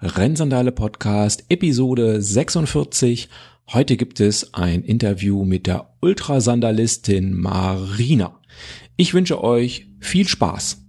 [0.00, 3.28] Rennsandale Podcast, Episode 46.
[3.72, 8.40] Heute gibt es ein Interview mit der Ultrasandalistin Marina.
[8.96, 10.83] Ich wünsche euch viel Spaß.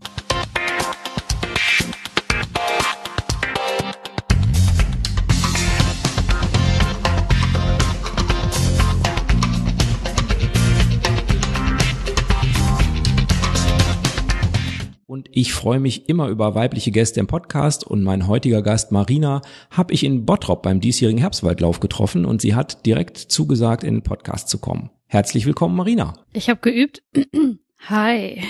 [15.36, 19.93] Ich freue mich immer über weibliche Gäste im Podcast und mein heutiger Gast Marina habe
[19.93, 24.48] ich in Bottrop beim diesjährigen Herbstwaldlauf getroffen und sie hat direkt zugesagt, in den Podcast
[24.48, 24.91] zu kommen.
[25.07, 26.13] Herzlich willkommen, Marina.
[26.31, 27.03] Ich habe geübt.
[27.90, 28.43] Hi.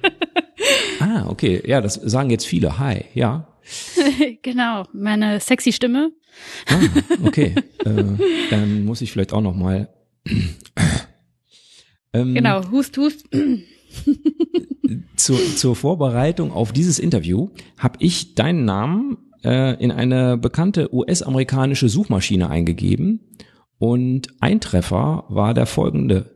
[1.00, 1.62] ah, okay.
[1.66, 2.78] Ja, das sagen jetzt viele.
[2.78, 3.48] Hi, ja.
[4.42, 6.10] genau, meine sexy Stimme.
[6.68, 6.80] ah,
[7.26, 7.54] okay.
[7.84, 8.04] äh,
[8.48, 9.92] dann muss ich vielleicht auch noch mal.
[12.14, 13.28] ähm, genau, hust, hust
[15.16, 21.88] zur, zur Vorbereitung auf dieses Interview habe ich deinen Namen äh, in eine bekannte US-amerikanische
[21.88, 23.20] Suchmaschine eingegeben
[23.78, 26.30] und ein Treffer war der folgende.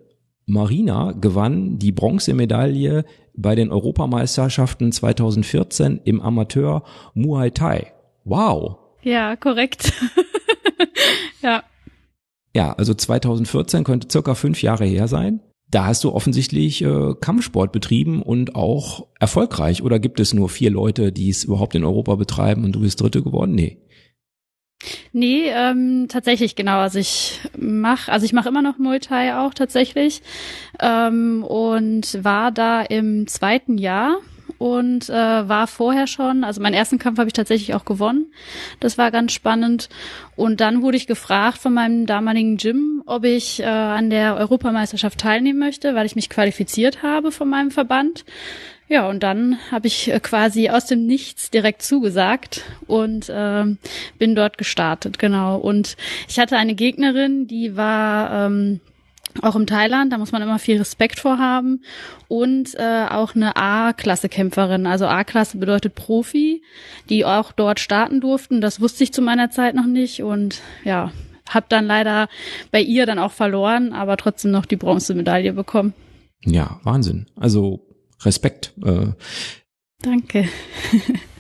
[0.47, 3.05] Marina gewann die Bronzemedaille
[3.37, 7.93] bei den Europameisterschaften 2014 im Amateur Muay Thai.
[8.25, 8.79] Wow.
[9.03, 9.93] Ja, korrekt.
[11.43, 11.63] ja.
[12.55, 17.73] Ja, also 2014 könnte circa fünf Jahre her sein da hast du offensichtlich äh, Kampfsport
[17.73, 19.83] betrieben und auch erfolgreich.
[19.83, 23.01] Oder gibt es nur vier Leute, die es überhaupt in Europa betreiben und du bist
[23.01, 23.55] Dritte geworden?
[23.55, 23.79] Nee.
[25.13, 26.79] Nee, ähm, tatsächlich genau.
[26.79, 30.23] Also ich mache, also ich mache immer noch Muay Thai auch tatsächlich
[30.81, 34.19] ähm, und war da im zweiten Jahr
[34.59, 38.27] und äh, war vorher schon, also meinen ersten Kampf habe ich tatsächlich auch gewonnen.
[38.81, 39.89] Das war ganz spannend.
[40.35, 45.19] Und dann wurde ich gefragt von meinem damaligen Gym, ob ich äh, an der Europameisterschaft
[45.19, 48.25] teilnehmen möchte, weil ich mich qualifiziert habe von meinem Verband.
[48.89, 53.65] Ja, und dann habe ich äh, quasi aus dem Nichts direkt zugesagt und äh,
[54.19, 55.59] bin dort gestartet, genau.
[55.59, 55.97] Und
[56.29, 58.81] ich hatte eine Gegnerin, die war ähm,
[59.43, 61.83] auch im Thailand, da muss man immer viel Respekt vorhaben
[62.29, 64.87] und äh, auch eine A-Klasse-Kämpferin.
[64.87, 66.63] Also A-Klasse bedeutet Profi,
[67.09, 68.61] die auch dort starten durften.
[68.61, 71.13] Das wusste ich zu meiner Zeit noch nicht und ja,
[71.49, 72.29] habe dann leider
[72.71, 75.95] bei ihr dann auch verloren, aber trotzdem noch die Bronzemedaille bekommen.
[76.45, 77.27] Ja, Wahnsinn.
[77.37, 77.87] Also
[78.23, 78.73] Respekt.
[78.85, 79.09] Äh.
[80.03, 80.49] Danke.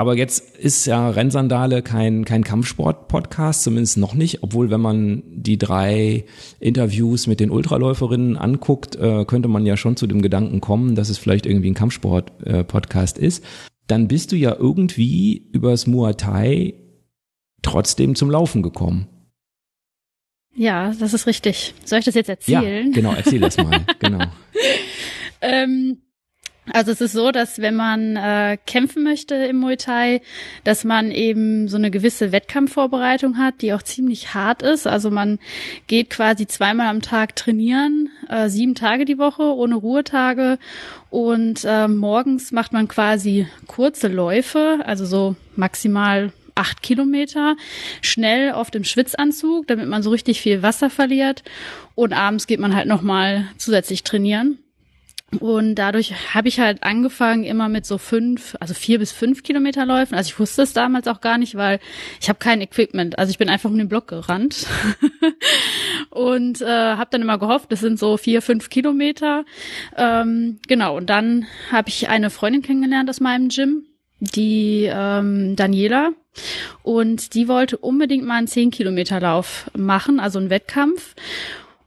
[0.00, 5.58] Aber jetzt ist ja Rennsandale kein, kein Kampfsport-Podcast, zumindest noch nicht, obwohl wenn man die
[5.58, 6.24] drei
[6.58, 11.10] Interviews mit den Ultraläuferinnen anguckt, äh, könnte man ja schon zu dem Gedanken kommen, dass
[11.10, 13.44] es vielleicht irgendwie ein Kampfsport-Podcast ist.
[13.88, 16.76] Dann bist du ja irgendwie übers Muay Thai
[17.60, 19.06] trotzdem zum Laufen gekommen.
[20.54, 21.74] Ja, das ist richtig.
[21.84, 22.86] Soll ich das jetzt erzählen?
[22.86, 23.84] Ja, genau, erzähl das mal.
[23.98, 24.24] genau.
[25.42, 25.98] ähm,
[26.72, 30.20] also es ist so, dass wenn man äh, kämpfen möchte im Muay Thai,
[30.62, 34.86] dass man eben so eine gewisse Wettkampfvorbereitung hat, die auch ziemlich hart ist.
[34.86, 35.38] Also man
[35.86, 40.58] geht quasi zweimal am Tag trainieren, äh, sieben Tage die Woche ohne Ruhetage
[41.08, 47.56] und äh, morgens macht man quasi kurze Läufe, also so maximal acht Kilometer,
[48.02, 51.42] schnell auf dem Schwitzanzug, damit man so richtig viel Wasser verliert
[51.94, 54.58] und abends geht man halt nochmal zusätzlich trainieren.
[55.38, 59.86] Und dadurch habe ich halt angefangen immer mit so fünf, also vier bis fünf Kilometer
[59.86, 60.16] Läufen.
[60.16, 61.78] Also ich wusste es damals auch gar nicht, weil
[62.20, 63.18] ich habe kein Equipment.
[63.18, 64.66] Also ich bin einfach um den Block gerannt
[66.10, 69.44] und äh, habe dann immer gehofft, das sind so vier, fünf Kilometer.
[69.96, 70.96] Ähm, genau.
[70.96, 73.86] Und dann habe ich eine Freundin kennengelernt aus meinem Gym,
[74.18, 76.10] die ähm, Daniela.
[76.82, 81.14] Und die wollte unbedingt mal einen zehn Kilometer Lauf machen, also einen Wettkampf.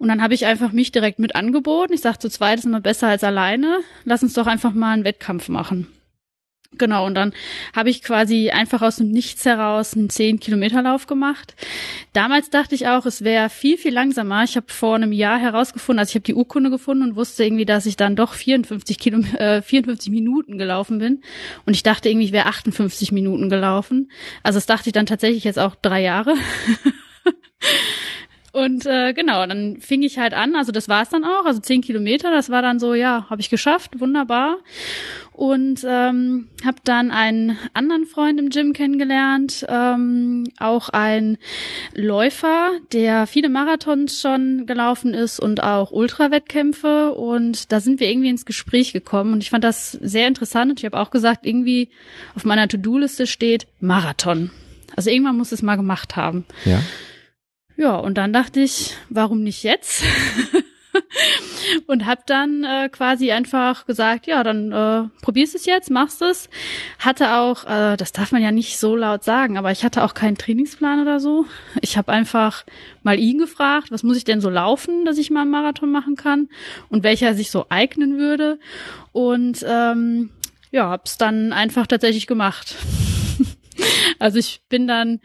[0.03, 1.93] Und dann habe ich einfach mich direkt mit angeboten.
[1.93, 3.77] Ich sagte, zu zweit ist immer besser als alleine.
[4.03, 5.87] Lass uns doch einfach mal einen Wettkampf machen.
[6.77, 7.31] Genau, und dann
[7.73, 11.55] habe ich quasi einfach aus dem Nichts heraus einen 10-Kilometer-Lauf gemacht.
[12.11, 14.43] Damals dachte ich auch, es wäre viel, viel langsamer.
[14.43, 17.63] Ich habe vor einem Jahr herausgefunden, also ich habe die Urkunde gefunden und wusste irgendwie,
[17.63, 21.21] dass ich dann doch 54, Kilo, äh, 54 Minuten gelaufen bin.
[21.65, 24.11] Und ich dachte irgendwie, ich wäre 58 Minuten gelaufen.
[24.41, 26.35] Also das dachte ich dann tatsächlich jetzt auch drei Jahre.
[28.53, 31.59] Und äh, genau, dann fing ich halt an, also das war es dann auch, also
[31.59, 34.57] zehn Kilometer, das war dann so, ja, habe ich geschafft, wunderbar.
[35.31, 41.39] Und ähm, habe dann einen anderen Freund im Gym kennengelernt, ähm, auch ein
[41.95, 47.15] Läufer, der viele Marathons schon gelaufen ist und auch Ultrawettkämpfe.
[47.15, 49.33] Und da sind wir irgendwie ins Gespräch gekommen.
[49.33, 50.69] Und ich fand das sehr interessant.
[50.69, 51.89] Und ich habe auch gesagt, irgendwie
[52.35, 54.51] auf meiner To-Do-Liste steht Marathon.
[54.95, 56.45] Also irgendwann muss es mal gemacht haben.
[56.65, 56.79] Ja.
[57.75, 60.03] Ja, und dann dachte ich, warum nicht jetzt?
[61.87, 66.49] und habe dann äh, quasi einfach gesagt, ja, dann äh, probierst es jetzt, machst es.
[66.99, 70.13] Hatte auch, äh, das darf man ja nicht so laut sagen, aber ich hatte auch
[70.13, 71.45] keinen Trainingsplan oder so.
[71.81, 72.63] Ich habe einfach
[73.01, 76.15] mal ihn gefragt, was muss ich denn so laufen, dass ich mal einen Marathon machen
[76.15, 76.49] kann
[76.89, 78.59] und welcher sich so eignen würde.
[79.11, 80.29] Und ähm,
[80.71, 82.75] ja, hab's dann einfach tatsächlich gemacht.
[84.19, 85.21] also ich bin dann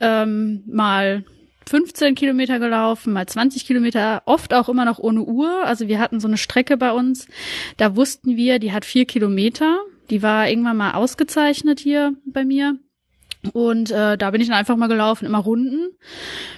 [0.00, 1.24] ähm, mal
[1.70, 5.64] 15 Kilometer gelaufen, mal 20 Kilometer, oft auch immer noch ohne Uhr.
[5.64, 7.28] Also wir hatten so eine Strecke bei uns,
[7.76, 9.78] da wussten wir, die hat vier Kilometer.
[10.10, 12.76] Die war irgendwann mal ausgezeichnet hier bei mir.
[13.52, 15.90] Und äh, da bin ich dann einfach mal gelaufen, immer Runden,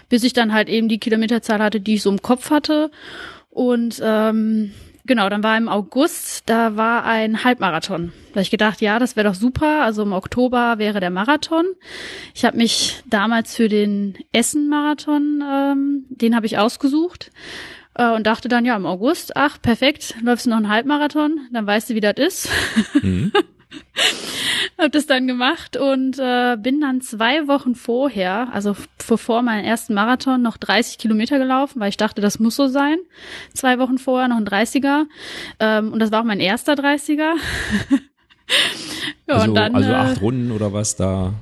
[0.08, 2.90] bis ich dann halt eben die Kilometerzahl hatte, die ich so im Kopf hatte.
[3.50, 4.72] Und ähm,
[5.04, 8.12] Genau, dann war im August, da war ein Halbmarathon.
[8.28, 9.82] Da habe ich gedacht, ja, das wäre doch super.
[9.82, 11.64] Also im Oktober wäre der Marathon.
[12.34, 17.30] Ich habe mich damals für den Essen-Marathon, ähm, den habe ich ausgesucht
[17.94, 21.66] äh, und dachte dann, ja, im August, ach, perfekt, läufst du noch einen Halbmarathon, dann
[21.66, 22.48] weißt du, wie das ist.
[23.02, 23.32] Mhm.
[24.78, 29.94] Hab das dann gemacht und äh, bin dann zwei Wochen vorher, also vor meinem ersten
[29.94, 32.98] Marathon, noch 30 Kilometer gelaufen, weil ich dachte, das muss so sein.
[33.54, 35.04] Zwei Wochen vorher noch ein 30er.
[35.60, 37.18] Ähm, und das war auch mein erster 30er.
[39.28, 41.34] ja, also, dann, also acht äh, Runden oder was da?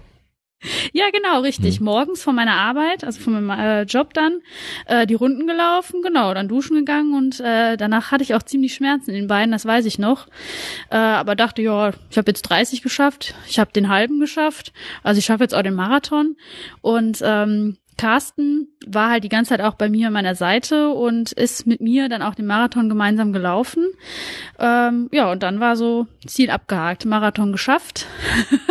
[0.92, 1.78] Ja, genau, richtig.
[1.78, 1.84] Hm.
[1.84, 4.40] Morgens von meiner Arbeit, also von meinem äh, Job dann,
[4.86, 8.74] äh, die Runden gelaufen, genau, dann duschen gegangen und äh, danach hatte ich auch ziemlich
[8.74, 10.26] Schmerzen in den Beinen, das weiß ich noch.
[10.90, 14.72] Äh, aber dachte, ja, ich habe jetzt 30 geschafft, ich habe den halben geschafft,
[15.02, 16.36] also ich schaffe jetzt auch den Marathon.
[16.82, 21.32] Und ähm, Carsten war halt die ganze Zeit auch bei mir an meiner Seite und
[21.32, 23.88] ist mit mir dann auch den Marathon gemeinsam gelaufen.
[24.58, 28.06] Ähm, ja, und dann war so Ziel abgehakt, Marathon geschafft.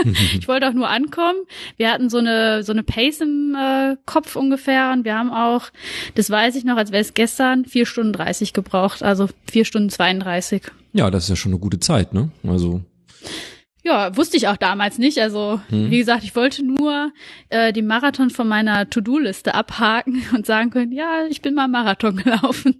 [0.40, 1.38] ich wollte auch nur ankommen.
[1.78, 5.70] Wir hatten so eine so eine Pace im äh, Kopf ungefähr und wir haben auch,
[6.16, 9.92] das weiß ich noch, als wäre es gestern, vier Stunden dreißig gebraucht, also vier Stunden
[9.92, 10.64] 32.
[10.94, 12.31] Ja, das ist ja schon eine gute Zeit, ne?
[12.48, 12.81] Also
[13.84, 15.20] ja, wusste ich auch damals nicht.
[15.20, 15.90] Also, hm.
[15.90, 17.12] wie gesagt, ich wollte nur
[17.50, 22.16] äh, die Marathon von meiner To-Do-Liste abhaken und sagen können, ja, ich bin mal Marathon
[22.24, 22.76] gelaufen.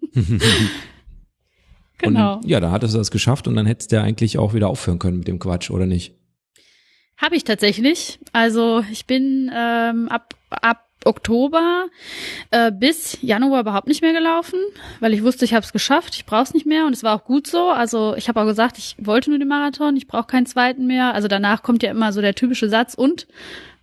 [1.98, 2.38] genau.
[2.38, 4.68] Und, ja, da hattest du das geschafft und dann hättest du ja eigentlich auch wieder
[4.68, 6.16] aufhören können mit dem Quatsch, oder nicht?
[7.18, 8.20] Habe ich tatsächlich.
[8.32, 11.88] Also ich bin ähm, ab, ab Oktober
[12.52, 14.60] äh, bis Januar überhaupt nicht mehr gelaufen,
[15.00, 17.16] weil ich wusste, ich habe es geschafft, ich brauche es nicht mehr und es war
[17.16, 17.70] auch gut so.
[17.70, 21.14] Also ich habe auch gesagt, ich wollte nur den Marathon, ich brauche keinen zweiten mehr.
[21.14, 23.28] Also danach kommt ja immer so der typische Satz und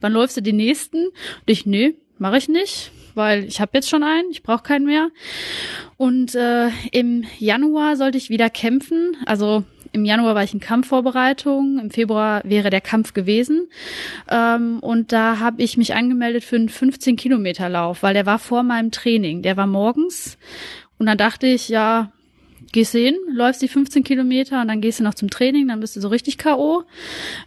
[0.01, 1.07] wann läufst du den nächsten?
[1.07, 4.85] Und ich, nee, mache ich nicht, weil ich habe jetzt schon einen, ich brauche keinen
[4.85, 5.09] mehr.
[5.97, 9.17] Und äh, im Januar sollte ich wieder kämpfen.
[9.25, 9.65] Also
[9.97, 13.69] im Januar war ich in Kampfvorbereitung, im Februar wäre der Kampf gewesen.
[14.31, 18.39] Ähm, und da habe ich mich angemeldet für einen 15 Kilometer Lauf, weil der war
[18.39, 19.43] vor meinem Training.
[19.43, 20.37] Der war morgens.
[20.99, 22.13] Und dann dachte ich, ja,
[22.73, 25.81] gehst du hin, läufst die 15 Kilometer und dann gehst du noch zum Training, dann
[25.81, 26.85] bist du so richtig K.O.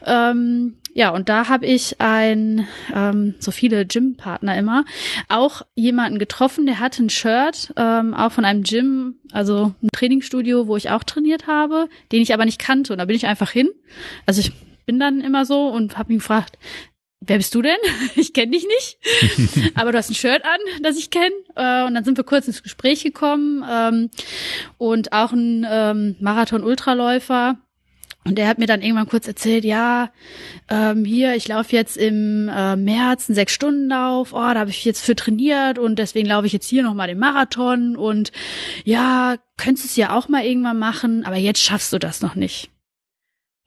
[0.05, 4.85] Ähm, ja, und da habe ich ein, ähm, so viele Gym-Partner immer,
[5.27, 10.67] auch jemanden getroffen, der hatte ein Shirt, ähm, auch von einem Gym, also ein Trainingsstudio,
[10.67, 12.93] wo ich auch trainiert habe, den ich aber nicht kannte.
[12.93, 13.69] Und da bin ich einfach hin.
[14.25, 14.51] Also ich
[14.85, 16.57] bin dann immer so und habe ihn gefragt,
[17.21, 17.77] wer bist du denn?
[18.15, 21.33] Ich kenne dich nicht, aber du hast ein Shirt an, das ich kenne.
[21.55, 24.09] Äh, und dann sind wir kurz ins Gespräch gekommen ähm,
[24.77, 27.57] und auch ein ähm, Marathon-Ultraläufer.
[28.25, 30.11] Und der hat mir dann irgendwann kurz erzählt, ja,
[30.69, 35.03] ähm, hier, ich laufe jetzt im äh, März einen Sechs-Stunden-Lauf, oh, da habe ich jetzt
[35.03, 38.31] für trainiert und deswegen laufe ich jetzt hier nochmal den Marathon und
[38.83, 42.69] ja, könntest es ja auch mal irgendwann machen, aber jetzt schaffst du das noch nicht.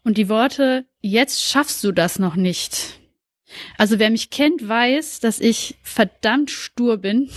[0.05, 3.01] Und die Worte, jetzt schaffst du das noch nicht,
[3.79, 7.31] also wer mich kennt, weiß, dass ich verdammt stur bin.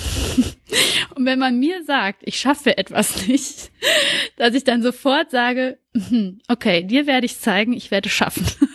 [1.16, 3.72] Und wenn man mir sagt, ich schaffe etwas nicht,
[4.38, 8.46] dass ich dann sofort sage, mhm, okay, dir werde ich zeigen, ich werde schaffen.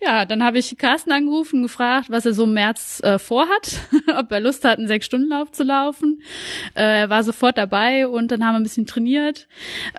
[0.00, 3.80] Ja, dann habe ich Carsten angerufen und gefragt, was er so im März äh, vorhat,
[4.18, 6.22] ob er Lust hat, einen Sechs-Stunden-Lauf zu laufen.
[6.74, 9.46] Äh, er war sofort dabei und dann haben wir ein bisschen trainiert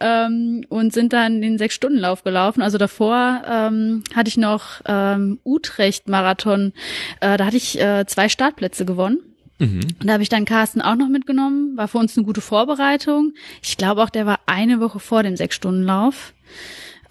[0.01, 2.61] ähm, und sind dann den Sechs-Stunden-Lauf gelaufen.
[2.61, 6.73] Also davor ähm, hatte ich noch ähm, Utrecht-Marathon.
[7.21, 9.19] Äh, da hatte ich äh, zwei Startplätze gewonnen.
[9.59, 9.81] Mhm.
[10.01, 11.77] Und da habe ich dann Carsten auch noch mitgenommen.
[11.77, 13.33] War für uns eine gute Vorbereitung.
[13.61, 16.33] Ich glaube auch, der war eine Woche vor dem Sechs-Stunden-Lauf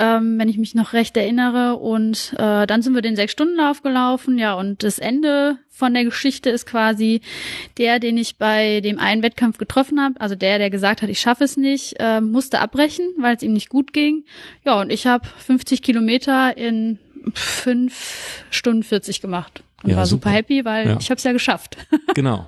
[0.02, 1.76] ähm, wenn ich mich noch recht erinnere.
[1.76, 6.50] Und äh, dann sind wir den Sechs-Stunden-Lauf gelaufen, ja, und das Ende von der Geschichte
[6.50, 7.20] ist quasi
[7.78, 11.20] der, den ich bei dem einen Wettkampf getroffen habe, also der, der gesagt hat, ich
[11.20, 14.24] schaffe es nicht, äh, musste abbrechen, weil es ihm nicht gut ging.
[14.64, 16.98] Ja, und ich habe 50 Kilometer in
[17.34, 20.98] fünf Stunden 40 gemacht und ja, war super, super happy, weil ja.
[21.00, 21.76] ich habe es ja geschafft.
[22.14, 22.46] Genau.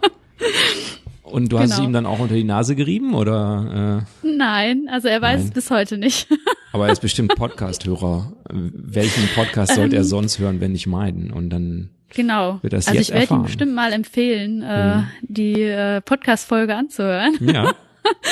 [1.23, 1.81] Und du hast Genau.
[1.81, 4.05] es ihm dann auch unter die Nase gerieben oder?
[4.23, 5.49] Äh, Nein, also er weiß Nein.
[5.49, 6.29] es bis heute nicht.
[6.75, 8.33] aber er ist bestimmt Podcast-Hörer.
[8.51, 11.31] Welchen Podcast sollte er sonst hören, wenn nicht meinen?
[11.31, 12.59] Und dann genau.
[12.63, 13.39] Wird das also jetzt ich werde ihm erfahren.
[13.39, 13.45] Mhm.
[13.45, 17.39] bestimmt mal empfehlen, äh, die äh, Podcast-Folge anzuhören.
[17.41, 17.73] ja.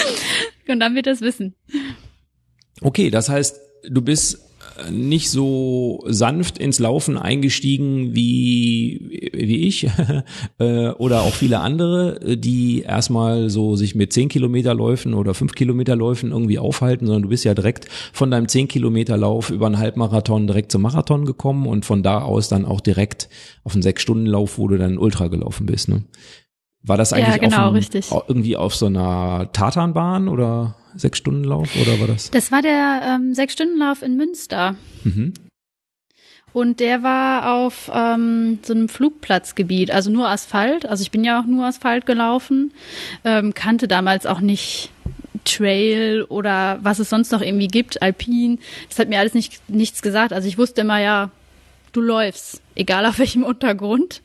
[0.68, 1.54] Und dann wird er es wissen.
[2.80, 4.40] Okay, das heißt, du bist
[4.90, 9.88] nicht so sanft ins Laufen eingestiegen wie wie ich
[10.58, 15.54] äh, oder auch viele andere, die erstmal so sich mit 10 Kilometer Läufen oder 5
[15.54, 19.66] Kilometer Läufen irgendwie aufhalten, sondern du bist ja direkt von deinem 10 Kilometer Lauf über
[19.66, 23.28] einen Halbmarathon direkt zum Marathon gekommen und von da aus dann auch direkt
[23.64, 25.88] auf einen 6 Stunden Lauf, wo du dann Ultra gelaufen bist.
[25.88, 26.04] Ne?
[26.82, 31.44] War das Ja, eigentlich genau, auf einem, irgendwie auf so einer Tatanbahn oder 6 Stunden
[31.44, 32.30] Lauf oder war das?
[32.30, 34.74] Das war der ähm, Sechs-Stunden-Lauf in Münster.
[35.04, 35.34] Mhm.
[36.52, 40.84] Und der war auf ähm, so einem Flugplatzgebiet, also nur Asphalt.
[40.84, 42.72] Also ich bin ja auch nur Asphalt gelaufen,
[43.24, 44.90] ähm, kannte damals auch nicht
[45.44, 48.58] Trail oder was es sonst noch irgendwie gibt, Alpin.
[48.88, 50.32] Das hat mir alles nicht, nichts gesagt.
[50.34, 51.30] Also ich wusste immer, ja,
[51.92, 54.22] du läufst, egal auf welchem Untergrund.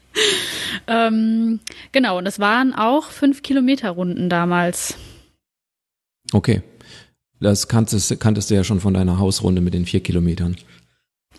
[0.88, 1.60] ähm,
[1.92, 4.98] genau, und das waren auch fünf Kilometer Runden damals.
[6.34, 6.62] Okay.
[7.40, 10.58] Das kanntest, kanntest du ja schon von deiner Hausrunde mit den vier Kilometern.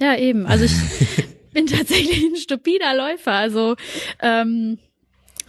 [0.01, 0.47] Ja, eben.
[0.47, 0.73] Also ich
[1.53, 3.33] bin tatsächlich ein stupider Läufer.
[3.33, 3.75] Also
[4.21, 4.79] ähm,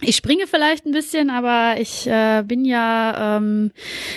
[0.00, 3.70] ich springe vielleicht ein bisschen, aber ich äh, bin ja ähm,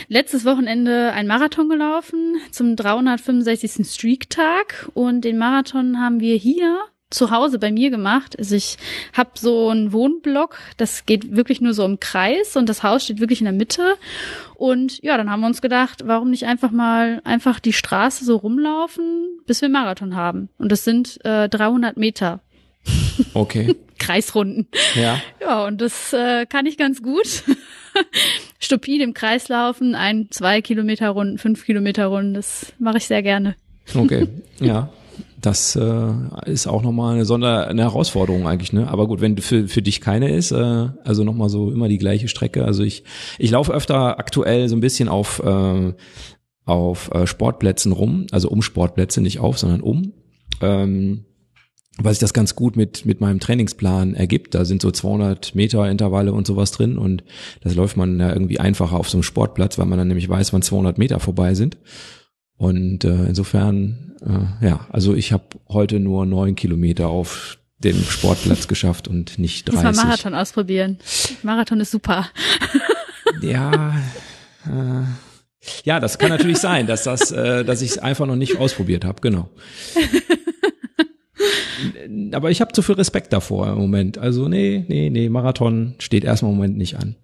[0.08, 3.86] letztes Wochenende ein Marathon gelaufen zum 365.
[3.88, 6.80] Streak-Tag und den Marathon haben wir hier
[7.14, 8.38] zu Hause bei mir gemacht.
[8.38, 8.78] Also ich
[9.14, 13.20] habe so einen Wohnblock, das geht wirklich nur so im Kreis und das Haus steht
[13.20, 13.96] wirklich in der Mitte.
[14.56, 18.38] Und ja, dann haben wir uns gedacht, warum nicht einfach mal einfach die Straße so
[18.38, 20.50] rumlaufen, bis wir Marathon haben.
[20.58, 22.42] Und das sind äh, 300 Meter
[23.34, 23.76] Okay.
[24.00, 24.68] Kreisrunden.
[24.96, 25.22] ja.
[25.40, 27.44] Ja, und das äh, kann ich ganz gut.
[28.60, 33.24] Stupide im Kreis laufen, ein, zwei Kilometer Runden, fünf Kilometer Runden, das mache ich sehr
[33.24, 33.56] gerne.
[33.94, 34.28] Okay.
[34.60, 34.90] Ja.
[35.42, 36.14] Das äh,
[36.46, 38.88] ist auch nochmal eine Sonder eine Herausforderung eigentlich, ne?
[38.88, 42.30] Aber gut, wenn für, für dich keine ist, äh, also nochmal so immer die gleiche
[42.30, 42.64] Strecke.
[42.64, 43.04] Also ich,
[43.38, 45.94] ich laufe öfter aktuell so ein bisschen auf, äh,
[46.64, 50.14] auf äh, Sportplätzen rum, also um Sportplätze, nicht auf, sondern um.
[50.62, 51.26] Ähm,
[52.00, 54.56] weil sich das ganz gut mit, mit meinem Trainingsplan ergibt.
[54.56, 57.24] Da sind so 200 Meter Intervalle und sowas drin und
[57.62, 60.54] das läuft man ja irgendwie einfacher auf so einem Sportplatz, weil man dann nämlich weiß,
[60.54, 61.78] wann 200 Meter vorbei sind.
[62.58, 68.68] Und äh, insofern, äh, ja, also ich habe heute nur neun Kilometer auf dem Sportplatz
[68.68, 70.04] geschafft und nicht Muss mal 30.
[70.04, 70.98] Marathon ausprobieren.
[71.44, 72.28] Marathon ist super.
[73.42, 73.96] Ja,
[74.66, 75.04] äh,
[75.84, 79.06] ja, das kann natürlich sein, dass das, äh, dass ich es einfach noch nicht ausprobiert
[79.06, 79.50] habe, genau.
[82.32, 84.18] Aber ich habe zu viel Respekt davor im Moment.
[84.18, 87.16] Also nee, nee, nee, Marathon steht erstmal im Moment nicht an.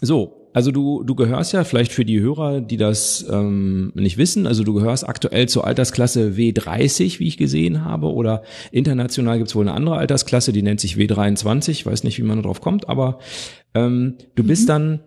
[0.00, 4.46] So, also du, du gehörst ja vielleicht für die Hörer, die das ähm, nicht wissen,
[4.46, 9.68] also du gehörst aktuell zur Altersklasse W30, wie ich gesehen habe, oder international gibt's wohl
[9.68, 13.20] eine andere Altersklasse, die nennt sich W23, weiß nicht, wie man darauf kommt, aber
[13.74, 15.00] ähm, du bist dann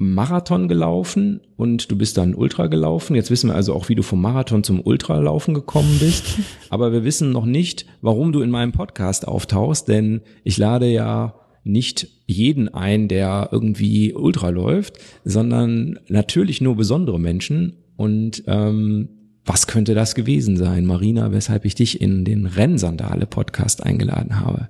[0.00, 3.16] Marathon gelaufen und du bist dann Ultra gelaufen.
[3.16, 6.38] Jetzt wissen wir also auch, wie du vom Marathon zum Ultralaufen gekommen bist.
[6.70, 11.34] Aber wir wissen noch nicht, warum du in meinem Podcast auftauchst, denn ich lade ja
[11.64, 17.72] nicht jeden ein, der irgendwie Ultra läuft, sondern natürlich nur besondere Menschen.
[17.96, 19.08] Und ähm,
[19.44, 24.68] was könnte das gewesen sein, Marina, weshalb ich dich in den Rennsandale-Podcast eingeladen habe?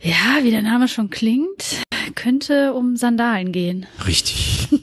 [0.00, 1.82] Ja, wie der Name schon klingt,
[2.14, 3.86] könnte um Sandalen gehen.
[4.06, 4.68] Richtig.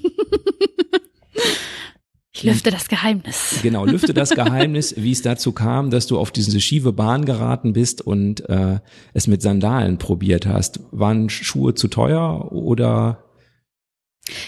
[2.34, 3.60] Ich lüfte das Geheimnis.
[3.62, 7.74] Genau, lüfte das Geheimnis, wie es dazu kam, dass du auf diese schiefe Bahn geraten
[7.74, 8.80] bist und äh,
[9.14, 10.80] es mit Sandalen probiert hast.
[10.92, 13.26] Waren Schuhe zu teuer oder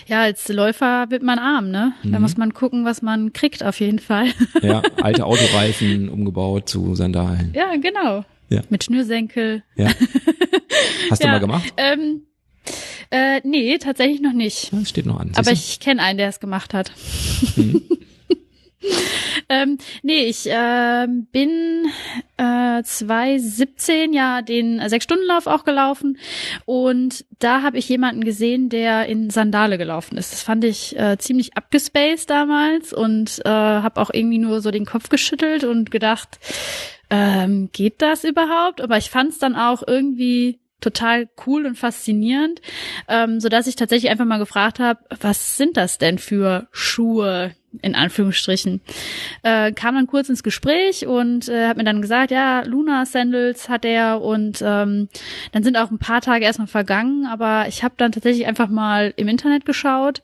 [0.07, 1.93] Ja, als Läufer wird man arm, ne?
[2.03, 2.21] Da Mhm.
[2.21, 4.27] muss man gucken, was man kriegt auf jeden Fall.
[4.63, 7.51] ja, alte Autoreifen umgebaut zu Sandalen?
[7.53, 8.23] ja, genau.
[8.49, 8.61] Ja.
[8.69, 9.63] Mit Schnürsenkel.
[9.75, 9.87] Ja.
[11.09, 11.33] Hast du Ja.
[11.33, 11.73] mal gemacht?
[11.77, 12.23] Ähm,
[13.11, 14.71] äh, nee, tatsächlich noch nicht.
[14.73, 15.31] Das steht noch an.
[15.35, 16.91] Aber siehst ich kenne einen, der es gemacht hat.
[17.55, 17.81] Mhm.
[19.49, 21.85] ähm, nee, ich ähm, bin
[22.37, 26.17] äh, 2017 ja den Sechs-Stunden-Lauf auch gelaufen
[26.65, 30.33] und da habe ich jemanden gesehen, der in Sandale gelaufen ist.
[30.33, 34.85] Das fand ich äh, ziemlich abgespaced damals und äh, habe auch irgendwie nur so den
[34.85, 36.39] Kopf geschüttelt und gedacht,
[37.13, 38.81] ähm, geht das überhaupt?
[38.81, 42.59] Aber ich fand es dann auch irgendwie total cool und faszinierend,
[43.07, 47.55] ähm, so dass ich tatsächlich einfach mal gefragt habe, was sind das denn für Schuhe,
[47.81, 48.81] in Anführungsstrichen.
[49.41, 53.69] Äh, kam dann kurz ins Gespräch und äh, hat mir dann gesagt, ja, Luna Sandals
[53.69, 55.09] hat er und ähm,
[55.51, 59.13] dann sind auch ein paar Tage erstmal vergangen, aber ich habe dann tatsächlich einfach mal
[59.17, 60.21] im Internet geschaut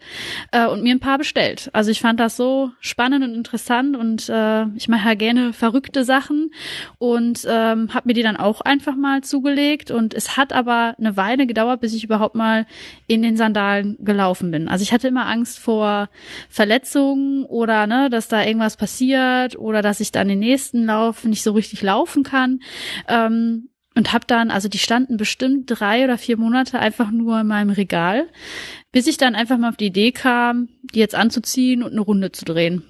[0.52, 1.70] äh, und mir ein paar bestellt.
[1.74, 6.04] Also ich fand das so spannend und interessant und äh, ich mache ja gerne verrückte
[6.04, 6.52] Sachen
[6.98, 11.18] und ähm, habe mir die dann auch einfach mal zugelegt und es hat aber eine
[11.18, 12.66] Weile gedauert, bis ich überhaupt mal
[13.08, 14.68] in den Sandalen gelaufen bin.
[14.68, 16.10] Also ich hatte immer Angst vor
[16.50, 21.44] Verletzungen oder ne, dass da irgendwas passiert oder dass ich dann den nächsten Lauf nicht
[21.44, 22.60] so richtig laufen kann.
[23.08, 27.48] Ähm, und habe dann, also die standen bestimmt drei oder vier Monate einfach nur in
[27.48, 28.30] meinem Regal,
[28.92, 32.32] bis ich dann einfach mal auf die Idee kam, die jetzt anzuziehen und eine Runde
[32.32, 32.84] zu drehen.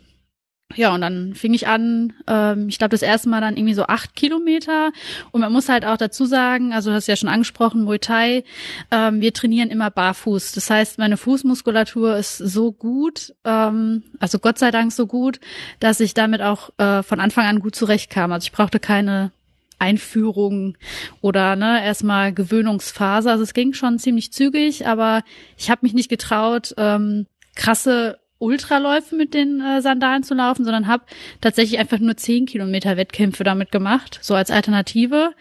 [0.75, 3.83] Ja, und dann fing ich an, ähm, ich glaube das erste Mal dann irgendwie so
[3.83, 4.91] acht Kilometer.
[5.31, 8.43] Und man muss halt auch dazu sagen, also du hast ja schon angesprochen, Muay Thai,
[8.91, 10.51] ähm, wir trainieren immer barfuß.
[10.51, 15.39] Das heißt, meine Fußmuskulatur ist so gut, ähm, also Gott sei Dank so gut,
[15.79, 18.31] dass ich damit auch äh, von Anfang an gut zurechtkam.
[18.31, 19.31] Also ich brauchte keine
[19.79, 20.77] Einführung
[21.21, 23.31] oder ne, erstmal Gewöhnungsphase.
[23.31, 25.23] Also es ging schon ziemlich zügig, aber
[25.57, 30.87] ich habe mich nicht getraut, ähm, krasse Ultraläufe mit den äh, Sandalen zu laufen, sondern
[30.87, 31.03] habe
[31.41, 35.33] tatsächlich einfach nur zehn Kilometer Wettkämpfe damit gemacht, so als Alternative.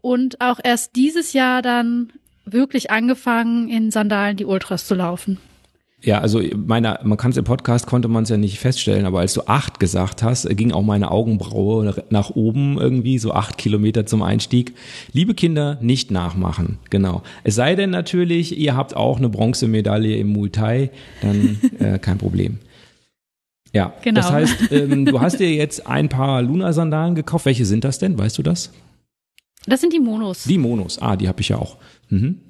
[0.00, 2.12] Und auch erst dieses Jahr dann
[2.44, 5.38] wirklich angefangen, in Sandalen die Ultras zu laufen.
[6.04, 9.20] Ja, also meine, man kann es im Podcast konnte man es ja nicht feststellen, aber
[9.20, 14.04] als du acht gesagt hast, ging auch meine Augenbraue nach oben irgendwie, so acht Kilometer
[14.04, 14.74] zum Einstieg.
[15.12, 17.22] Liebe Kinder, nicht nachmachen, genau.
[17.42, 20.90] Es sei denn natürlich, ihr habt auch eine Bronzemedaille im Muay Thai,
[21.22, 22.58] dann äh, kein Problem.
[23.72, 24.20] Ja, genau.
[24.20, 27.46] das heißt, ähm, du hast dir jetzt ein paar Luna-Sandalen gekauft.
[27.46, 28.16] Welche sind das denn?
[28.16, 28.72] Weißt du das?
[29.66, 30.44] Das sind die Monos.
[30.44, 31.78] Die Monos, ah, die habe ich ja auch.
[32.10, 32.40] Mhm.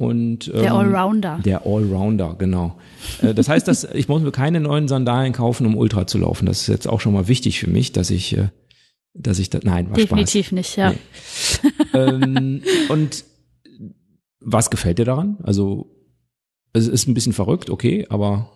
[0.00, 1.40] Und, ähm, der Allrounder.
[1.44, 2.78] Der Allrounder, genau.
[3.20, 6.46] Äh, das heißt, dass ich muss mir keine neuen Sandalen kaufen, um Ultra zu laufen.
[6.46, 8.48] Das ist jetzt auch schon mal wichtig für mich, dass ich, äh,
[9.12, 10.52] dass ich das, nein, war Definitiv Spaß.
[10.52, 10.92] nicht, ja.
[10.92, 11.70] Nee.
[11.92, 13.26] ähm, und
[14.40, 15.36] was gefällt dir daran?
[15.42, 15.94] Also,
[16.72, 18.50] es ist ein bisschen verrückt, okay, aber.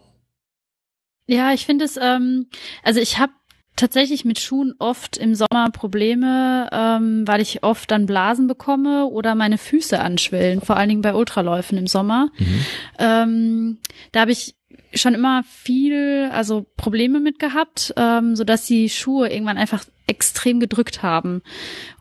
[1.26, 2.46] Ja, ich finde es, ähm,
[2.82, 3.32] also ich habe
[3.76, 9.34] tatsächlich mit Schuhen oft im Sommer Probleme, ähm, weil ich oft dann Blasen bekomme oder
[9.34, 12.30] meine Füße anschwillen, vor allen Dingen bei Ultraläufen im Sommer.
[12.38, 12.64] Mhm.
[12.98, 13.78] Ähm,
[14.12, 14.54] da habe ich
[14.94, 20.60] schon immer viel, also Probleme mit gehabt, ähm, so dass die Schuhe irgendwann einfach extrem
[20.60, 21.42] gedrückt haben.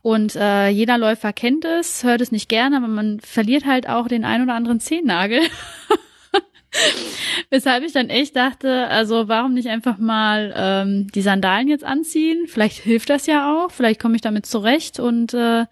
[0.01, 4.07] Und äh, jeder Läufer kennt es, hört es nicht gerne, aber man verliert halt auch
[4.07, 5.39] den ein oder anderen Zehennagel.
[7.49, 12.45] Weshalb ich dann echt dachte, also warum nicht einfach mal ähm, die Sandalen jetzt anziehen?
[12.47, 14.99] Vielleicht hilft das ja auch, vielleicht komme ich damit zurecht.
[14.99, 15.65] Und äh,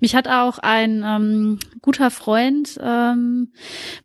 [0.00, 3.52] mich hat auch ein ähm, guter Freund ähm,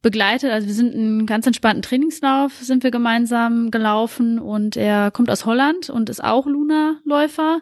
[0.01, 0.51] begleitet.
[0.51, 5.45] Also wir sind einen ganz entspannten Trainingslauf, sind wir gemeinsam gelaufen und er kommt aus
[5.45, 7.61] Holland und ist auch Luna-Läufer.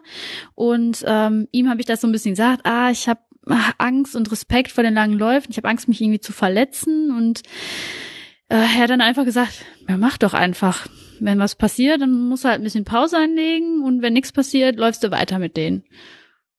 [0.54, 3.20] Und ähm, ihm habe ich das so ein bisschen gesagt, ah, ich habe
[3.78, 5.50] Angst und Respekt vor den langen Läufen.
[5.50, 7.42] Ich habe Angst, mich irgendwie zu verletzen und
[8.48, 10.86] äh, er hat dann einfach gesagt, ja, mach doch einfach.
[11.18, 14.76] Wenn was passiert, dann musst du halt ein bisschen Pause einlegen und wenn nichts passiert,
[14.76, 15.84] läufst du weiter mit denen.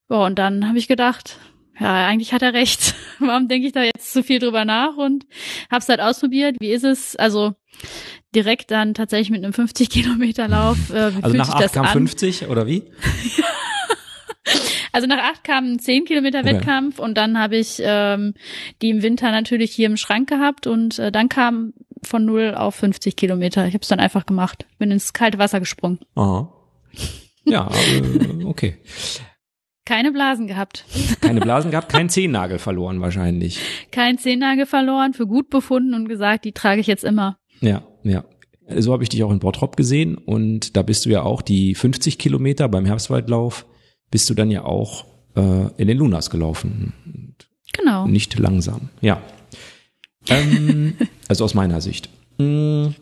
[0.09, 1.37] Ja, und dann habe ich gedacht,
[1.79, 2.95] ja, eigentlich hat er recht.
[3.19, 5.25] Warum denke ich da jetzt so viel drüber nach und
[5.69, 6.57] hab's halt ausprobiert.
[6.59, 7.15] Wie ist es?
[7.15, 7.53] Also
[8.33, 10.89] direkt dann tatsächlich mit einem 50 Kilometer Lauf.
[10.89, 11.91] Äh, also nach 8 kam an?
[11.93, 12.83] 50 oder wie?
[14.91, 16.55] Also nach acht kam ein 10 Kilometer okay.
[16.55, 18.33] Wettkampf und dann habe ich ähm,
[18.81, 21.73] die im Winter natürlich hier im Schrank gehabt und äh, dann kam
[22.03, 23.67] von 0 auf 50 Kilometer.
[23.67, 24.65] Ich habe es dann einfach gemacht.
[24.77, 25.99] Bin ins kalte Wasser gesprungen.
[26.15, 26.53] Aha.
[27.45, 28.77] Ja, äh, okay.
[29.85, 30.83] Keine Blasen gehabt.
[31.21, 33.61] Keine Blasen gehabt, kein Zehennagel verloren wahrscheinlich.
[33.91, 37.37] Kein Zehennagel verloren, für gut befunden und gesagt, die trage ich jetzt immer.
[37.61, 38.25] Ja, ja.
[38.75, 41.73] So habe ich dich auch in Bottrop gesehen und da bist du ja auch die
[41.73, 43.65] 50 Kilometer beim Herbstwaldlauf
[44.11, 46.93] bist du dann ja auch äh, in den Lunas gelaufen.
[47.73, 48.07] Genau.
[48.07, 49.21] Nicht langsam, ja.
[50.29, 50.95] ähm,
[51.27, 52.09] also aus meiner Sicht.
[52.37, 52.95] Hm,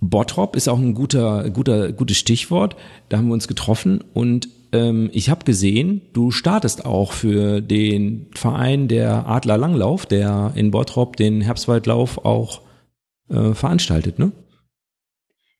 [0.00, 2.76] Bottrop ist auch ein guter, guter, gutes Stichwort.
[3.08, 8.26] Da haben wir uns getroffen und ähm, ich habe gesehen, du startest auch für den
[8.34, 12.62] Verein der Adler Langlauf, der in Bottrop den Herbstwaldlauf auch
[13.28, 14.32] äh, veranstaltet, ne?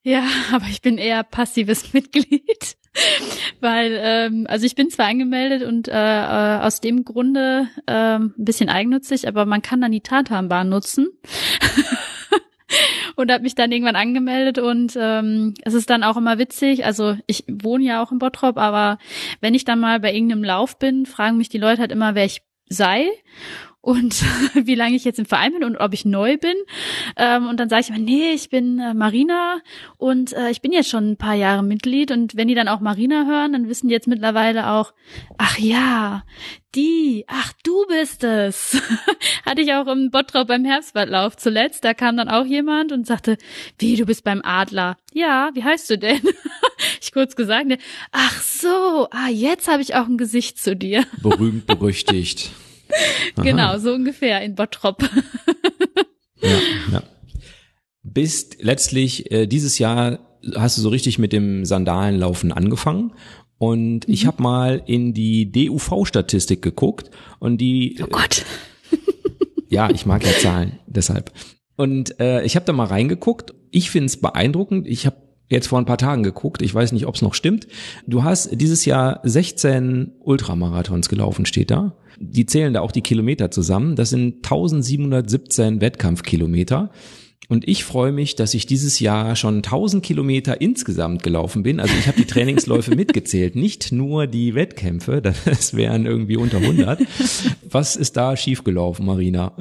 [0.03, 2.77] Ja, aber ich bin eher passives Mitglied.
[3.61, 8.35] Weil, ähm, also ich bin zwar angemeldet und äh, äh, aus dem Grunde äh, ein
[8.37, 11.09] bisschen eigennützig, aber man kann dann die Tatanbahn nutzen.
[13.17, 16.85] und habe mich dann irgendwann angemeldet und ähm, es ist dann auch immer witzig.
[16.85, 18.99] Also ich wohne ja auch in Bottrop, aber
[19.41, 22.25] wenn ich dann mal bei irgendeinem Lauf bin, fragen mich die Leute halt immer, wer
[22.25, 23.09] ich sei.
[23.83, 26.55] Und wie lange ich jetzt im Verein bin und ob ich neu bin.
[27.17, 29.61] Ähm, und dann sage ich immer, nee, ich bin äh, Marina
[29.99, 32.13] und äh, ich bin jetzt schon ein paar Jahre Mitglied.
[32.13, 34.95] Und wenn die dann auch Marina hören, dann wissen die jetzt mittlerweile auch,
[35.37, 36.23] ach ja,
[36.77, 38.81] die, ach du bist es.
[39.45, 41.85] Hatte ich auch im Bottrop beim Herbstbadlauf zuletzt.
[41.85, 43.37] Da kam dann auch jemand und sagte,
[43.79, 44.97] wie, du bist beim Adler.
[45.13, 46.21] Ja, wie heißt du denn?
[47.01, 47.79] ich kurz gesagt, ne,
[48.13, 51.05] ach so, ah, jetzt habe ich auch ein Gesicht zu dir.
[51.21, 52.53] Berühmt, berüchtigt.
[53.37, 55.03] genau, so ungefähr in Bottrop.
[56.41, 56.59] ja,
[56.93, 57.03] ja.
[58.03, 60.19] Bist letztlich äh, dieses Jahr
[60.57, 63.13] hast du so richtig mit dem Sandalenlaufen angefangen
[63.63, 64.13] und mhm.
[64.13, 67.97] ich habe mal in die DUV-Statistik geguckt und die.
[68.03, 68.45] Oh Gott.
[69.69, 71.31] ja, ich mag ja Zahlen, deshalb.
[71.77, 73.55] Und äh, ich habe da mal reingeguckt.
[73.71, 74.89] Ich finde es beeindruckend.
[74.89, 75.17] Ich habe
[75.53, 76.63] jetzt vor ein paar Tagen geguckt.
[76.63, 77.67] Ich weiß nicht, ob es noch stimmt.
[78.07, 81.95] Du hast dieses Jahr 16 Ultramarathons gelaufen, steht da.
[82.19, 83.97] Die zählen da auch die Kilometer zusammen.
[83.97, 86.91] Das sind 1717 Wettkampfkilometer.
[87.49, 91.81] Und ich freue mich, dass ich dieses Jahr schon 1000 Kilometer insgesamt gelaufen bin.
[91.81, 97.03] Also ich habe die Trainingsläufe mitgezählt, nicht nur die Wettkämpfe, das wären irgendwie unter 100.
[97.69, 99.53] Was ist da schiefgelaufen, Marina?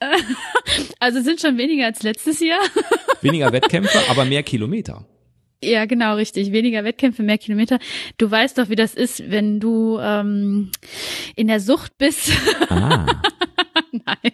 [0.98, 2.60] Also sind schon weniger als letztes Jahr.
[3.22, 5.06] Weniger Wettkämpfe, aber mehr Kilometer.
[5.62, 6.52] Ja, genau, richtig.
[6.52, 7.78] Weniger Wettkämpfe, mehr Kilometer.
[8.16, 10.70] Du weißt doch, wie das ist, wenn du ähm,
[11.36, 12.32] in der Sucht bist.
[12.70, 13.06] Ah.
[13.92, 14.32] Nein.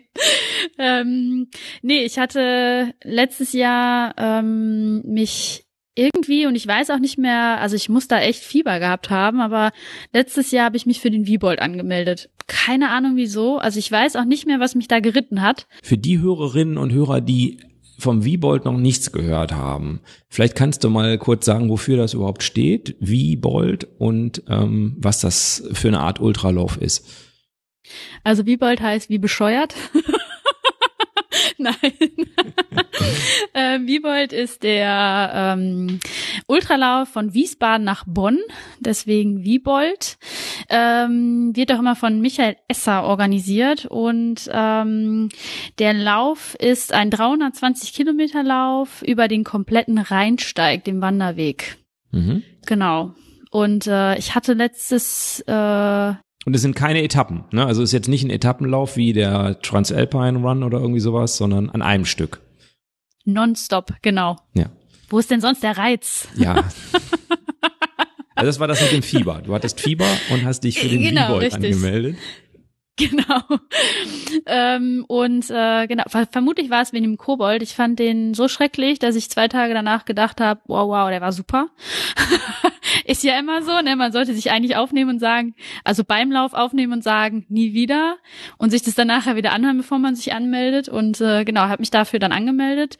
[0.79, 1.49] Ähm,
[1.83, 5.66] nee, ich hatte letztes Jahr ähm, mich
[5.97, 9.41] irgendwie, und ich weiß auch nicht mehr, also ich muss da echt Fieber gehabt haben,
[9.41, 9.73] aber
[10.13, 12.31] letztes Jahr habe ich mich für den Wiebold angemeldet.
[12.47, 13.59] Keine Ahnung wieso.
[13.59, 15.67] Also ich weiß auch nicht mehr, was mich da geritten hat.
[15.83, 17.59] Für die Hörerinnen und Hörer, die
[17.99, 20.01] vom Wiebold noch nichts gehört haben.
[20.29, 25.67] Vielleicht kannst du mal kurz sagen, wofür das überhaupt steht, Wiebold und ähm, was das
[25.73, 27.09] für eine Art Ultralauf ist.
[28.23, 29.75] Also Wiebold heißt wie bescheuert.
[31.59, 31.75] Nein.
[33.53, 36.01] äh, Wiebold ist der ähm,
[36.47, 38.39] Ultralauf von Wiesbaden nach Bonn,
[38.81, 40.19] deswegen Wiebold.
[40.69, 45.29] Ähm, wird auch immer von Michael Esser organisiert und ähm,
[45.79, 51.79] der Lauf ist ein 320 Kilometer Lauf über den kompletten Rheinsteig, den Wanderweg.
[52.13, 52.43] Mhm.
[52.67, 53.15] Genau.
[53.51, 56.15] Und äh, ich hatte letztes äh,
[56.47, 57.67] und es sind keine Etappen, ne?
[57.67, 61.69] Also es ist jetzt nicht ein Etappenlauf wie der Transalpine Run oder irgendwie sowas, sondern
[61.69, 62.41] an einem Stück.
[63.25, 64.37] Nonstop, genau.
[64.55, 64.67] Ja.
[65.09, 66.29] Wo ist denn sonst der Reiz?
[66.37, 66.65] Ja.
[68.39, 69.41] Also das war das mit dem Fieber.
[69.43, 72.19] Du hattest Fieber und hast dich für den genau, Vibold angemeldet.
[73.07, 73.43] Genau.
[74.47, 77.63] ähm, und äh, genau, vermutlich war es wegen dem Kobold.
[77.63, 81.21] Ich fand den so schrecklich, dass ich zwei Tage danach gedacht habe, wow, wow, der
[81.21, 81.69] war super.
[83.05, 83.97] Ist ja immer so, ne?
[83.97, 85.55] Man sollte sich eigentlich aufnehmen und sagen,
[85.85, 88.17] also beim Lauf aufnehmen und sagen, nie wieder
[88.57, 90.89] und sich das dann nachher wieder anhören, bevor man sich anmeldet.
[90.89, 92.97] Und äh, genau, habe mich dafür dann angemeldet.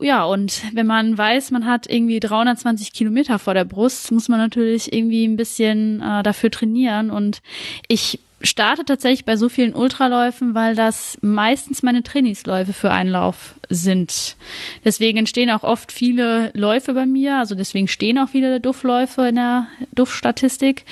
[0.00, 4.38] Ja, und wenn man weiß, man hat irgendwie 320 Kilometer vor der Brust, muss man
[4.38, 7.10] natürlich irgendwie ein bisschen äh, dafür trainieren.
[7.10, 7.42] Und
[7.86, 13.54] ich starte tatsächlich bei so vielen Ultraläufen, weil das meistens meine Trainingsläufe für einen Lauf
[13.68, 14.36] sind.
[14.84, 19.36] Deswegen entstehen auch oft viele Läufe bei mir, also deswegen stehen auch viele Duftläufe in
[19.36, 20.84] der Duftstatistik.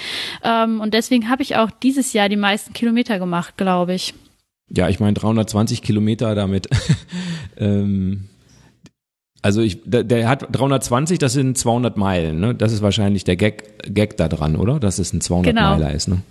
[0.45, 4.15] Ähm, und deswegen habe ich auch dieses Jahr die meisten Kilometer gemacht, glaube ich.
[4.71, 6.69] Ja, ich meine 320 Kilometer damit.
[7.57, 8.29] ähm,
[9.41, 12.41] also ich, der, hat 320, das sind 200 Meilen.
[12.41, 12.55] Ne?
[12.55, 14.79] Das ist wahrscheinlich der Gag, Gag da dran, oder?
[14.79, 15.71] Dass es ein 200 genau.
[15.71, 16.09] Meiler ist.
[16.09, 16.23] Ne?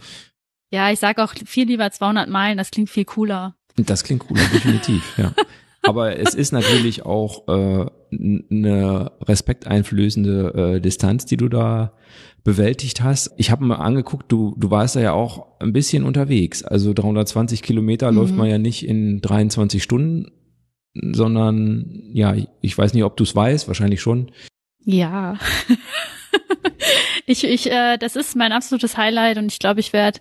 [0.71, 3.55] Ja, ich sage auch viel lieber 200 Meilen, das klingt viel cooler.
[3.75, 5.33] Das klingt cooler, definitiv, ja.
[5.83, 11.93] Aber es ist natürlich auch äh, eine respekteinflößende äh, Distanz, die du da
[12.43, 13.31] bewältigt hast.
[13.37, 16.63] Ich habe mir angeguckt, du, du warst da ja auch ein bisschen unterwegs.
[16.63, 18.17] Also 320 Kilometer mhm.
[18.17, 20.31] läuft man ja nicht in 23 Stunden,
[20.93, 24.31] sondern ja, ich weiß nicht, ob du es weißt, wahrscheinlich schon.
[24.83, 25.37] Ja.
[27.25, 30.19] ich, ich, äh, das ist mein absolutes Highlight und ich glaube, ich werde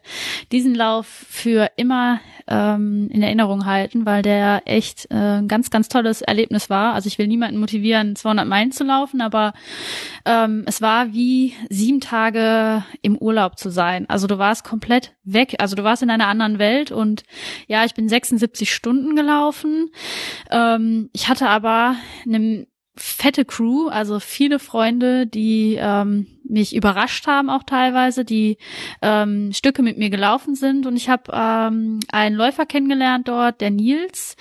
[0.53, 5.89] diesen Lauf für immer ähm, in Erinnerung halten, weil der echt äh, ein ganz, ganz
[5.89, 6.95] tolles Erlebnis war.
[6.95, 9.53] Also ich will niemanden motivieren, 200 Meilen zu laufen, aber
[10.25, 14.09] ähm, es war wie sieben Tage im Urlaub zu sein.
[14.09, 17.25] Also du warst komplett weg, also du warst in einer anderen Welt und
[17.67, 19.91] ja, ich bin 76 Stunden gelaufen.
[20.51, 22.67] Ähm, ich hatte aber eine
[22.97, 28.59] fette Crew, also viele Freunde, die ähm, mich überrascht haben auch teilweise, die
[29.03, 30.87] ähm, Stücke mit mir gelaufen sind.
[30.87, 34.37] Und ich habe ähm, einen Läufer kennengelernt dort, der Nils.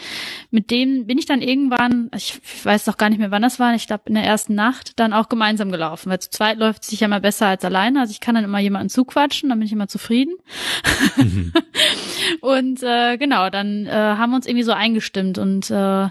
[0.52, 3.74] Mit dem bin ich dann irgendwann, ich weiß doch gar nicht mehr, wann das war,
[3.76, 6.10] ich glaube in der ersten Nacht, dann auch gemeinsam gelaufen.
[6.10, 8.00] Weil zu zweit läuft es sich ja immer besser als alleine.
[8.02, 10.36] Also ich kann dann immer jemanden zuquatschen, dann bin ich immer zufrieden.
[11.18, 11.54] Mhm.
[12.42, 16.10] und äh, genau, dann äh, haben wir uns irgendwie so eingestimmt und äh,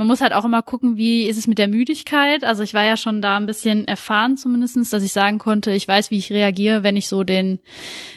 [0.00, 2.42] man muss halt auch immer gucken, wie ist es mit der Müdigkeit.
[2.42, 5.86] Also ich war ja schon da ein bisschen erfahren zumindestens, dass ich sagen konnte, ich
[5.86, 7.58] weiß, wie ich reagiere, wenn ich so den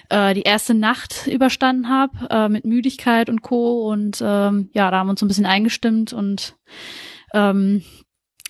[0.10, 3.92] äh, die erste Nacht überstanden habe äh, mit Müdigkeit und Co.
[3.92, 6.56] Und ähm, ja, da haben wir uns ein bisschen eingestimmt und
[7.34, 7.84] ähm,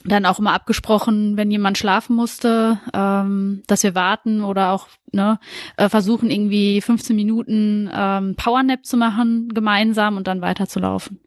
[0.06, 5.40] dann auch immer abgesprochen, wenn jemand schlafen musste, ähm, dass wir warten oder auch ne,
[5.78, 11.22] äh, versuchen irgendwie 15 Minuten ähm, Powernap zu machen gemeinsam und dann weiterzulaufen.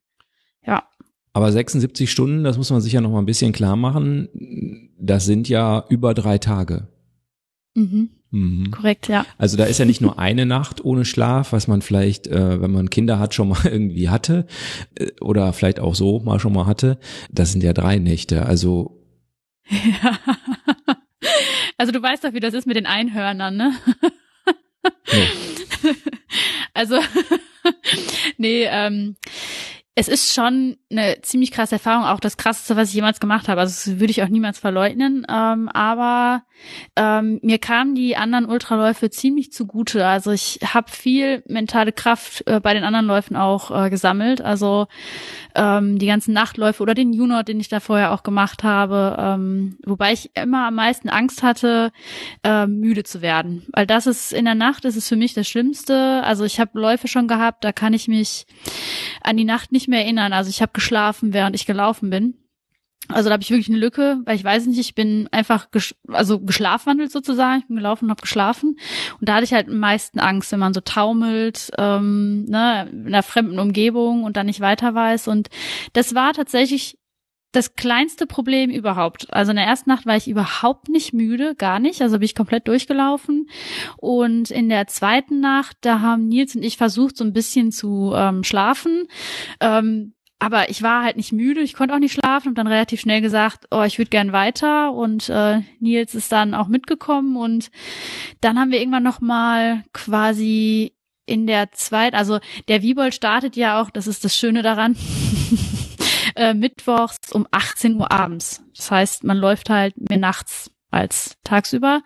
[0.65, 0.85] Ja.
[1.33, 4.29] Aber 76 Stunden, das muss man sich ja noch mal ein bisschen klar machen,
[4.99, 6.89] das sind ja über drei Tage.
[7.77, 8.11] Mhm.
[8.31, 8.71] Mhm.
[8.71, 9.25] Korrekt, ja.
[9.39, 12.73] Also da ist ja nicht nur eine Nacht ohne Schlaf, was man vielleicht, äh, wenn
[12.73, 14.47] man Kinder hat, schon mal irgendwie hatte
[14.97, 16.99] äh, oder vielleicht auch so mal schon mal hatte.
[17.31, 18.47] Das sind ja drei Nächte.
[18.47, 19.03] Also
[19.69, 20.19] ja.
[21.79, 23.73] Also du weißt doch, wie das ist mit den Einhörnern, ne?
[26.75, 27.01] Also
[28.37, 29.17] nee, ähm,
[29.99, 33.63] es ist schon eine ziemlich krasse Erfahrung, auch das krasseste, was ich jemals gemacht habe.
[33.63, 35.27] Also das würde ich auch niemals verleugnen.
[35.27, 36.43] Ähm, aber
[36.97, 40.07] ähm, mir kamen die anderen Ultraläufe ziemlich zugute.
[40.07, 44.43] Also ich habe viel mentale Kraft äh, bei den anderen Läufen auch äh, gesammelt.
[44.43, 44.87] Also
[45.55, 49.17] ähm, die ganzen Nachtläufe oder den Juno, den ich da vorher auch gemacht habe.
[49.19, 51.91] Ähm, wobei ich immer am meisten Angst hatte,
[52.45, 53.65] äh, müde zu werden.
[53.73, 56.23] Weil das ist in der Nacht, das ist für mich das Schlimmste.
[56.23, 58.47] Also ich habe Läufe schon gehabt, da kann ich mich
[59.23, 60.33] an die Nacht nicht mehr erinnern.
[60.33, 62.35] Also ich habe geschlafen, während ich gelaufen bin.
[63.09, 65.95] Also da habe ich wirklich eine Lücke, weil ich weiß nicht, ich bin einfach ges
[66.09, 67.61] also geschlafwandelt sozusagen.
[67.61, 68.79] Ich bin gelaufen und habe geschlafen.
[69.21, 73.07] Und da hatte ich halt am meisten Angst, wenn man so taumelt, ähm, ne, in
[73.07, 75.29] einer fremden Umgebung und dann nicht weiter weiß.
[75.29, 75.49] Und
[75.93, 76.99] das war tatsächlich
[77.53, 79.33] das kleinste Problem überhaupt.
[79.33, 82.03] Also in der ersten Nacht war ich überhaupt nicht müde, gar nicht.
[82.03, 83.49] Also bin ich komplett durchgelaufen.
[83.97, 88.13] Und in der zweiten Nacht, da haben Nils und ich versucht, so ein bisschen zu
[88.15, 89.09] ähm, schlafen.
[89.61, 93.01] Ähm, aber ich war halt nicht müde, ich konnte auch nicht schlafen und dann relativ
[93.01, 97.71] schnell gesagt, oh, ich würde gern weiter und äh, Nils ist dann auch mitgekommen und
[98.43, 100.93] dann haben wir irgendwann noch mal quasi
[101.25, 104.95] in der zweiten, also der Wiebold startet ja auch, das ist das Schöne daran,
[106.37, 108.63] äh, mittwochs um 18 Uhr abends.
[108.77, 112.03] Das heißt, man läuft halt mir nachts als tagsüber.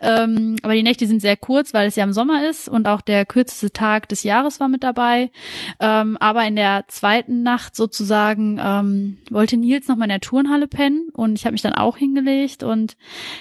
[0.00, 3.00] Ähm, aber die Nächte sind sehr kurz, weil es ja im Sommer ist und auch
[3.00, 5.30] der kürzeste Tag des Jahres war mit dabei.
[5.80, 11.08] Ähm, aber in der zweiten Nacht sozusagen ähm, wollte Nils noch in der Turnhalle pennen
[11.12, 12.96] und ich habe mich dann auch hingelegt und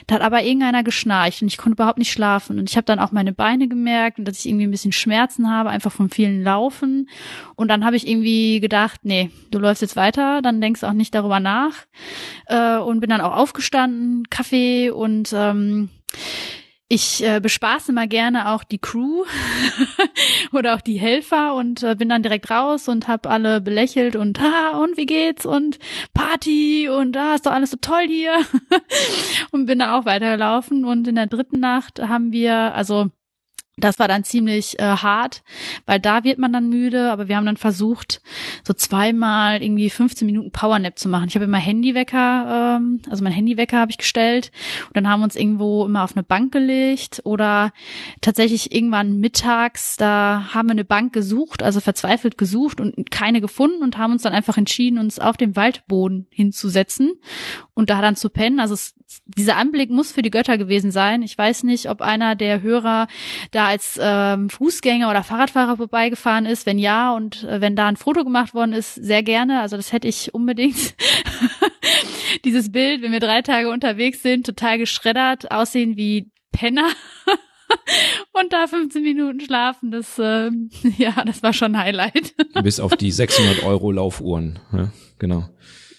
[0.08, 2.99] da hat aber irgendeiner geschnarcht und ich konnte überhaupt nicht schlafen und ich habe dann
[2.99, 6.43] auch meine Beine gemerkt und dass ich irgendwie ein bisschen Schmerzen habe, einfach vom vielen
[6.43, 7.10] Laufen
[7.56, 11.13] und dann habe ich irgendwie gedacht, nee, du läufst jetzt weiter, dann denkst auch nicht
[11.13, 11.86] darüber nach
[12.47, 15.89] äh, und bin dann auch aufgestanden, Kaffee und ähm,
[16.89, 19.24] ich äh, bespaße mal gerne auch die Crew
[20.52, 24.39] oder auch die Helfer und äh, bin dann direkt raus und habe alle belächelt und
[24.39, 25.46] ha und wie geht's?
[25.46, 25.80] Und
[26.13, 26.89] Party?
[26.89, 28.34] Und da ah, ist doch alles so toll hier.
[29.52, 30.86] Und bin dann auch weitergelaufen.
[30.86, 33.10] Und in der dritten Nacht haben wir also
[33.77, 35.43] das war dann ziemlich äh, hart,
[35.88, 38.21] weil da wird man dann müde, aber wir haben dann versucht,
[38.63, 41.27] so zweimal irgendwie 15 Minuten Powernap zu machen.
[41.27, 44.51] Ich habe immer Handywecker, ähm, also mein Handywecker habe ich gestellt
[44.88, 47.71] und dann haben wir uns irgendwo immer auf eine Bank gelegt oder
[48.21, 53.81] tatsächlich irgendwann mittags, da haben wir eine Bank gesucht, also verzweifelt gesucht und keine gefunden
[53.81, 57.13] und haben uns dann einfach entschieden, uns auf dem Waldboden hinzusetzen
[57.73, 58.59] und da dann zu pennen.
[58.59, 58.93] Also es,
[59.26, 61.21] dieser Anblick muss für die Götter gewesen sein.
[61.21, 63.08] Ich weiß nicht, ob einer der Hörer
[63.52, 66.65] da als ähm, Fußgänger oder Fahrradfahrer vorbeigefahren ist.
[66.65, 69.62] Wenn ja und äh, wenn da ein Foto gemacht worden ist, sehr gerne.
[69.62, 70.95] Also das hätte ich unbedingt.
[72.45, 76.89] Dieses Bild, wenn wir drei Tage unterwegs sind, total geschreddert, aussehen wie Penner.
[78.34, 80.49] und da 15 Minuten schlafen, das, äh,
[80.97, 82.34] ja, das war schon ein Highlight.
[82.63, 85.49] Bis auf die 600 Euro Laufuhren, ja, genau.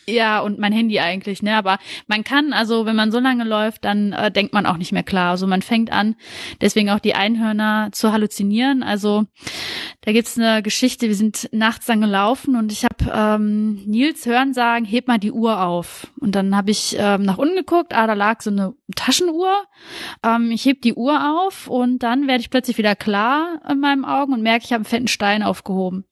[0.06, 1.56] Ja, und mein Handy eigentlich, ne?
[1.56, 4.92] Aber man kann, also wenn man so lange läuft, dann äh, denkt man auch nicht
[4.92, 5.30] mehr klar.
[5.30, 6.16] Also man fängt an,
[6.60, 8.82] deswegen auch die Einhörner zu halluzinieren.
[8.82, 9.24] Also
[10.02, 14.52] da gibt's eine Geschichte, wir sind nachts dann gelaufen und ich habe ähm, Nils hören
[14.52, 16.08] sagen, heb mal die Uhr auf.
[16.20, 19.54] Und dann habe ich ähm, nach unten geguckt, ah, da lag so eine Taschenuhr.
[20.22, 24.04] Ähm, ich heb die Uhr auf und dann werde ich plötzlich wieder klar in meinen
[24.04, 26.04] Augen und merke, ich habe einen fetten Stein aufgehoben.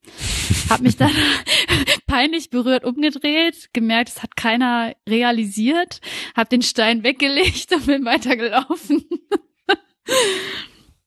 [0.70, 1.12] hab mich dann
[2.06, 6.00] peinlich berührt umgedreht, gemerkt, es hat keiner realisiert,
[6.34, 9.04] hab den Stein weggelegt und bin weitergelaufen.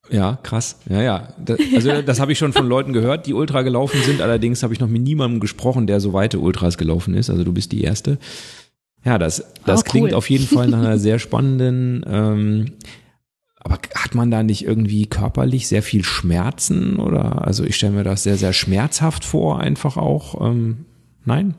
[0.09, 0.79] Ja, krass.
[0.87, 1.33] Ja, ja.
[1.43, 2.01] Das, also ja.
[2.01, 4.21] das habe ich schon von Leuten gehört, die Ultra gelaufen sind.
[4.21, 7.29] Allerdings habe ich noch mit niemandem gesprochen, der so weite Ultras gelaufen ist.
[7.29, 8.19] Also du bist die Erste.
[9.03, 12.05] Ja, das, das oh, klingt auf jeden Fall nach einer sehr spannenden.
[12.07, 12.73] Ähm,
[13.59, 17.45] aber hat man da nicht irgendwie körperlich sehr viel Schmerzen oder?
[17.47, 20.39] Also ich stelle mir das sehr, sehr schmerzhaft vor, einfach auch.
[20.47, 20.85] Ähm,
[21.23, 21.55] nein?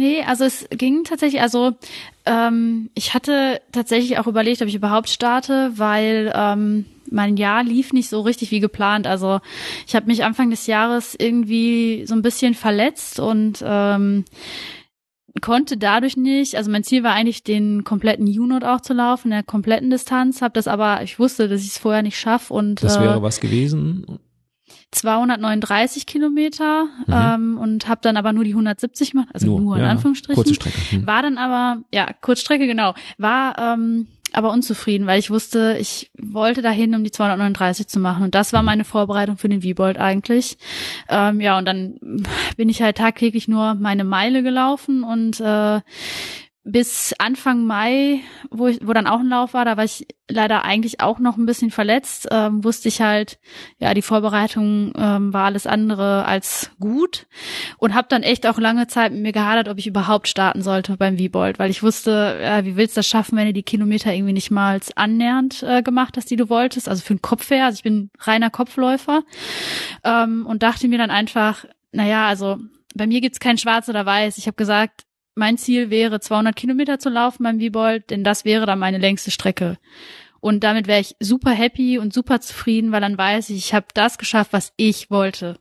[0.00, 1.72] Nee, also es ging tatsächlich, also
[2.24, 7.92] ähm, ich hatte tatsächlich auch überlegt, ob ich überhaupt starte, weil ähm, mein Jahr lief
[7.92, 9.06] nicht so richtig wie geplant.
[9.06, 9.40] Also
[9.86, 14.24] ich habe mich Anfang des Jahres irgendwie so ein bisschen verletzt und ähm,
[15.42, 19.32] konnte dadurch nicht, also mein Ziel war eigentlich den kompletten U-Note auch zu laufen, in
[19.32, 22.82] der kompletten Distanz, habe das aber, ich wusste, dass ich es vorher nicht schaffe und
[22.82, 24.18] das wäre äh, was gewesen?
[24.92, 27.12] 239 Kilometer mhm.
[27.12, 30.42] ähm, und habe dann aber nur die 170 gemacht, also nur, nur in ja, Anführungsstrichen.
[30.42, 30.78] Kurze Strecke.
[30.96, 31.06] Mhm.
[31.06, 32.94] War dann aber, ja, Kurzstrecke, genau.
[33.18, 38.24] War ähm, aber unzufrieden, weil ich wusste, ich wollte dahin, um die 239 zu machen.
[38.24, 40.58] Und das war meine Vorbereitung für den V-Bolt eigentlich.
[41.08, 41.96] Ähm, ja, und dann
[42.56, 45.80] bin ich halt tagtäglich nur meine Meile gelaufen und äh,
[46.62, 48.20] bis Anfang Mai,
[48.50, 51.38] wo, ich, wo dann auch ein Lauf war, da war ich leider eigentlich auch noch
[51.38, 53.38] ein bisschen verletzt, ähm, wusste ich halt,
[53.78, 57.26] ja, die Vorbereitung ähm, war alles andere als gut
[57.78, 60.98] und habe dann echt auch lange Zeit mit mir gehadert, ob ich überhaupt starten sollte
[60.98, 64.12] beim V-Bolt, weil ich wusste, ja, wie willst du das schaffen, wenn du die Kilometer
[64.12, 67.64] irgendwie nicht mal annähernd äh, gemacht hast, die du wolltest, also für den Kopf her,
[67.64, 69.22] also ich bin reiner Kopfläufer.
[70.04, 72.58] Ähm, und dachte mir dann einfach, naja, also
[72.94, 74.38] bei mir gibt's kein Schwarz oder Weiß.
[74.38, 75.04] Ich habe gesagt,
[75.40, 79.32] mein Ziel wäre, 200 Kilometer zu laufen beim V-Bolt, denn das wäre dann meine längste
[79.32, 79.78] Strecke.
[80.38, 83.86] Und damit wäre ich super happy und super zufrieden, weil dann weiß ich, ich habe
[83.94, 85.58] das geschafft, was ich wollte.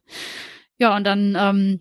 [0.77, 1.79] Ja, und dann ähm,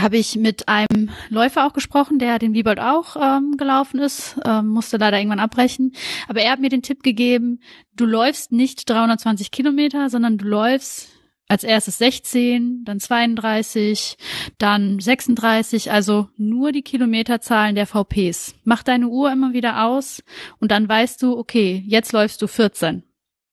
[0.00, 4.68] habe ich mit einem Läufer auch gesprochen, der den V-Bolt auch ähm, gelaufen ist, ähm,
[4.68, 5.92] musste leider irgendwann abbrechen.
[6.28, 7.60] Aber er hat mir den Tipp gegeben,
[7.94, 11.13] du läufst nicht 320 Kilometer, sondern du läufst
[11.48, 14.16] als erstes 16, dann 32,
[14.58, 18.54] dann 36, also nur die Kilometerzahlen der VPs.
[18.64, 20.22] Mach deine Uhr immer wieder aus
[20.58, 23.02] und dann weißt du, okay, jetzt läufst du 14.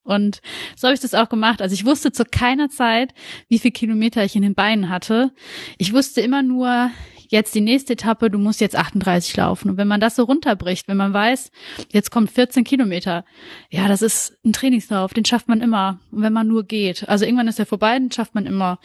[0.03, 0.41] Und
[0.75, 1.61] so habe ich das auch gemacht.
[1.61, 3.13] Also ich wusste zu keiner Zeit,
[3.49, 5.31] wie viel Kilometer ich in den Beinen hatte.
[5.77, 6.91] Ich wusste immer nur,
[7.31, 9.69] jetzt die nächste Etappe, du musst jetzt 38 laufen.
[9.69, 11.49] Und wenn man das so runterbricht, wenn man weiß,
[11.91, 13.25] jetzt kommt 14 Kilometer,
[13.69, 15.99] ja, das ist ein Trainingslauf, den schafft man immer.
[16.11, 17.07] Und wenn man nur geht.
[17.07, 18.79] Also irgendwann ist er vorbei, den schafft man immer.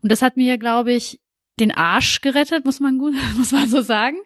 [0.00, 1.20] Und das hat mir, glaube ich,
[1.60, 4.16] den Arsch gerettet, muss man gut, muss man so sagen,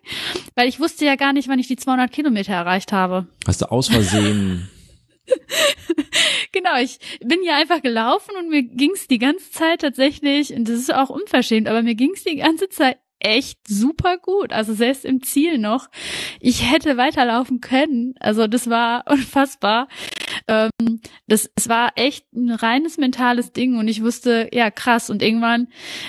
[0.54, 3.26] weil ich wusste ja gar nicht, wann ich die 200 Kilometer erreicht habe.
[3.46, 4.70] Hast du aus Versehen?
[6.52, 10.76] genau, ich bin ja einfach gelaufen und mir ging's die ganze Zeit tatsächlich, und das
[10.76, 14.52] ist auch unverschämt, aber mir ging's die ganze Zeit echt super gut.
[14.52, 15.88] Also selbst im Ziel noch.
[16.40, 18.14] Ich hätte weiterlaufen können.
[18.20, 19.88] Also das war unfassbar.
[20.48, 20.70] Ähm,
[21.26, 25.10] das, es war echt ein reines mentales Ding und ich wusste, ja krass.
[25.10, 25.68] Und irgendwann,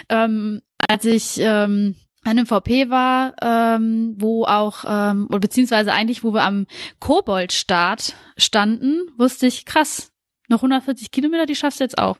[0.10, 6.34] ähm, als ich ähm, an einem VP war, ähm, wo auch, ähm, beziehungsweise eigentlich, wo
[6.34, 6.68] wir am
[7.00, 10.12] Kobold-Start standen, wusste ich, krass,
[10.50, 12.18] noch 140 Kilometer, die schaffst du jetzt auch.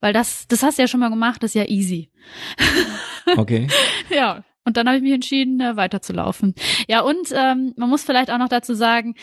[0.00, 2.10] Weil das, das hast du ja schon mal gemacht, das ist ja easy.
[3.36, 3.68] Okay.
[4.10, 4.44] ja.
[4.62, 6.54] Und dann habe ich mich entschieden, äh, weiterzulaufen.
[6.86, 9.14] Ja, und ähm, man muss vielleicht auch noch dazu sagen,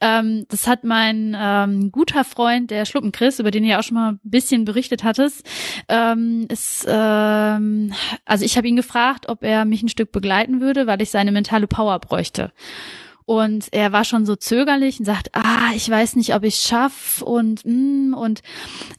[0.00, 3.94] ähm, das hat mein ähm, guter Freund, der Schluppen Chris, über den ihr auch schon
[3.94, 5.48] mal ein bisschen berichtet hattest,
[5.88, 7.94] ähm, ist, ähm,
[8.26, 11.32] also ich habe ihn gefragt, ob er mich ein Stück begleiten würde, weil ich seine
[11.32, 12.52] mentale Power bräuchte.
[13.24, 17.22] Und er war schon so zögerlich und sagt, ah, ich weiß nicht, ob ich schaff
[17.22, 18.42] und mm, und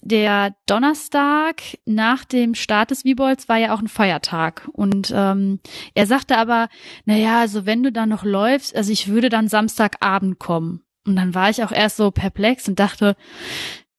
[0.02, 5.60] der Donnerstag nach dem Start des V-Balls war ja auch ein Feiertag und ähm,
[5.94, 6.70] er sagte aber,
[7.06, 10.84] na ja, also wenn du dann noch läufst, also ich würde dann Samstagabend kommen.
[11.06, 13.18] Und dann war ich auch erst so perplex und dachte,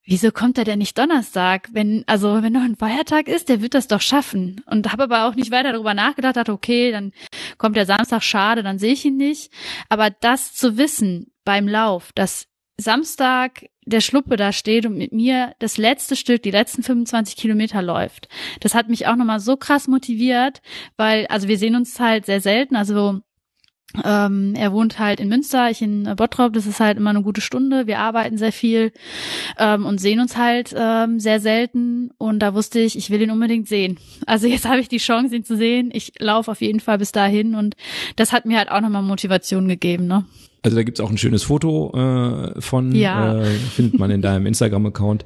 [0.05, 1.69] wieso kommt er denn nicht Donnerstag?
[1.71, 4.61] Wenn, also, wenn noch ein Feiertag ist, der wird das doch schaffen.
[4.67, 7.11] Und habe aber auch nicht weiter darüber nachgedacht, dachte, okay, dann
[7.57, 9.51] kommt der Samstag, schade, dann sehe ich ihn nicht.
[9.89, 15.53] Aber das zu wissen beim Lauf, dass Samstag der Schluppe da steht und mit mir
[15.59, 18.27] das letzte Stück, die letzten 25 Kilometer läuft.
[18.59, 20.61] Das hat mich auch nochmal so krass motiviert,
[20.97, 23.21] weil, also wir sehen uns halt sehr selten, also
[24.03, 27.41] Ähm, er wohnt halt in Münster, ich in Bottrop, das ist halt immer eine gute
[27.41, 27.87] Stunde.
[27.87, 28.91] Wir arbeiten sehr viel
[29.57, 32.11] ähm, und sehen uns halt ähm, sehr selten.
[32.17, 33.97] Und da wusste ich, ich will ihn unbedingt sehen.
[34.27, 35.91] Also jetzt habe ich die Chance, ihn zu sehen.
[35.93, 37.75] Ich laufe auf jeden Fall bis dahin und
[38.15, 40.07] das hat mir halt auch nochmal Motivation gegeben.
[40.07, 40.25] Ne?
[40.63, 43.39] Also da gibt's auch ein schönes Foto äh, von, ja.
[43.39, 45.25] äh, findet man in deinem Instagram-Account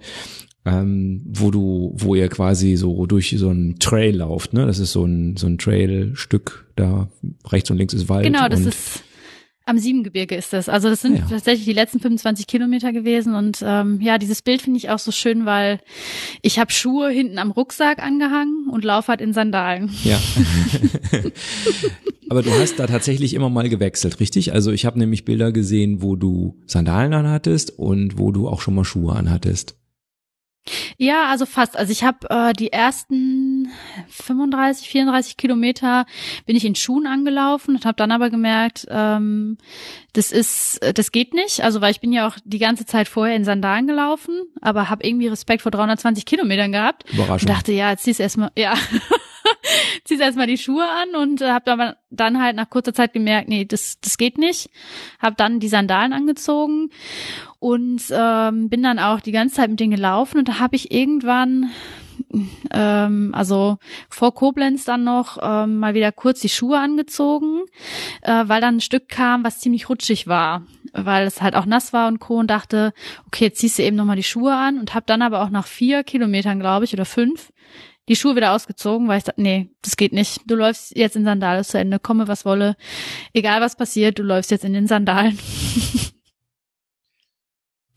[0.65, 4.65] ähm, wo du, wo ihr quasi so durch so einen Trail lauft, ne?
[4.65, 7.07] Das ist so ein so ein Trailstück, da
[7.47, 8.25] rechts und links ist Wald.
[8.25, 9.03] Genau, das ist
[9.69, 10.67] am Siebengebirge ist das.
[10.67, 11.27] Also das sind ja.
[11.29, 15.11] tatsächlich die letzten 25 Kilometer gewesen und ähm, ja, dieses Bild finde ich auch so
[15.11, 15.79] schön, weil
[16.41, 19.91] ich habe Schuhe hinten am Rucksack angehangen und laufe halt in Sandalen.
[20.03, 20.19] Ja.
[22.29, 24.53] Aber du hast da tatsächlich immer mal gewechselt, richtig?
[24.53, 28.75] Also ich habe nämlich Bilder gesehen, wo du Sandalen anhattest und wo du auch schon
[28.75, 29.78] mal Schuhe anhattest.
[30.97, 31.77] Ja, also fast.
[31.77, 33.71] Also ich habe äh, die ersten
[34.09, 36.05] 35, 34 Kilometer
[36.45, 39.57] bin ich in Schuhen angelaufen und habe dann aber gemerkt, ähm,
[40.13, 41.63] das ist, das geht nicht.
[41.63, 45.05] Also weil ich bin ja auch die ganze Zeit vorher in Sandalen gelaufen, aber habe
[45.05, 47.05] irgendwie Respekt vor 320 Kilometern gehabt.
[47.11, 47.49] Überraschung.
[47.49, 48.73] Und dachte, ja, jetzt ziehst erstmal, ja.
[50.03, 53.49] ziehst erstmal die Schuhe an und äh, habe aber dann halt nach kurzer Zeit gemerkt,
[53.49, 54.69] nee, das, das geht nicht.
[55.19, 56.89] Habe dann die Sandalen angezogen
[57.59, 60.91] und ähm, bin dann auch die ganze Zeit mit denen gelaufen und da habe ich
[60.91, 61.71] irgendwann
[62.71, 63.77] ähm, also
[64.09, 67.63] vor Koblenz dann noch ähm, mal wieder kurz die Schuhe angezogen,
[68.21, 71.93] äh, weil dann ein Stück kam, was ziemlich rutschig war, weil es halt auch nass
[71.93, 72.37] war und Co.
[72.37, 72.93] und dachte,
[73.27, 75.49] okay, jetzt ziehst du eben noch mal die Schuhe an und habe dann aber auch
[75.49, 77.51] nach vier Kilometern, glaube ich, oder fünf,
[78.07, 80.41] die Schuhe wieder ausgezogen, weil ich dachte, nee, das geht nicht.
[80.47, 82.75] Du läufst jetzt in Sandalen zu Ende, komme was wolle.
[83.33, 85.37] Egal was passiert, du läufst jetzt in den Sandalen.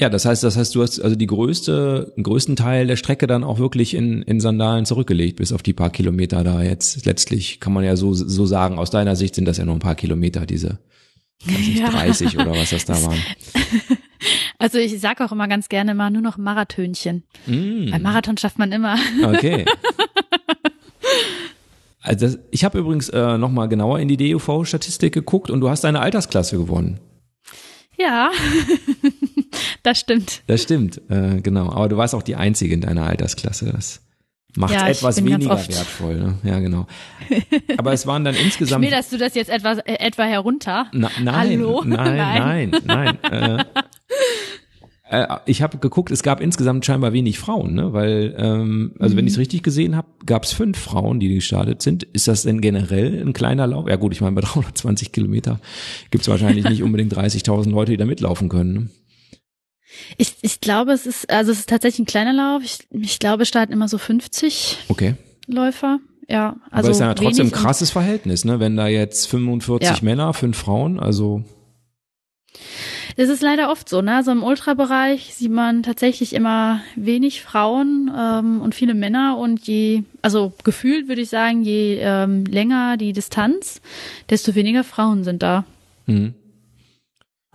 [0.03, 3.29] Ja, das heißt, das heißt, du hast also die größte, den größten Teil der Strecke
[3.29, 7.07] dann auch wirklich in, in Sandalen zurückgelegt, bis auf die paar Kilometer da jetzt.
[7.07, 9.79] Letztlich kann man ja so, so sagen, aus deiner Sicht sind das ja nur ein
[9.79, 10.81] paar Kilometer, diese
[11.47, 11.89] nicht, ja.
[11.91, 13.19] 30 oder was das da waren.
[14.59, 17.25] Also ich sage auch immer ganz gerne mal nur noch Marathönchen.
[17.47, 17.91] Mm.
[17.91, 18.97] Weil Marathon schafft man immer.
[19.25, 19.65] Okay.
[22.05, 25.85] Also das, ich habe übrigens äh, nochmal genauer in die DUV-Statistik geguckt und du hast
[25.85, 26.99] deine Altersklasse gewonnen.
[28.03, 28.31] Ja,
[29.83, 30.43] das stimmt.
[30.47, 31.71] Das stimmt, äh, genau.
[31.71, 33.73] Aber du warst auch die Einzige in deiner Altersklasse.
[33.73, 34.01] Das
[34.57, 36.17] macht ja, etwas weniger wertvoll.
[36.17, 36.39] Ne?
[36.43, 36.87] Ja, genau.
[37.77, 38.85] Aber es waren dann insgesamt.
[38.85, 40.87] Schmälst du das jetzt etwa, äh, etwa herunter?
[40.93, 41.83] Na, nein, Hallo?
[41.85, 43.19] nein, nein, nein.
[43.31, 43.59] nein.
[43.59, 43.65] Äh,
[45.13, 47.93] äh, ich habe geguckt, es gab insgesamt scheinbar wenig Frauen, ne?
[47.93, 49.19] Weil, ähm, also mhm.
[49.19, 52.03] wenn ich es richtig gesehen habe, gab es fünf Frauen, die gestartet sind.
[52.03, 53.89] Ist das denn generell ein kleiner Lauf?
[53.89, 55.61] Ja gut, ich meine, bei 320 Kilometer
[56.11, 58.73] gibt es wahrscheinlich nicht unbedingt 30.000 Leute, die da mitlaufen können.
[58.73, 58.89] Ne?
[60.17, 62.63] Ich, ich glaube, es ist, also es ist tatsächlich ein kleiner Lauf.
[62.65, 65.17] Ich, ich glaube, starten immer so 50 okay.
[65.47, 65.99] Läufer.
[66.27, 68.61] Ja, also Aber es ist ja trotzdem ein krasses Verhältnis, ne?
[68.61, 69.97] Wenn da jetzt 45 ja.
[70.03, 71.45] Männer, fünf Frauen, also
[73.17, 74.17] das ist leider oft so, ne?
[74.17, 80.05] Also im Ultrabereich sieht man tatsächlich immer wenig Frauen ähm, und viele Männer und je,
[80.23, 83.81] also gefühlt würde ich sagen, je ähm, länger die Distanz,
[84.31, 85.65] desto weniger Frauen sind da.
[86.07, 86.35] Mhm.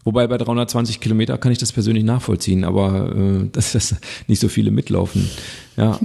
[0.04, 3.96] Wobei bei 320 Kilometer kann ich das persönlich nachvollziehen, aber äh, dass das
[4.28, 5.30] nicht so viele mitlaufen.
[5.76, 6.00] Ja.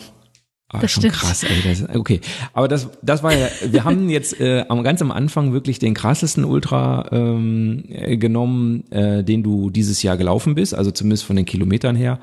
[0.72, 1.14] Ah, das schon stimmt.
[1.14, 1.62] krass, ey.
[1.62, 2.20] Das, okay,
[2.54, 5.92] aber das, das war ja, wir haben jetzt äh, am ganz am Anfang wirklich den
[5.92, 11.36] krassesten Ultra ähm, äh, genommen, äh, den du dieses Jahr gelaufen bist, also zumindest von
[11.36, 12.18] den Kilometern her.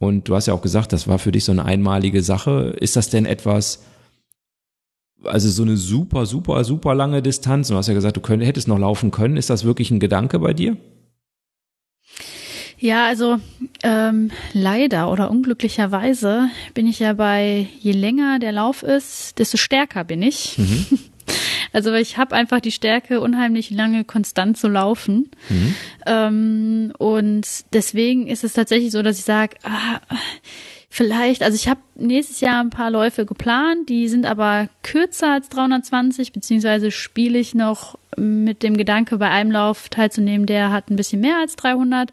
[0.00, 2.74] Und du hast ja auch gesagt, das war für dich so eine einmalige Sache.
[2.80, 3.84] Ist das denn etwas,
[5.22, 7.68] also so eine super, super, super lange Distanz?
[7.68, 9.36] Du hast ja gesagt, du könnt, hättest noch laufen können.
[9.36, 10.76] Ist das wirklich ein Gedanke bei dir?
[12.82, 13.38] Ja, also
[13.84, 20.04] ähm, leider oder unglücklicherweise bin ich ja bei, je länger der Lauf ist, desto stärker
[20.04, 20.58] bin ich.
[20.58, 20.86] Mhm.
[21.74, 25.30] Also ich habe einfach die Stärke, unheimlich lange konstant zu laufen.
[25.48, 25.74] Mhm.
[26.04, 30.00] Ähm, und deswegen ist es tatsächlich so, dass ich sage, ah,
[30.92, 35.48] vielleicht, also ich habe nächstes Jahr ein paar Läufe geplant, die sind aber kürzer als
[35.48, 40.96] 320, beziehungsweise spiele ich noch mit dem Gedanke, bei einem Lauf teilzunehmen, der hat ein
[40.96, 42.10] bisschen mehr als 300.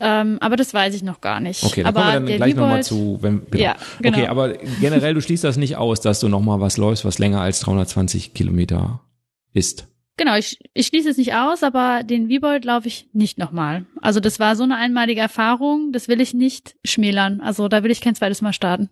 [0.00, 1.62] Ähm, aber das weiß ich noch gar nicht.
[1.62, 3.18] Okay, da aber kommen wir dann gleich nochmal zu.
[3.20, 3.62] Wenn, genau.
[3.62, 4.18] Ja, genau.
[4.18, 7.40] Okay, aber generell, du schließt das nicht aus, dass du nochmal was läufst, was länger
[7.40, 9.00] als 320 Kilometer
[9.52, 9.86] ist.
[10.18, 13.86] Genau, ich, ich schließe es nicht aus, aber den Wiebold laufe ich nicht nochmal.
[14.02, 17.40] Also das war so eine einmalige Erfahrung, das will ich nicht schmälern.
[17.40, 18.90] Also da will ich kein zweites Mal starten.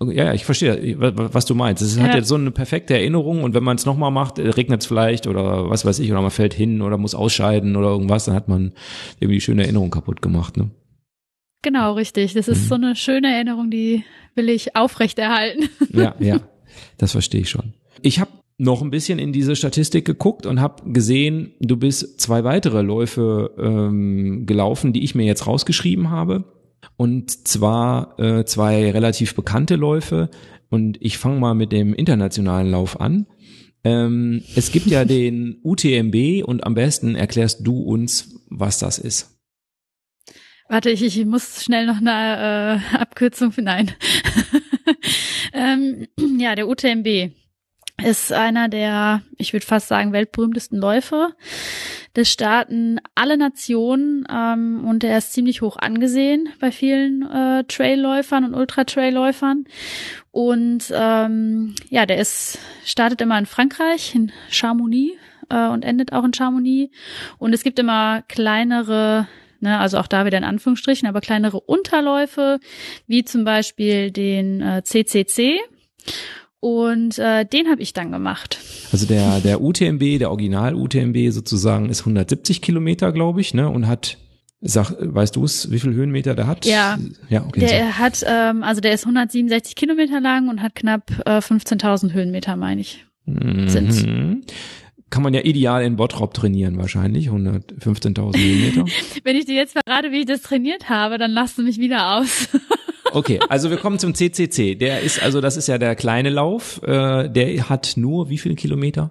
[0.00, 1.82] Ja, ja, ich verstehe, was du meinst.
[1.82, 2.16] Es hat ja.
[2.18, 5.26] jetzt so eine perfekte Erinnerung und wenn man es nochmal macht, äh, regnet es vielleicht
[5.26, 8.46] oder was weiß ich, oder man fällt hin oder muss ausscheiden oder irgendwas, dann hat
[8.46, 8.72] man
[9.18, 10.70] irgendwie die schöne Erinnerung kaputt gemacht, ne?
[11.62, 12.34] Genau, richtig.
[12.34, 12.68] Das ist mhm.
[12.68, 14.04] so eine schöne Erinnerung, die
[14.36, 15.68] will ich aufrechterhalten.
[15.92, 16.38] Ja, ja,
[16.98, 17.74] das verstehe ich schon.
[18.00, 22.42] Ich habe noch ein bisschen in diese Statistik geguckt und habe gesehen, du bist zwei
[22.42, 26.44] weitere Läufe ähm, gelaufen, die ich mir jetzt rausgeschrieben habe.
[26.96, 30.28] Und zwar äh, zwei relativ bekannte Läufe.
[30.70, 33.26] Und ich fange mal mit dem internationalen Lauf an.
[33.84, 39.38] Ähm, es gibt ja den UTMB und am besten erklärst du uns, was das ist.
[40.68, 43.92] Warte, ich, ich muss schnell noch eine äh, Abkürzung für nein.
[45.54, 47.30] ähm, ja, der UTMB
[48.02, 51.30] ist einer der, ich würde fast sagen, weltberühmtesten Läufe.
[52.14, 58.44] Das starten alle Nationen ähm, und er ist ziemlich hoch angesehen bei vielen äh, Trailläufern
[58.44, 59.64] und Ultra-Trailläufern.
[60.30, 65.18] Und ähm, ja, der ist startet immer in Frankreich, in Chamonix
[65.48, 66.94] äh, und endet auch in Chamonix.
[67.38, 69.26] Und es gibt immer kleinere
[69.60, 72.60] Ne, also auch da wieder in Anführungsstrichen, aber kleinere Unterläufe,
[73.08, 75.58] wie zum Beispiel den äh, CCC.
[76.60, 78.58] Und äh, den habe ich dann gemacht.
[78.90, 83.68] Also der, der UTMB, der Original UTMB sozusagen ist 170 Kilometer, glaube ich, ne?
[83.68, 84.18] Und hat,
[84.60, 86.66] sag, weißt du es, wie viel Höhenmeter der hat?
[86.66, 86.98] Ja,
[87.28, 87.98] ja okay, der so.
[87.98, 92.80] hat, ähm, also der ist 167 Kilometer lang und hat knapp äh, 15.000 Höhenmeter, meine
[92.80, 93.04] ich.
[93.24, 94.42] Mhm.
[95.10, 98.84] Kann man ja ideal in Bottrop trainieren wahrscheinlich, 115.000 Höhenmeter.
[99.24, 102.16] Wenn ich dir jetzt verrate, wie ich das trainiert habe, dann lachst du mich wieder
[102.16, 102.48] aus.
[103.18, 104.76] Okay, also wir kommen zum CCC.
[104.76, 106.80] Der ist also, das ist ja der kleine Lauf.
[106.84, 109.10] Äh, der hat nur wie viele Kilometer?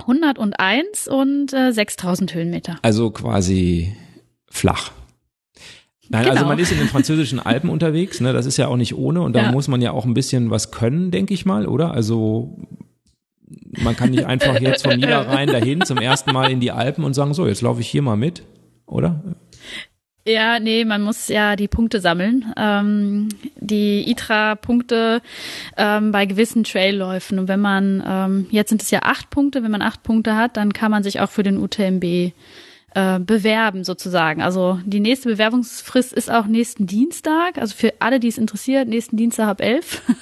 [0.00, 2.76] 101 und äh, 6000 Höhenmeter.
[2.82, 3.94] Also quasi
[4.50, 4.90] flach.
[6.08, 6.40] Nein, also genau.
[6.40, 8.32] also man ist in den französischen Alpen unterwegs, ne?
[8.32, 9.52] Das ist ja auch nicht ohne und da ja.
[9.52, 11.92] muss man ja auch ein bisschen was können, denke ich mal, oder?
[11.92, 12.58] Also
[13.82, 17.14] man kann nicht einfach jetzt vom Niederrhein dahin zum ersten Mal in die Alpen und
[17.14, 18.42] sagen, so, jetzt laufe ich hier mal mit,
[18.86, 19.22] oder?
[20.26, 22.50] Ja, nee, man muss ja die Punkte sammeln.
[22.56, 25.20] Ähm, die ITRA-Punkte
[25.76, 27.38] ähm, bei gewissen Trailläufen.
[27.38, 30.56] Und wenn man, ähm, jetzt sind es ja acht Punkte, wenn man acht Punkte hat,
[30.56, 32.32] dann kann man sich auch für den UTMB
[32.94, 34.42] äh, bewerben sozusagen.
[34.42, 37.58] Also die nächste Bewerbungsfrist ist auch nächsten Dienstag.
[37.58, 40.02] Also für alle, die es interessiert, nächsten Dienstag ab elf.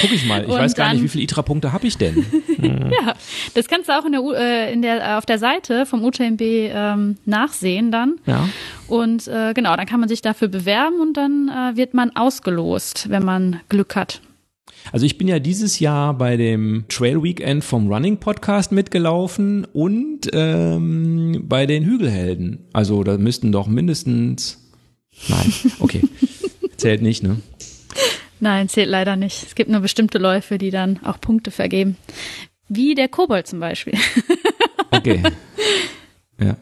[0.00, 0.42] Guck ich mal.
[0.42, 2.26] Ich und weiß gar dann, nicht, wie viele ITRA-Punkte habe ich denn?
[2.58, 3.14] ja,
[3.54, 7.16] das kannst du auch in der, äh, in der, auf der Seite vom UTMB ähm,
[7.24, 8.16] nachsehen dann.
[8.26, 8.48] Ja.
[8.88, 13.10] Und äh, genau, dann kann man sich dafür bewerben und dann äh, wird man ausgelost,
[13.10, 14.20] wenn man Glück hat.
[14.90, 20.28] Also ich bin ja dieses Jahr bei dem Trail Weekend vom Running Podcast mitgelaufen und
[20.32, 22.66] ähm, bei den Hügelhelden.
[22.72, 24.70] Also da müssten doch mindestens.
[25.28, 26.02] Nein, okay.
[26.76, 27.40] Zählt nicht, ne?
[28.40, 29.44] Nein, zählt leider nicht.
[29.44, 31.96] Es gibt nur bestimmte Läufe, die dann auch Punkte vergeben.
[32.68, 33.94] Wie der Kobold zum Beispiel.
[34.90, 35.22] okay.
[36.40, 36.56] Ja.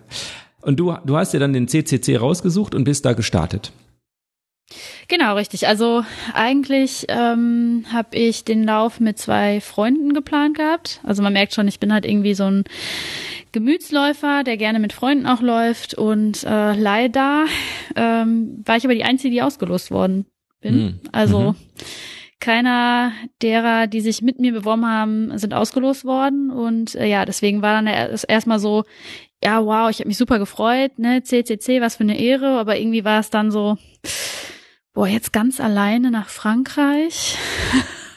[0.61, 3.73] Und du, du hast dir dann den CCC rausgesucht und bist da gestartet.
[5.11, 5.67] Genau, richtig.
[5.67, 6.05] Also
[6.35, 11.01] eigentlich ähm, habe ich den Lauf mit zwei Freunden geplant gehabt.
[11.03, 12.63] Also man merkt schon, ich bin halt irgendwie so ein
[13.51, 15.95] Gemütsläufer, der gerne mit Freunden auch läuft.
[15.95, 17.47] Und äh, leider
[17.97, 20.27] ähm, war ich aber die Einzige, die ausgelost worden
[20.61, 20.77] bin.
[20.77, 21.01] Mhm.
[21.11, 21.57] Also mhm.
[22.39, 23.11] keiner
[23.43, 26.53] derer, die sich mit mir beworben haben, sind ausgelost worden.
[26.53, 28.85] Und äh, ja, deswegen war dann erstmal so,
[29.43, 33.05] ja, wow, ich habe mich super gefreut, ne, CCC, was für eine Ehre, aber irgendwie
[33.05, 33.77] war es dann so,
[34.93, 37.39] boah, jetzt ganz alleine nach Frankreich,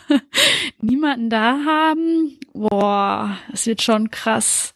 [0.81, 4.73] niemanden da haben, boah, das wird schon krass.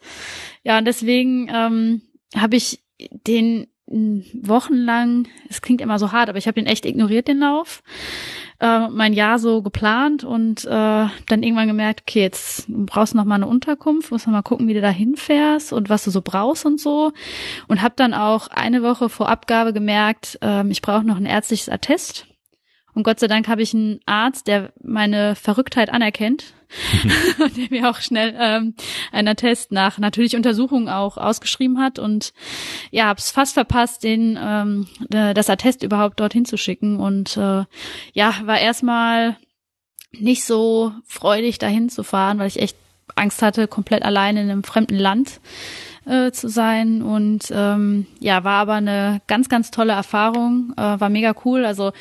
[0.63, 2.01] Ja, und deswegen ähm,
[2.35, 7.27] habe ich den wochenlang, es klingt immer so hart, aber ich habe den echt ignoriert,
[7.27, 7.83] den Lauf.
[8.59, 13.25] Äh, mein Jahr so geplant und äh, dann irgendwann gemerkt, okay, jetzt brauchst du noch
[13.25, 16.21] mal eine Unterkunft, musst du mal gucken, wie du da hinfährst und was du so
[16.21, 17.13] brauchst und so.
[17.67, 21.69] Und habe dann auch eine Woche vor Abgabe gemerkt, äh, ich brauche noch ein ärztliches
[21.69, 22.27] Attest.
[22.97, 26.55] Und Gott sei Dank habe ich einen Arzt, der meine Verrücktheit anerkennt
[27.39, 28.73] und der mir auch schnell ähm,
[29.11, 31.99] einen Attest nach natürlich Untersuchungen auch ausgeschrieben hat.
[31.99, 32.33] Und
[32.89, 36.99] ja, hab's fast verpasst, den ähm, das Attest überhaupt dorthin zu schicken.
[36.99, 37.65] Und äh,
[38.13, 39.37] ja, war erstmal
[40.11, 42.77] nicht so freudig dahin zu fahren, weil ich echt
[43.15, 45.39] Angst hatte, komplett allein in einem fremden Land
[46.07, 51.09] äh, zu sein und ähm, ja, war aber eine ganz, ganz tolle Erfahrung, äh, war
[51.09, 51.65] mega cool.
[51.65, 51.91] Also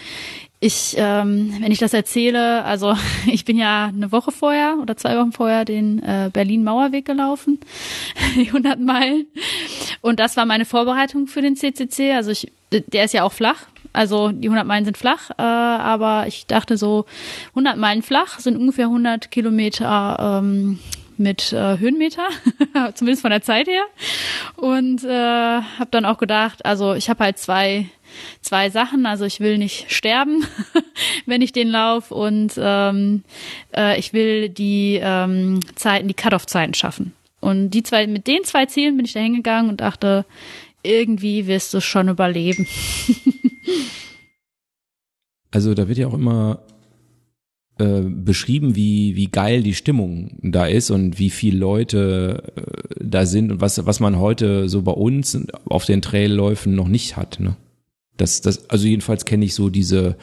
[0.58, 2.96] ich, ähm, wenn ich das erzähle, also
[3.26, 7.60] ich bin ja eine Woche vorher oder zwei Wochen vorher den äh, Berlin-Mauerweg gelaufen,
[8.36, 9.26] die 100 Meilen.
[10.00, 12.12] Und das war meine Vorbereitung für den CCC.
[12.12, 13.66] Also ich, der ist ja auch flach.
[13.92, 17.06] Also die 100 Meilen sind flach, äh, aber ich dachte so,
[17.50, 20.78] 100 Meilen flach sind ungefähr 100 Kilometer ähm,
[21.18, 22.26] mit äh, Höhenmeter,
[22.94, 23.84] zumindest von der Zeit her.
[24.56, 27.86] Und äh, habe dann auch gedacht, also ich habe halt zwei
[28.40, 29.06] zwei Sachen.
[29.06, 30.44] Also ich will nicht sterben,
[31.26, 33.22] wenn ich den lauf und ähm,
[33.74, 37.12] äh, ich will die ähm, Zeiten, die Cut-off-Zeiten schaffen.
[37.40, 40.24] Und die zwei, mit den zwei Zielen bin ich da hingegangen und dachte,
[40.82, 42.66] irgendwie wirst du schon überleben.
[45.50, 46.60] also da wird ja auch immer
[47.78, 52.62] äh, beschrieben, wie, wie geil die Stimmung da ist und wie viele Leute äh,
[53.00, 57.16] da sind und was, was man heute so bei uns auf den Trailläufen noch nicht
[57.16, 57.38] hat.
[57.38, 57.56] Ne?
[58.16, 60.16] Das, das, also jedenfalls kenne ich so diese,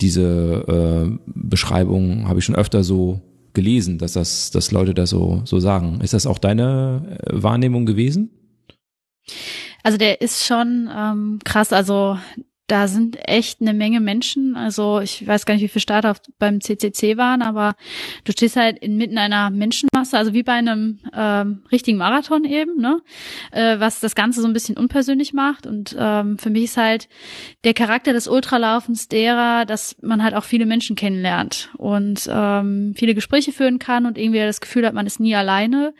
[0.00, 3.20] diese äh, Beschreibung, habe ich schon öfter so
[3.54, 6.00] gelesen, dass das, dass Leute das so, so sagen.
[6.02, 8.30] Ist das auch deine äh, Wahrnehmung gewesen?
[9.82, 11.72] Also der ist schon ähm, krass.
[11.72, 12.18] Also
[12.70, 14.54] da sind echt eine Menge Menschen.
[14.54, 17.74] Also ich weiß gar nicht, wie viele Starter beim CCC waren, aber
[18.24, 23.02] du stehst halt inmitten einer Menschenmasse, also wie bei einem ähm, richtigen Marathon eben, ne?
[23.50, 25.66] Äh, was das Ganze so ein bisschen unpersönlich macht.
[25.66, 27.08] Und ähm, für mich ist halt
[27.64, 33.16] der Charakter des Ultralaufens derer, dass man halt auch viele Menschen kennenlernt und ähm, viele
[33.16, 35.92] Gespräche führen kann und irgendwie das Gefühl hat, man ist nie alleine.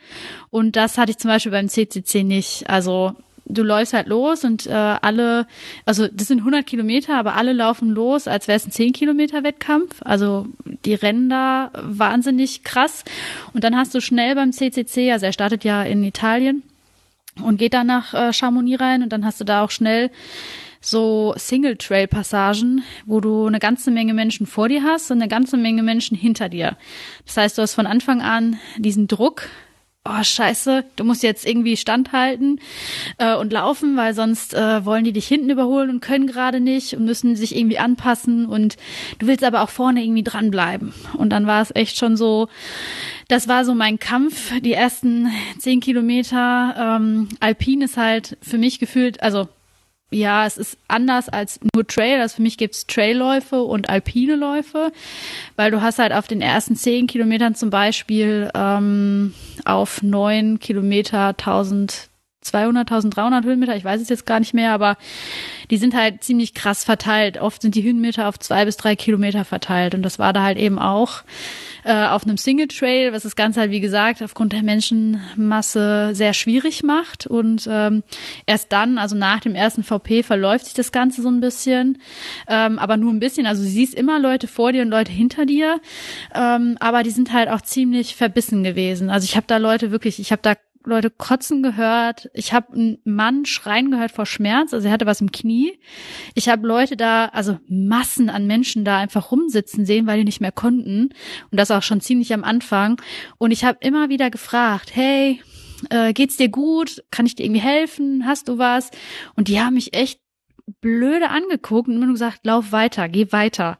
[0.49, 2.69] Und das hatte ich zum Beispiel beim CCC nicht.
[2.69, 3.13] Also
[3.45, 5.47] du läufst halt los und äh, alle,
[5.85, 9.43] also das sind 100 Kilometer, aber alle laufen los, als wäre es ein 10 Kilometer
[9.43, 10.01] Wettkampf.
[10.01, 10.47] Also
[10.85, 13.03] die rennen da wahnsinnig krass.
[13.53, 16.63] Und dann hast du schnell beim CCC, also er startet ja in Italien
[17.41, 20.11] und geht dann nach äh, Chamonix rein und dann hast du da auch schnell
[20.81, 25.83] so Single-Trail-Passagen, wo du eine ganze Menge Menschen vor dir hast und eine ganze Menge
[25.83, 26.75] Menschen hinter dir.
[27.25, 29.43] Das heißt, du hast von Anfang an diesen Druck,
[30.03, 32.59] oh scheiße, du musst jetzt irgendwie standhalten
[33.19, 36.95] äh, und laufen, weil sonst äh, wollen die dich hinten überholen und können gerade nicht
[36.95, 38.77] und müssen sich irgendwie anpassen und
[39.19, 40.93] du willst aber auch vorne irgendwie dranbleiben.
[41.17, 42.47] Und dann war es echt schon so,
[43.27, 46.97] das war so mein Kampf, die ersten zehn Kilometer.
[46.99, 49.49] Ähm, Alpin ist halt für mich gefühlt, also
[50.11, 52.19] ja, es ist anders als nur Trail.
[52.19, 54.91] Also für mich gibt's Trailläufe und alpine Läufe,
[55.55, 59.33] weil du hast halt auf den ersten zehn Kilometern zum Beispiel ähm,
[59.63, 64.97] auf neun Kilometer 1200, 1300 Höhenmeter, ich weiß es jetzt gar nicht mehr, aber
[65.69, 67.39] die sind halt ziemlich krass verteilt.
[67.39, 70.57] Oft sind die Höhenmeter auf zwei bis drei Kilometer verteilt und das war da halt
[70.57, 71.23] eben auch
[71.83, 76.33] äh, auf einem Single Trail, was das Ganze halt wie gesagt aufgrund der Menschenmasse sehr
[76.33, 77.27] schwierig macht.
[77.27, 78.03] Und ähm,
[78.45, 81.99] erst dann, also nach dem ersten VP, verläuft sich das Ganze so ein bisschen,
[82.47, 83.45] ähm, aber nur ein bisschen.
[83.45, 85.79] Also du siehst immer Leute vor dir und Leute hinter dir,
[86.35, 89.09] ähm, aber die sind halt auch ziemlich verbissen gewesen.
[89.09, 92.29] Also ich habe da Leute wirklich, ich habe da Leute kotzen gehört.
[92.33, 95.79] Ich habe einen Mann schreien gehört vor Schmerz, also er hatte was im Knie.
[96.35, 100.41] Ich habe Leute da, also Massen an Menschen da einfach rumsitzen sehen, weil die nicht
[100.41, 101.09] mehr konnten.
[101.51, 103.01] Und das auch schon ziemlich am Anfang.
[103.37, 105.41] Und ich habe immer wieder gefragt, hey,
[105.89, 107.03] äh, geht's dir gut?
[107.11, 108.25] Kann ich dir irgendwie helfen?
[108.25, 108.91] Hast du was?
[109.35, 110.19] Und die haben mich echt
[110.79, 113.79] blöde angeguckt und immer nur gesagt, lauf weiter, geh weiter.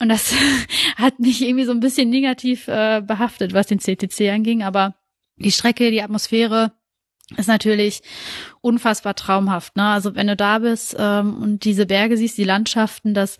[0.00, 0.34] Und das
[0.96, 4.94] hat mich irgendwie so ein bisschen negativ äh, behaftet, was den CTC anging, aber
[5.40, 6.72] die Strecke, die Atmosphäre
[7.36, 8.02] ist natürlich
[8.60, 9.76] unfassbar traumhaft.
[9.76, 9.84] Ne?
[9.84, 13.38] Also wenn du da bist ähm, und diese Berge siehst, die Landschaften, das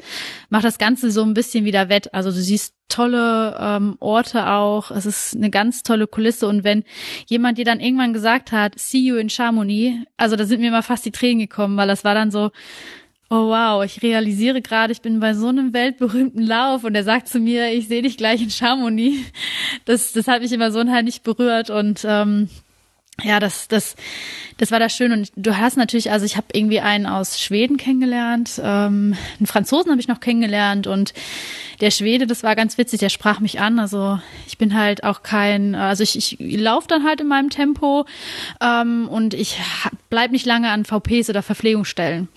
[0.49, 2.15] macht das Ganze so ein bisschen wieder wett.
[2.15, 4.91] Also du siehst tolle ähm, Orte auch.
[4.91, 6.47] Es ist eine ganz tolle Kulisse.
[6.47, 6.85] Und wenn
[7.27, 10.83] jemand dir dann irgendwann gesagt hat, see you in Chamonix, also da sind mir mal
[10.83, 12.51] fast die Tränen gekommen, weil das war dann so,
[13.31, 17.29] oh wow, ich realisiere gerade, ich bin bei so einem weltberühmten Lauf und er sagt
[17.29, 19.19] zu mir, ich sehe dich gleich in Chamonix.
[19.85, 22.49] Das, das hat mich immer so unheimlich berührt und ähm,
[23.23, 23.97] ja, das, das,
[24.57, 25.13] das war das schön.
[25.13, 29.91] Und du hast natürlich, also ich habe irgendwie einen aus Schweden kennengelernt, ähm, einen Franzosen
[29.91, 31.15] habe ich noch kennengelernt und
[31.81, 33.79] der Schwede, das war ganz witzig, der sprach mich an.
[33.79, 38.07] Also ich bin halt auch kein, also ich, ich laufe dann halt in meinem Tempo
[38.61, 39.59] ähm, und ich
[40.09, 42.29] bleib nicht lange an VPs oder Verpflegungsstellen.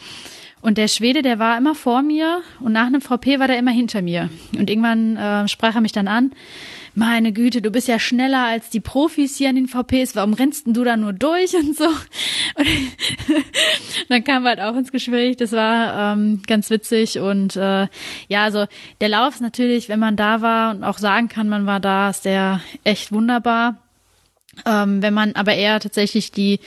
[0.63, 3.71] Und der Schwede, der war immer vor mir und nach einem VP war der immer
[3.71, 4.29] hinter mir.
[4.57, 6.31] Und irgendwann äh, sprach er mich dann an.
[6.95, 10.15] Meine Güte, du bist ja schneller als die Profis hier an den VPs.
[10.15, 11.83] Warum rennst denn du da nur durch und so?
[11.83, 12.67] Und
[14.07, 15.35] dann kam halt auch ins Gespräch.
[15.35, 17.87] Das war ähm, ganz witzig und äh,
[18.29, 18.65] ja, also
[19.01, 22.09] der Lauf ist natürlich, wenn man da war und auch sagen kann, man war da,
[22.09, 23.82] ist der echt wunderbar.
[24.65, 26.59] Ähm, wenn man aber eher tatsächlich die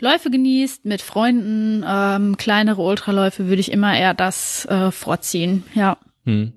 [0.00, 5.64] Läufe genießt mit Freunden, ähm, kleinere Ultraläufe, würde ich immer eher das äh, vorziehen.
[5.74, 5.98] Ja.
[6.24, 6.52] Hm.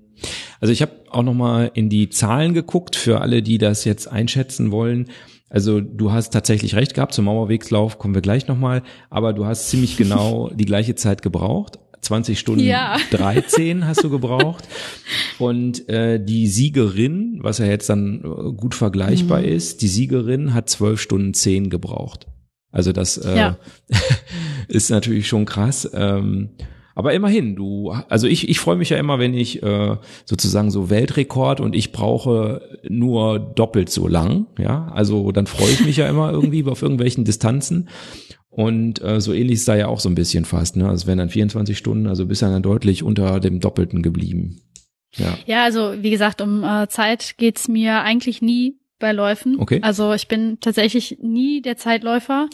[0.60, 4.10] Also ich habe auch noch mal in die Zahlen geguckt für alle, die das jetzt
[4.10, 5.08] einschätzen wollen.
[5.50, 9.70] Also du hast tatsächlich recht gehabt, zum Mauerwegslauf kommen wir gleich nochmal, aber du hast
[9.70, 11.78] ziemlich genau die gleiche Zeit gebraucht.
[12.00, 12.96] 20 Stunden ja.
[13.10, 14.68] 13 hast du gebraucht.
[15.38, 19.48] Und äh, die Siegerin, was ja jetzt dann äh, gut vergleichbar mhm.
[19.48, 22.26] ist, die Siegerin hat 12 Stunden 10 gebraucht.
[22.70, 23.58] Also das äh, ja.
[24.68, 25.88] ist natürlich schon krass.
[25.94, 26.50] Ähm,
[26.94, 30.90] Aber immerhin, du, also ich, ich freue mich ja immer, wenn ich äh, sozusagen so
[30.90, 34.88] Weltrekord und ich brauche nur doppelt so lang, ja.
[34.88, 37.88] Also dann freue ich mich ja immer irgendwie auf irgendwelchen Distanzen.
[38.58, 40.88] Und äh, so ähnlich ist da ja auch so ein bisschen fast, ne?
[40.88, 44.60] Also es wären dann 24 Stunden, also bist dann deutlich unter dem Doppelten geblieben.
[45.14, 49.60] Ja, ja also wie gesagt, um äh, Zeit geht's mir eigentlich nie bei Läufen.
[49.60, 49.78] Okay.
[49.82, 52.48] Also ich bin tatsächlich nie der Zeitläufer.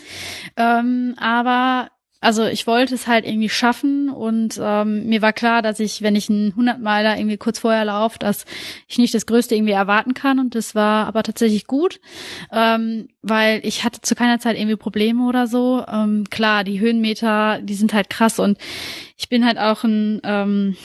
[0.58, 1.88] Ähm, aber
[2.24, 6.16] also ich wollte es halt irgendwie schaffen und ähm, mir war klar, dass ich, wenn
[6.16, 8.46] ich einen 100 Meiler irgendwie kurz vorher laufe, dass
[8.88, 12.00] ich nicht das Größte irgendwie erwarten kann und das war aber tatsächlich gut,
[12.50, 15.84] ähm, weil ich hatte zu keiner Zeit irgendwie Probleme oder so.
[15.86, 18.56] Ähm, klar, die Höhenmeter, die sind halt krass und
[19.18, 20.76] ich bin halt auch ein ähm,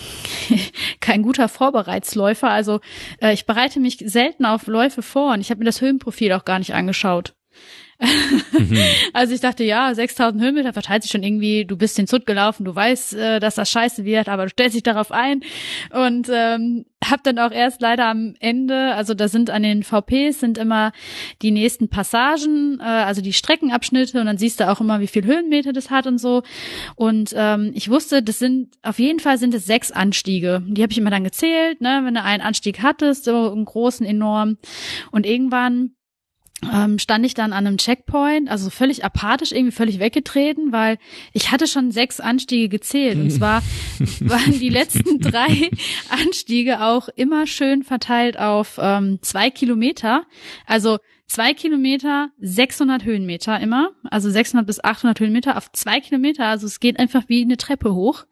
[1.00, 2.50] kein guter Vorbereitsläufer.
[2.50, 2.82] Also
[3.22, 6.44] äh, ich bereite mich selten auf Läufe vor und ich habe mir das Höhenprofil auch
[6.44, 7.34] gar nicht angeschaut.
[8.00, 8.78] Mhm.
[9.14, 12.64] Also ich dachte, ja, 6000 Höhenmeter verteilt sich schon irgendwie, du bist den Zut gelaufen,
[12.64, 15.42] du weißt, äh, dass das scheiße wird, aber du stellst dich darauf ein
[15.92, 20.40] und ähm, hab dann auch erst leider am Ende, also da sind an den VPs
[20.40, 20.92] sind immer
[21.42, 25.26] die nächsten Passagen, äh, also die Streckenabschnitte und dann siehst du auch immer, wie viel
[25.26, 26.44] Höhenmeter das hat und so.
[26.96, 30.62] Und ähm, ich wusste, das sind auf jeden Fall sind es sechs Anstiege.
[30.68, 34.06] Die habe ich immer dann gezählt, ne, wenn du einen Anstieg hattest, so einen großen,
[34.06, 34.58] enorm.
[35.12, 35.92] Und irgendwann
[36.74, 40.98] ähm, stand ich dann an einem Checkpoint, also völlig apathisch, irgendwie völlig weggetreten, weil
[41.34, 43.18] ich hatte schon sechs Anstiege gezählt.
[43.18, 43.64] Und zwar
[44.20, 45.70] waren die letzten drei
[46.10, 50.24] Anstiege auch immer schön verteilt auf ähm, zwei Kilometer.
[50.66, 50.98] Also
[51.28, 56.46] zwei Kilometer, 600 Höhenmeter immer, also 600 bis 800 Höhenmeter auf zwei Kilometer.
[56.46, 58.26] Also es geht einfach wie eine Treppe hoch.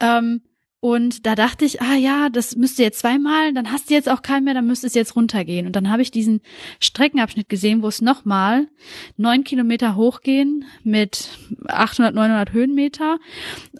[0.00, 0.40] Ähm,
[0.80, 4.22] und da dachte ich, ah ja, das müsste jetzt zweimal, dann hast du jetzt auch
[4.22, 5.66] keinen mehr, dann müsste es jetzt runtergehen.
[5.66, 6.40] Und dann habe ich diesen
[6.80, 8.68] Streckenabschnitt gesehen, wo es nochmal
[9.16, 11.30] neun Kilometer hochgehen mit
[11.66, 13.18] 800, 900 Höhenmeter.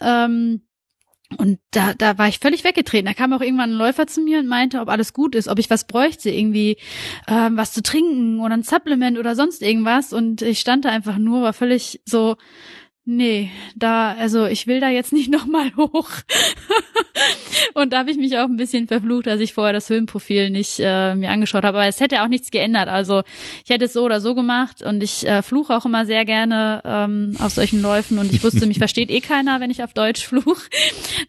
[0.01, 0.61] Ähm,
[1.37, 3.05] und da, da war ich völlig weggetreten.
[3.05, 5.59] Da kam auch irgendwann ein Läufer zu mir und meinte, ob alles gut ist, ob
[5.59, 6.77] ich was bräuchte, irgendwie
[7.27, 10.11] ähm, was zu trinken oder ein Supplement oder sonst irgendwas.
[10.11, 12.35] Und ich stand da einfach nur, war völlig so,
[13.11, 16.11] Nee, da, also ich will da jetzt nicht nochmal hoch.
[17.73, 20.79] und da habe ich mich auch ein bisschen verflucht, dass ich vorher das Höhenprofil nicht
[20.79, 21.79] äh, mir angeschaut habe.
[21.79, 22.87] Aber es hätte auch nichts geändert.
[22.87, 23.23] Also
[23.65, 26.83] ich hätte es so oder so gemacht und ich äh, fluche auch immer sehr gerne
[26.85, 30.27] ähm, auf solchen Läufen und ich wusste, mich versteht eh keiner, wenn ich auf Deutsch
[30.27, 30.61] fluch.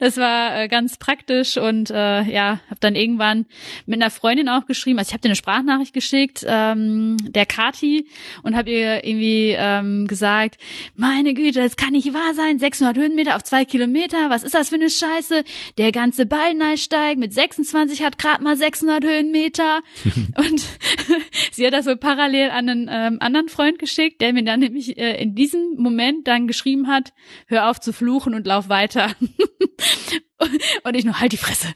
[0.00, 3.46] Das war äh, ganz praktisch und äh, ja, habe dann irgendwann
[3.86, 4.98] mit einer Freundin auch geschrieben.
[4.98, 8.06] Also ich habe dir eine Sprachnachricht geschickt, ähm, der Kati,
[8.42, 10.58] und habe ihr irgendwie ähm, gesagt,
[10.94, 12.58] meine Güte, das kann nicht wahr sein.
[12.58, 14.28] 600 Höhenmeter auf zwei Kilometer.
[14.28, 15.44] Was ist das für eine Scheiße?
[15.78, 19.82] Der ganze Ballneisteig mit 26 hat gerade mal 600 Höhenmeter.
[20.36, 20.62] und
[21.52, 24.98] sie hat das so parallel an einen ähm, anderen Freund geschickt, der mir dann nämlich
[24.98, 27.12] äh, in diesem Moment dann geschrieben hat,
[27.46, 29.12] hör auf zu fluchen und lauf weiter.
[30.82, 31.68] und ich nur, halt die Fresse.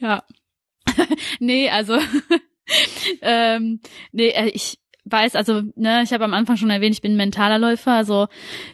[0.00, 0.24] ja.
[1.38, 1.98] nee, also
[3.22, 3.80] ähm,
[4.10, 7.16] nee, äh, ich weiß, also, ne, ich habe am Anfang schon erwähnt, ich bin ein
[7.16, 8.26] mentaler Läufer, also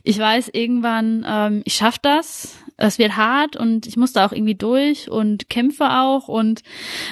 [0.02, 2.56] ich weiß irgendwann, ähm, ich schaff das.
[2.78, 6.62] Es wird hart und ich muss da auch irgendwie durch und kämpfe auch und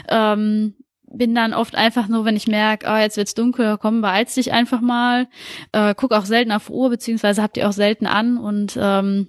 [0.08, 0.74] ähm,
[1.12, 4.52] bin dann oft einfach nur, wenn ich merke, oh, jetzt wird's dunkel, komm, beeilst dich
[4.52, 5.28] einfach mal.
[5.72, 9.28] Äh, guck auch selten auf Uhr, beziehungsweise habt ihr auch selten an und ähm,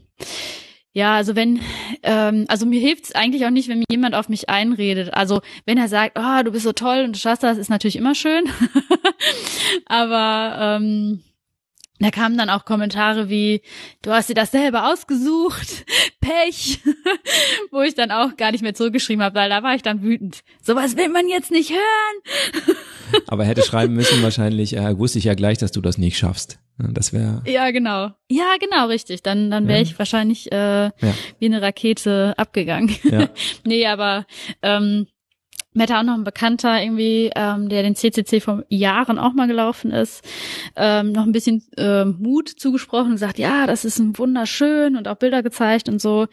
[0.93, 1.61] ja, also wenn,
[2.03, 5.13] ähm, also mir hilft's eigentlich auch nicht, wenn mir jemand auf mich einredet.
[5.13, 7.95] Also wenn er sagt, oh, du bist so toll und du schaffst das, ist natürlich
[7.95, 8.43] immer schön.
[9.85, 11.23] Aber ähm,
[11.99, 13.61] da kamen dann auch Kommentare wie,
[14.01, 15.85] du hast dir das selber ausgesucht,
[16.19, 16.79] Pech,
[17.71, 20.43] wo ich dann auch gar nicht mehr zurückgeschrieben habe, weil da war ich dann wütend.
[20.61, 22.75] Sowas will man jetzt nicht hören.
[23.27, 26.59] Aber hätte schreiben müssen wahrscheinlich, äh, wusste ich ja gleich, dass du das nicht schaffst.
[26.91, 27.41] Das wäre.
[27.45, 28.11] Ja, genau.
[28.29, 29.23] Ja, genau, richtig.
[29.23, 29.83] Dann, dann wäre ja.
[29.83, 30.91] ich wahrscheinlich äh, ja.
[31.39, 32.95] wie eine Rakete abgegangen.
[33.03, 33.29] Ja.
[33.65, 34.25] nee, aber
[34.61, 35.07] ähm,
[35.73, 39.47] mir hat auch noch ein Bekannter irgendwie, ähm, der den CCC vor Jahren auch mal
[39.47, 40.21] gelaufen ist,
[40.75, 45.07] ähm, noch ein bisschen äh, Mut zugesprochen und gesagt, ja, das ist ein wunderschön und
[45.07, 46.27] auch Bilder gezeigt und so.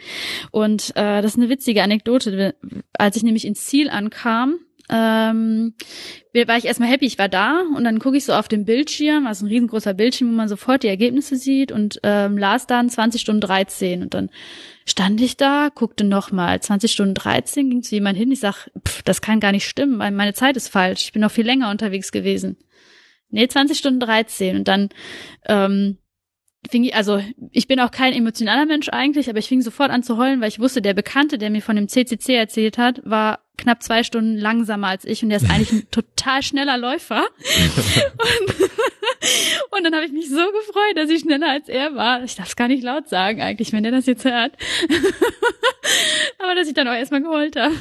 [0.50, 2.56] Und äh, das ist eine witzige Anekdote.
[2.94, 4.58] Als ich nämlich ins Ziel ankam,
[4.90, 5.74] ähm,
[6.32, 9.26] war ich erstmal happy, ich war da und dann gucke ich so auf den Bildschirm,
[9.26, 13.20] also ein riesengroßer Bildschirm, wo man sofort die Ergebnisse sieht und ähm, las dann 20
[13.20, 14.30] Stunden 13 und dann
[14.86, 19.02] stand ich da, guckte nochmal, 20 Stunden 13, ging zu jemand hin, ich sag, pff,
[19.02, 21.70] das kann gar nicht stimmen, weil meine Zeit ist falsch, ich bin noch viel länger
[21.70, 22.56] unterwegs gewesen.
[23.30, 24.88] Nee, 20 Stunden 13 und dann
[25.46, 25.98] ähm,
[26.70, 30.02] fing ich, also ich bin auch kein emotionaler Mensch eigentlich, aber ich fing sofort an
[30.02, 33.40] zu heulen, weil ich wusste, der Bekannte, der mir von dem CCC erzählt hat, war
[33.58, 37.22] knapp zwei Stunden langsamer als ich und der ist eigentlich ein total schneller Läufer.
[38.48, 38.60] und,
[39.70, 42.24] und dann habe ich mich so gefreut, dass ich schneller als er war.
[42.24, 44.52] Ich darf es gar nicht laut sagen eigentlich, wenn der das jetzt hört.
[46.38, 47.74] Aber dass ich dann auch erstmal geholt habe.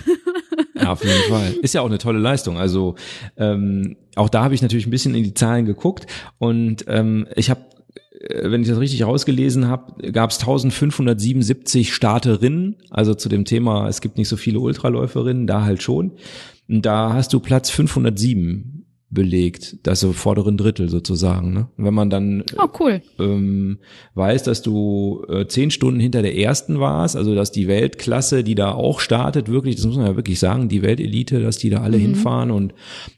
[0.73, 1.53] ja, auf jeden Fall.
[1.61, 2.57] Ist ja auch eine tolle Leistung.
[2.57, 2.95] Also
[3.37, 6.07] ähm, auch da habe ich natürlich ein bisschen in die Zahlen geguckt
[6.39, 7.61] und ähm, ich habe
[8.19, 14.01] wenn ich das richtig rausgelesen habe, gab es 1577 Starterinnen, also zu dem Thema, es
[14.01, 16.13] gibt nicht so viele Ultraläuferinnen, da halt schon.
[16.67, 18.76] Und da hast du Platz 507
[19.09, 21.53] belegt, das so vorderen Drittel sozusagen.
[21.53, 21.69] Ne?
[21.77, 23.01] wenn man dann oh, cool.
[23.19, 23.79] ähm,
[24.15, 28.55] weiß, dass du äh, zehn Stunden hinter der ersten warst, also dass die Weltklasse, die
[28.55, 31.81] da auch startet, wirklich, das muss man ja wirklich sagen, die Weltelite, dass die da
[31.81, 32.01] alle mhm.
[32.01, 32.73] hinfahren und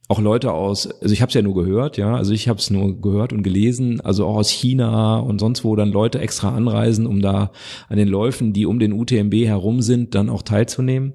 [0.07, 2.69] auch Leute aus, also ich habe es ja nur gehört, ja, also ich habe es
[2.69, 7.07] nur gehört und gelesen, also auch aus China und sonst wo dann Leute extra anreisen,
[7.07, 7.51] um da
[7.87, 11.13] an den Läufen, die um den UTMB herum sind, dann auch teilzunehmen.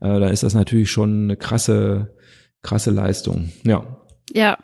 [0.00, 2.14] Äh, da ist das natürlich schon eine krasse,
[2.62, 3.50] krasse Leistung.
[3.64, 4.01] Ja,
[4.32, 4.58] ja.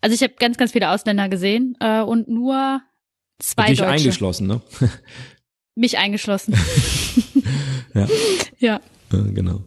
[0.00, 2.80] Also ich habe ganz, ganz viele Ausländer gesehen äh, und nur
[3.38, 3.90] zwei Dich Deutsche.
[3.90, 4.60] eingeschlossen, ne?
[5.74, 6.54] Mich eingeschlossen.
[7.94, 8.08] ja.
[8.58, 8.80] Ja.
[9.10, 9.62] Genau.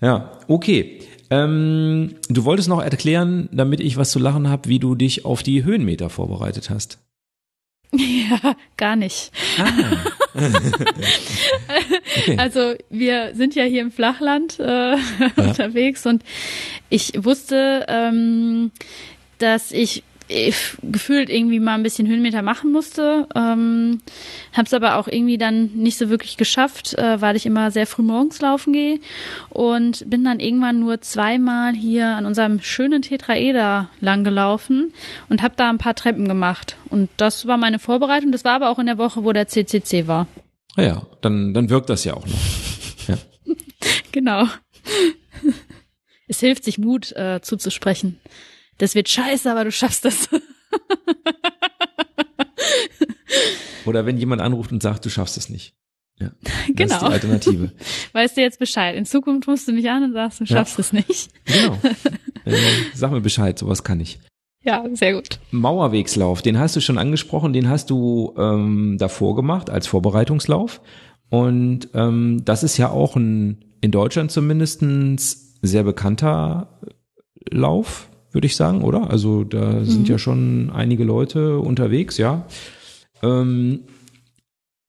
[0.00, 1.00] Ja, okay.
[1.30, 5.42] Ähm, du wolltest noch erklären, damit ich was zu lachen habe, wie du dich auf
[5.42, 6.98] die Höhenmeter vorbereitet hast.
[7.92, 9.30] Ja, gar nicht.
[9.58, 9.70] Ah.
[12.18, 12.36] okay.
[12.36, 14.98] Also wir sind ja hier im Flachland äh, ja.
[15.36, 16.22] unterwegs und
[16.90, 18.72] ich wusste, ähm,
[19.38, 20.02] dass ich
[20.82, 23.26] gefühlt irgendwie mal ein bisschen Höhenmeter machen musste.
[23.34, 24.00] Ähm,
[24.52, 27.86] habe es aber auch irgendwie dann nicht so wirklich geschafft, äh, weil ich immer sehr
[27.86, 29.00] früh morgens laufen gehe
[29.48, 34.92] und bin dann irgendwann nur zweimal hier an unserem schönen Tetraeder lang gelaufen
[35.30, 36.76] und habe da ein paar Treppen gemacht.
[36.90, 38.30] Und das war meine Vorbereitung.
[38.30, 40.26] Das war aber auch in der Woche, wo der CCC war.
[40.76, 43.08] Ah ja, dann, dann wirkt das ja auch noch.
[43.08, 43.16] Ja.
[44.12, 44.44] genau.
[46.30, 48.20] Es hilft, sich Mut äh, zuzusprechen
[48.78, 50.28] das wird scheiße, aber du schaffst das.
[53.84, 55.74] Oder wenn jemand anruft und sagt, du schaffst es nicht.
[56.20, 56.38] Ja, genau.
[56.42, 57.06] Das ist die genau.
[57.06, 57.72] Alternative.
[58.12, 58.96] Weißt du jetzt Bescheid.
[58.96, 60.80] In Zukunft rufst du mich an und sagst, du schaffst ja.
[60.80, 61.30] es nicht.
[61.44, 61.78] Genau.
[62.44, 62.56] Äh,
[62.94, 64.20] sag mir Bescheid, sowas kann ich.
[64.64, 65.38] Ja, sehr gut.
[65.50, 70.80] Mauerwegslauf, den hast du schon angesprochen, den hast du ähm, davor gemacht als Vorbereitungslauf.
[71.28, 76.80] Und ähm, das ist ja auch ein, in Deutschland zumindestens sehr bekannter
[77.50, 78.08] Lauf
[78.38, 79.10] würde ich sagen, oder?
[79.10, 79.84] Also da mhm.
[79.84, 82.46] sind ja schon einige Leute unterwegs, ja.
[83.20, 83.80] Ähm,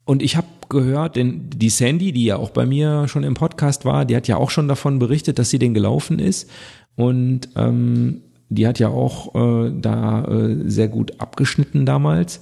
[0.06, 3.86] und ich habe gehört, denn die Sandy, die ja auch bei mir schon im Podcast
[3.86, 6.48] war, die hat ja auch schon davon berichtet, dass sie den gelaufen ist.
[6.96, 12.42] Und ähm, die hat ja auch äh, da äh, sehr gut abgeschnitten damals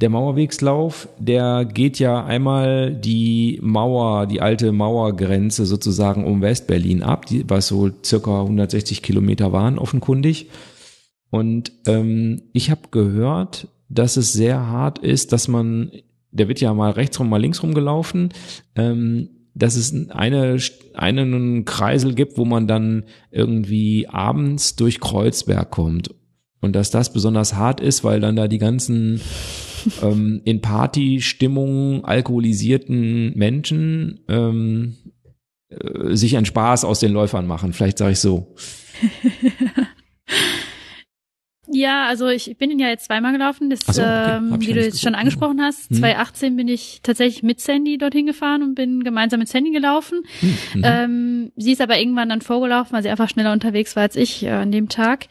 [0.00, 7.26] der Mauerwegslauf, der geht ja einmal die Mauer, die alte Mauergrenze sozusagen um Westberlin ab,
[7.26, 10.48] die, was so circa 160 Kilometer waren, offenkundig.
[11.28, 15.92] Und ähm, ich habe gehört, dass es sehr hart ist, dass man,
[16.30, 18.30] der wird ja mal rechts rum, mal links rum gelaufen,
[18.76, 20.58] ähm, dass es eine,
[20.94, 26.14] einen Kreisel gibt, wo man dann irgendwie abends durch Kreuzberg kommt.
[26.62, 29.20] Und dass das besonders hart ist, weil dann da die ganzen
[30.02, 34.96] ähm, in Partystimmung alkoholisierten Menschen ähm,
[35.68, 37.72] äh, sich einen Spaß aus den Läufern machen.
[37.72, 38.54] Vielleicht sage ich so.
[41.72, 44.36] Ja, also ich bin ihn ja jetzt zweimal gelaufen, das, so, okay.
[44.36, 45.88] ähm, wie du jetzt schon angesprochen hast.
[45.90, 45.98] Hm.
[45.98, 50.22] 2018 bin ich tatsächlich mit Sandy dorthin gefahren und bin gemeinsam mit Sandy gelaufen.
[50.40, 50.56] Hm.
[50.74, 50.82] Mhm.
[50.84, 54.42] Ähm, sie ist aber irgendwann dann vorgelaufen, weil sie einfach schneller unterwegs war als ich
[54.42, 55.28] äh, an dem Tag.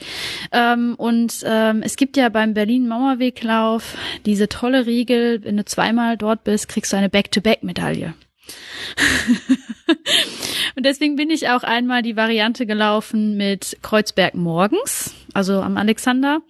[0.53, 6.15] Ähm, und ähm, es gibt ja beim Berlin Mauerweglauf diese tolle Regel, wenn du zweimal
[6.15, 8.13] dort bist, kriegst du eine Back-to-Back-Medaille.
[10.75, 16.41] und deswegen bin ich auch einmal die Variante gelaufen mit Kreuzberg morgens, also am Alexander.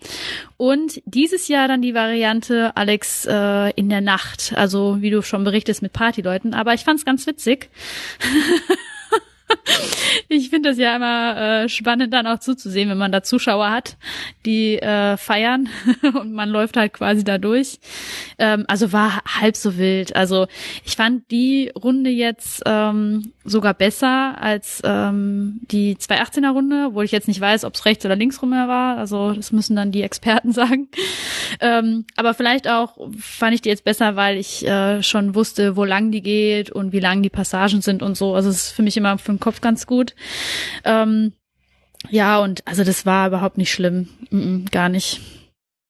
[0.58, 5.44] Und dieses Jahr dann die Variante Alex äh, in der Nacht, also wie du schon
[5.44, 6.54] berichtest mit Partyleuten.
[6.54, 7.70] Aber ich fand es ganz witzig.
[10.30, 13.98] ich finde das ja immer äh, spannend, dann auch zuzusehen, wenn man da Zuschauer hat,
[14.46, 15.70] die äh, feiern
[16.14, 17.80] und man läuft halt quasi da durch.
[18.38, 20.16] Ähm, also war halb so wild.
[20.16, 20.48] Also
[20.86, 27.12] ich fand die Runde jetzt ähm, sogar besser als ähm, die 218er Runde, wo ich
[27.12, 28.98] jetzt nicht weiß, ob es rechts oder links rum war.
[28.98, 30.90] Also das müssen dann die Experten sagen.
[31.60, 35.84] Ähm, aber vielleicht auch fand ich die jetzt besser, weil ich äh, schon wusste, wo
[35.84, 38.36] lang die geht und wie lang die Passagen sind und so.
[38.36, 40.16] Also es ist für mich immer für den Kopf ganz gut.
[40.84, 41.34] Ähm,
[42.10, 44.08] ja, und also das war überhaupt nicht schlimm.
[44.30, 45.22] Mm -mm, gar nicht.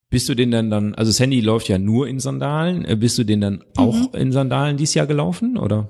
[0.10, 3.24] Bist du den dann dann, also Sandy läuft ja nur in Sandalen, äh, bist du
[3.24, 4.10] den dann auch mhm.
[4.20, 5.90] in Sandalen dieses Jahr gelaufen, oder?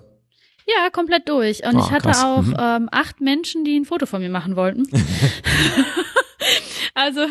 [0.67, 1.63] Ja, komplett durch.
[1.65, 2.23] Und Ah, ich hatte krass.
[2.23, 2.55] auch Mhm.
[2.59, 4.87] ähm, acht Menschen, die ein Foto von mir machen wollten.
[6.93, 7.21] also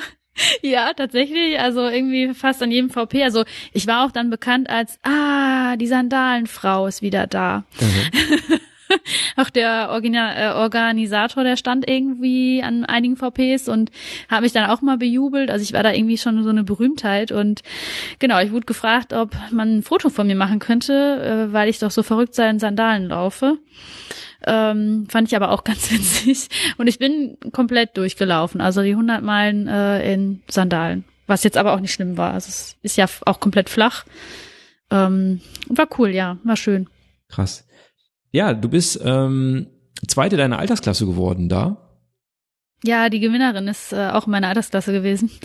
[0.62, 1.58] ja, tatsächlich.
[1.58, 3.22] Also irgendwie fast an jedem VP.
[3.22, 7.64] Also ich war auch dann bekannt als, ah, die Sandalenfrau ist wieder da.
[9.36, 13.90] Auch der Orgina äh, Organisator, der stand irgendwie an einigen VPs und
[14.28, 15.50] hat mich dann auch mal bejubelt.
[15.50, 17.62] Also ich war da irgendwie schon so eine Berühmtheit und
[18.18, 21.78] genau, ich wurde gefragt, ob man ein Foto von mir machen könnte, äh, weil ich
[21.78, 23.58] doch so verrückt sei in Sandalen laufe.
[24.46, 26.48] Ähm, fand ich aber auch ganz witzig.
[26.76, 31.04] Und ich bin komplett durchgelaufen, also die 100 Meilen äh, in Sandalen.
[31.26, 32.32] Was jetzt aber auch nicht schlimm war.
[32.32, 34.04] Also es ist ja auch komplett flach.
[34.90, 36.88] Ähm, war cool, ja, war schön.
[37.28, 37.67] Krass.
[38.38, 39.66] Ja, du bist ähm,
[40.06, 41.76] Zweite deiner Altersklasse geworden da.
[42.84, 45.28] Ja, die Gewinnerin ist äh, auch in meiner Altersklasse gewesen.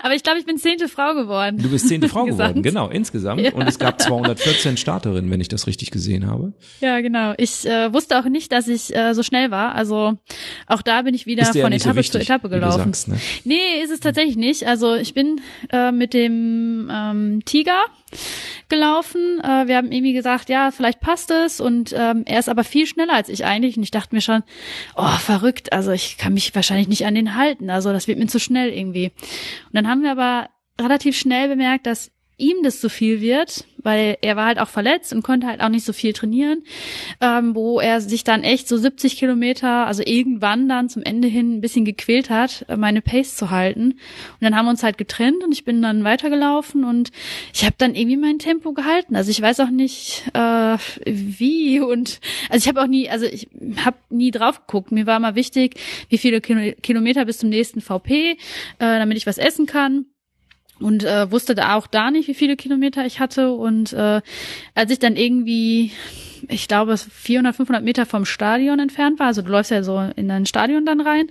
[0.00, 1.56] Aber ich glaube, ich bin zehnte Frau geworden.
[1.56, 3.40] Du bist zehnte Frau geworden, genau, insgesamt.
[3.40, 3.54] Ja.
[3.54, 6.52] Und es gab 214 Starterinnen, wenn ich das richtig gesehen habe.
[6.82, 7.32] Ja, genau.
[7.38, 9.74] Ich äh, wusste auch nicht, dass ich äh, so schnell war.
[9.74, 10.18] Also
[10.66, 12.92] auch da bin ich wieder dir ja von nicht so Etappe wichtig, zu Etappe gelaufen.
[12.92, 13.16] sagst, ne?
[13.44, 14.66] Nee, ist es tatsächlich nicht.
[14.66, 15.40] Also ich bin
[15.72, 17.82] äh, mit dem ähm, Tiger
[18.68, 19.40] gelaufen.
[19.40, 21.60] Äh, wir haben irgendwie gesagt, ja, vielleicht passt es.
[21.60, 23.76] Und ähm, er ist aber viel schneller als ich eigentlich.
[23.76, 24.42] Und ich dachte mir schon,
[24.96, 25.72] oh, verrückt.
[25.72, 27.70] Also ich kann mich wahrscheinlich nicht an den halten.
[27.70, 29.12] Also das wird mir zu schnell irgendwie.
[29.66, 30.48] Und dann haben wir aber
[30.80, 35.12] relativ schnell bemerkt, dass ihm das zu viel wird, weil er war halt auch verletzt
[35.12, 36.64] und konnte halt auch nicht so viel trainieren,
[37.20, 41.56] ähm, wo er sich dann echt so 70 Kilometer, also irgendwann dann zum Ende hin
[41.56, 43.92] ein bisschen gequält hat, äh, meine Pace zu halten.
[43.92, 47.10] Und dann haben wir uns halt getrennt und ich bin dann weitergelaufen und
[47.52, 49.14] ich habe dann irgendwie mein Tempo gehalten.
[49.14, 50.76] Also ich weiß auch nicht äh,
[51.06, 53.48] wie und also ich habe auch nie, also ich
[53.84, 54.90] habe nie drauf geguckt.
[54.90, 55.76] Mir war mal wichtig,
[56.08, 58.36] wie viele Kilo Kilometer bis zum nächsten VP, äh,
[58.78, 60.06] damit ich was essen kann
[60.84, 63.52] und äh, wusste da auch da nicht, wie viele Kilometer ich hatte.
[63.52, 64.20] Und äh,
[64.74, 65.92] als ich dann irgendwie,
[66.48, 69.98] ich glaube, es 400, 500 Meter vom Stadion entfernt war, also du läufst ja so
[70.16, 71.28] in ein Stadion dann rein,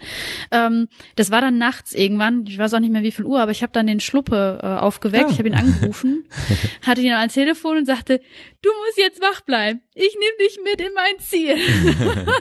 [0.51, 3.51] ähm, das war dann nachts irgendwann, ich weiß auch nicht mehr wie viel Uhr, aber
[3.51, 5.29] ich habe dann den Schluppe äh, aufgeweckt, Ah.
[5.31, 6.25] ich habe ihn angerufen,
[6.85, 8.19] hatte ihn ans Telefon und sagte,
[8.61, 11.55] du musst jetzt wach bleiben, ich nehme dich mit in mein Ziel.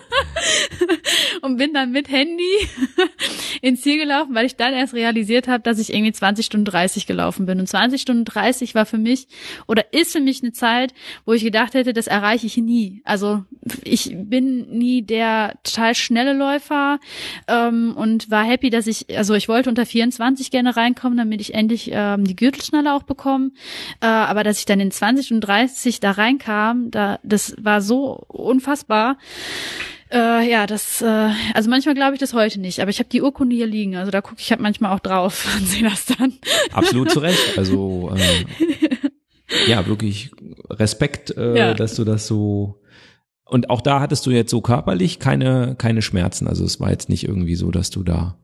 [1.43, 2.43] und bin dann mit Handy
[3.62, 7.07] ins Ziel gelaufen, weil ich dann erst realisiert habe, dass ich irgendwie 20 Stunden 30
[7.07, 7.61] gelaufen bin.
[7.61, 9.27] Und 20 Stunden 30 war für mich
[9.66, 10.95] oder ist für mich eine Zeit,
[11.25, 13.03] wo ich gedacht hätte, das erreiche ich nie.
[13.05, 13.45] Also
[13.85, 16.99] ich bin nie der total schnelle Läufer
[17.49, 21.55] ähm, und war happy, dass ich, also ich wollte unter 24 gerne reinkommen, damit ich
[21.55, 23.51] endlich ähm, die Gürtelschnalle auch bekomme.
[24.01, 28.25] Äh, aber dass ich dann in 20 und 30 da reinkam, da das war so
[28.29, 29.17] unfassbar.
[30.13, 33.23] Äh, ja, das, äh, also manchmal glaube ich das heute nicht, aber ich habe die
[33.23, 36.35] Urkunde hier liegen, also da gucke ich halt manchmal auch drauf und sehe das dann.
[36.73, 37.57] Absolut zu Recht.
[37.57, 38.47] Also ähm,
[39.67, 40.31] ja, wirklich
[40.71, 41.75] Respekt, äh, Ja.
[41.75, 42.81] dass du das so
[43.45, 46.47] und auch da hattest du jetzt so körperlich keine keine Schmerzen.
[46.49, 48.39] Also es war jetzt nicht irgendwie so, dass du da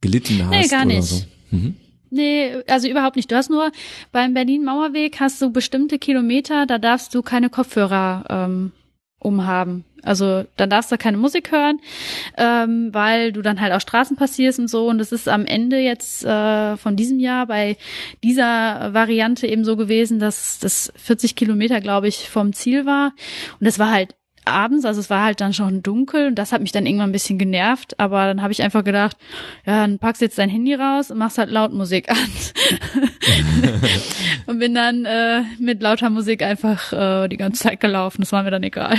[0.00, 1.02] gelitten hast Nee, gar oder nicht.
[1.04, 1.22] so.
[1.50, 1.74] Mhm.
[2.10, 3.30] Nee, also überhaupt nicht.
[3.30, 3.72] Du hast nur
[4.12, 8.72] beim Berlin-Mauerweg hast du bestimmte Kilometer, da darfst du keine Kopfhörer ähm,
[9.18, 9.84] umhaben.
[10.02, 11.80] Also dann darfst du keine Musik hören,
[12.36, 14.88] ähm, weil du dann halt auch Straßen passierst und so.
[14.88, 17.76] Und das ist am Ende jetzt äh, von diesem Jahr bei
[18.22, 23.12] dieser Variante eben so gewesen, dass das 40 Kilometer, glaube ich, vom Ziel war.
[23.58, 24.14] Und das war halt
[24.46, 27.12] abends, also es war halt dann schon dunkel und das hat mich dann irgendwann ein
[27.12, 29.16] bisschen genervt, aber dann habe ich einfach gedacht,
[29.66, 32.16] ja, dann packst jetzt dein Handy raus und machst halt laut Musik an.
[34.46, 38.42] und bin dann äh, mit lauter Musik einfach äh, die ganze Zeit gelaufen, das war
[38.42, 38.96] mir dann egal.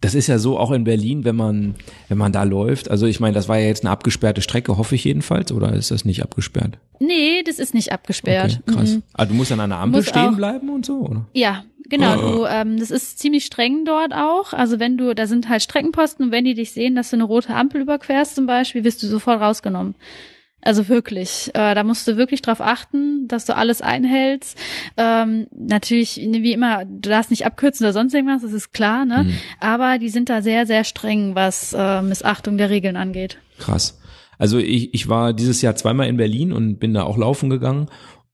[0.00, 1.74] Das ist ja so auch in Berlin, wenn man
[2.06, 2.88] wenn man da läuft.
[2.88, 5.90] Also ich meine, das war ja jetzt eine abgesperrte Strecke, hoffe ich jedenfalls, oder ist
[5.90, 6.78] das nicht abgesperrt?
[7.00, 8.60] Nee, das ist nicht abgesperrt.
[8.62, 8.94] Okay, krass.
[8.94, 9.02] Mhm.
[9.12, 11.26] Ah, du musst an einer Ampel Muss stehen bleiben und so, oder?
[11.32, 12.16] Ja, genau.
[12.16, 12.30] Oh.
[12.30, 14.52] Du, ähm, das ist ziemlich streng dort auch.
[14.52, 17.24] Also wenn du, da sind halt Streckenposten und wenn die dich sehen, dass du eine
[17.24, 19.94] rote Ampel überquerst zum Beispiel, wirst du sofort rausgenommen.
[20.60, 24.58] Also wirklich, äh, da musst du wirklich drauf achten, dass du alles einhältst.
[24.96, 29.24] Ähm, natürlich, wie immer, du darfst nicht abkürzen oder sonst irgendwas, das ist klar, ne?
[29.24, 29.34] Mhm.
[29.60, 33.38] Aber die sind da sehr, sehr streng, was äh, Missachtung der Regeln angeht.
[33.58, 34.00] Krass.
[34.36, 37.88] Also ich, ich war dieses Jahr zweimal in Berlin und bin da auch laufen gegangen.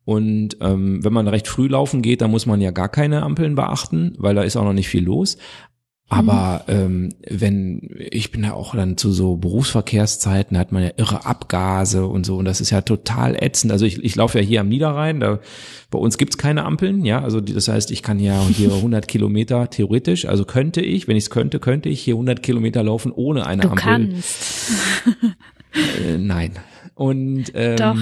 [0.04, 3.54] Und ähm, wenn man recht früh laufen geht, dann muss man ja gar keine Ampeln
[3.54, 5.38] beachten, weil da ist auch noch nicht viel los.
[6.10, 7.80] Aber ähm, wenn
[8.10, 12.26] ich bin ja auch dann zu so Berufsverkehrszeiten, da hat man ja irre Abgase und
[12.26, 13.72] so und das ist ja total ätzend.
[13.72, 15.40] Also ich, ich laufe ja hier am Niederrhein, da
[15.90, 17.22] bei uns gibt's keine Ampeln, ja.
[17.22, 21.24] Also das heißt, ich kann ja hier 100 Kilometer theoretisch, also könnte ich, wenn ich
[21.24, 23.82] es könnte, könnte ich hier 100 Kilometer laufen ohne eine Du Ampel.
[23.82, 24.70] kannst.
[25.74, 26.52] Äh, nein.
[26.94, 27.96] Und ähm, Doch.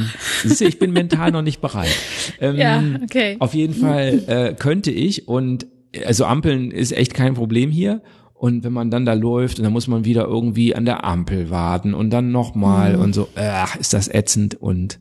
[0.45, 1.88] du, ich bin mental noch nicht bereit.
[2.40, 3.36] Ähm, Ja, okay.
[3.40, 5.66] Auf jeden Fall äh, könnte ich und
[6.07, 8.03] also Ampeln ist echt kein Problem hier.
[8.32, 11.51] Und wenn man dann da läuft und dann muss man wieder irgendwie an der Ampel
[11.51, 13.03] warten und dann nochmal mhm.
[13.03, 14.99] und so, ach, ist das ätzend und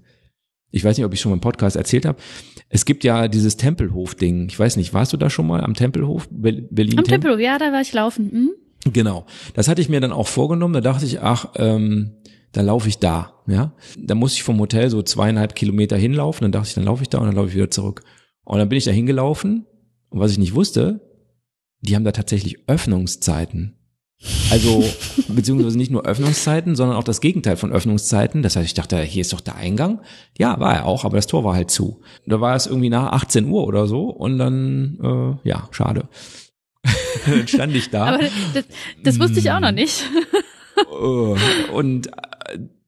[0.71, 2.17] ich weiß nicht, ob ich schon mal im Podcast erzählt habe.
[2.69, 4.47] Es gibt ja dieses Tempelhof-Ding.
[4.49, 6.27] Ich weiß nicht, warst du da schon mal am Tempelhof?
[6.31, 6.97] Berlin?
[6.97, 8.31] Am Tempelhof, ja, da war ich laufen.
[8.31, 8.51] Hm?
[8.93, 9.25] Genau.
[9.53, 10.73] Das hatte ich mir dann auch vorgenommen.
[10.73, 12.11] Da dachte ich, ach, ähm,
[12.51, 13.41] da laufe ich da.
[13.47, 16.43] Ja, da muss ich vom Hotel so zweieinhalb Kilometer hinlaufen.
[16.43, 18.03] Dann dachte ich, dann laufe ich da und dann laufe ich wieder zurück.
[18.43, 19.65] Und dann bin ich da hingelaufen.
[20.09, 21.01] Und was ich nicht wusste,
[21.81, 23.77] die haben da tatsächlich Öffnungszeiten.
[24.51, 24.83] Also,
[25.29, 28.43] beziehungsweise nicht nur Öffnungszeiten, sondern auch das Gegenteil von Öffnungszeiten.
[28.43, 30.01] Das heißt, ich dachte, hier ist doch der Eingang.
[30.37, 32.01] Ja, war er auch, aber das Tor war halt zu.
[32.25, 34.99] Da war es irgendwie nach 18 Uhr oder so und dann,
[35.43, 36.07] äh, ja, schade.
[37.25, 38.15] dann stand ich da.
[38.15, 38.23] Aber
[38.53, 38.65] das,
[39.03, 40.03] das wusste ich auch noch nicht.
[40.77, 42.09] Äh, und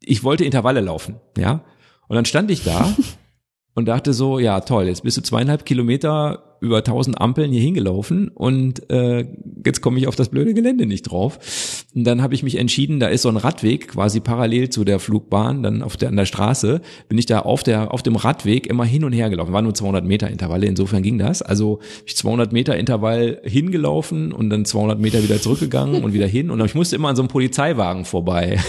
[0.06, 1.64] ich wollte Intervalle laufen, ja.
[2.08, 2.94] Und dann stand ich da
[3.76, 8.30] und dachte so, ja toll, jetzt bist du zweieinhalb Kilometer über tausend Ampeln hier hingelaufen
[8.30, 9.28] und äh,
[9.66, 11.84] jetzt komme ich auf das blöde Gelände nicht drauf.
[11.96, 15.00] Und dann habe ich mich entschieden, da ist so ein Radweg quasi parallel zu der
[15.00, 18.68] Flugbahn, dann auf der an der Straße bin ich da auf der auf dem Radweg
[18.68, 19.54] immer hin und her gelaufen.
[19.54, 21.42] War nur 200 Meter Intervalle, insofern ging das.
[21.42, 26.50] Also ich 200 Meter Intervall hingelaufen und dann 200 Meter wieder zurückgegangen und wieder hin
[26.50, 28.60] und ich musste immer an so einem Polizeiwagen vorbei.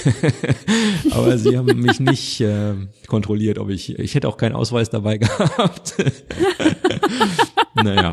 [1.10, 2.74] Aber sie haben mich nicht äh,
[3.06, 5.94] kontrolliert, ob ich ich hätte auch keinen Ausweis dabei gehabt.
[7.74, 8.12] naja.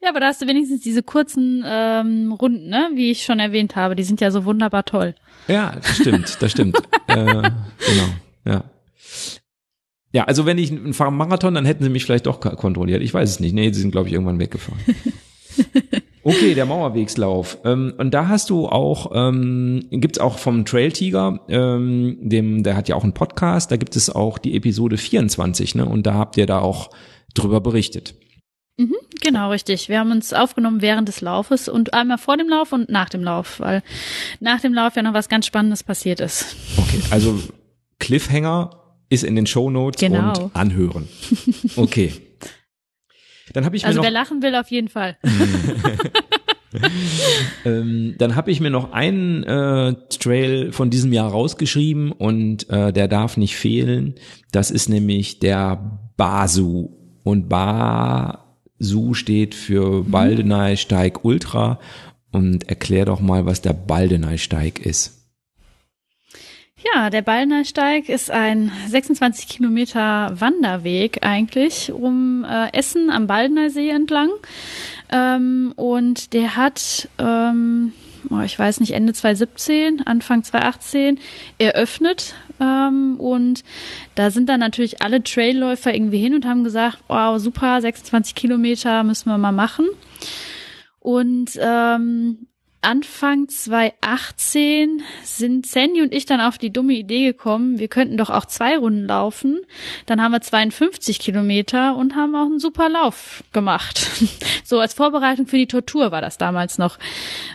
[0.00, 2.90] Ja, aber da hast du wenigstens diese kurzen ähm, Runden, ne?
[2.94, 3.96] wie ich schon erwähnt habe.
[3.96, 5.14] Die sind ja so wunderbar toll.
[5.48, 6.76] Ja, das stimmt, das stimmt.
[7.08, 8.08] äh, genau,
[8.44, 8.64] ja.
[10.12, 13.02] Ja, also wenn ich einen Marathon, dann hätten sie mich vielleicht doch kontrolliert.
[13.02, 13.52] Ich weiß es nicht.
[13.54, 14.80] Nee, sie sind, glaube ich, irgendwann weggefahren.
[16.28, 17.56] Okay, der Mauerwegslauf.
[17.64, 22.76] Ähm, und da hast du auch, ähm, gibt's auch vom Trail Tiger, ähm, dem, der
[22.76, 25.86] hat ja auch einen Podcast, da gibt es auch die Episode 24, ne?
[25.86, 26.90] Und da habt ihr da auch
[27.32, 28.14] drüber berichtet.
[28.78, 29.88] Mhm, genau, richtig.
[29.88, 33.24] Wir haben uns aufgenommen während des Laufes und einmal vor dem Lauf und nach dem
[33.24, 33.82] Lauf, weil
[34.38, 36.54] nach dem Lauf ja noch was ganz Spannendes passiert ist.
[36.76, 37.42] Okay, also
[37.98, 38.70] Cliffhanger
[39.10, 40.44] ist in den Show Notes genau.
[40.44, 41.08] und anhören.
[41.76, 42.12] Okay.
[43.52, 45.16] Dann habe ich mir also noch, wer lachen will, auf jeden Fall.
[47.64, 52.92] ähm, dann habe ich mir noch einen äh, Trail von diesem Jahr rausgeschrieben und äh,
[52.92, 54.14] der darf nicht fehlen.
[54.52, 56.90] Das ist nämlich der Basu
[57.24, 58.47] und Ba
[58.78, 60.10] Su steht für mhm.
[60.10, 61.78] Baldeneysteig Ultra
[62.30, 65.14] und erklär doch mal, was der Baldeneysteig ist.
[66.94, 74.30] Ja, der Baldeneysteig ist ein 26 Kilometer Wanderweg eigentlich um äh, Essen am Baldeneysee entlang.
[75.10, 77.92] Ähm, und der hat, ähm,
[78.44, 81.18] ich weiß nicht, Ende 2017, Anfang 2018
[81.58, 83.62] eröffnet ähm, und
[84.14, 89.04] da sind dann natürlich alle Trailläufer irgendwie hin und haben gesagt, wow, super, 26 Kilometer
[89.04, 89.86] müssen wir mal machen.
[91.00, 92.47] Und ähm,
[92.80, 98.30] Anfang 2018 sind Sandy und ich dann auf die dumme Idee gekommen, wir könnten doch
[98.30, 99.60] auch zwei Runden laufen.
[100.06, 104.08] Dann haben wir 52 Kilometer und haben auch einen super Lauf gemacht.
[104.64, 106.98] so als Vorbereitung für die Tortur war das damals noch.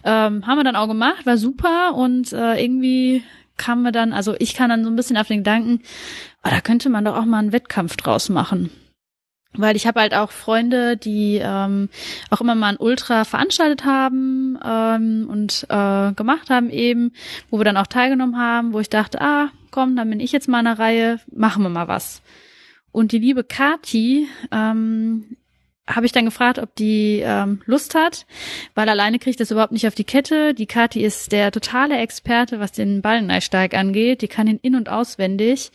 [0.03, 3.23] Ähm, haben wir dann auch gemacht, war super und äh, irgendwie
[3.55, 5.81] kam mir dann, also ich kam dann so ein bisschen auf den Gedanken,
[6.43, 8.71] oh, da könnte man doch auch mal einen Wettkampf draus machen.
[9.55, 11.89] Weil ich habe halt auch Freunde, die ähm,
[12.31, 17.11] auch immer mal ein Ultra veranstaltet haben ähm, und äh, gemacht haben eben,
[17.49, 20.47] wo wir dann auch teilgenommen haben, wo ich dachte, ah, komm, dann bin ich jetzt
[20.47, 22.21] mal in der Reihe, machen wir mal was.
[22.91, 25.37] Und die liebe Kati ähm,
[25.85, 28.25] habe ich dann gefragt, ob die ähm, Lust hat,
[28.73, 30.53] weil alleine kriegt das überhaupt nicht auf die Kette.
[30.53, 34.21] Die Kati ist der totale Experte, was den Balleneisteig angeht.
[34.21, 35.71] Die kann ihn in- und auswendig.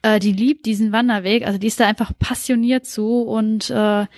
[0.00, 3.20] Äh, die liebt diesen Wanderweg, also die ist da einfach passioniert zu.
[3.20, 4.08] Und äh, wir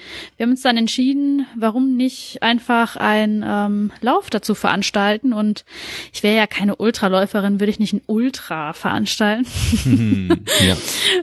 [0.40, 5.32] haben uns dann entschieden, warum nicht einfach einen ähm, Lauf dazu veranstalten.
[5.32, 5.64] Und
[6.12, 10.44] ich wäre ja keine Ultraläuferin, würde ich nicht ein Ultra veranstalten.
[10.64, 10.76] ja.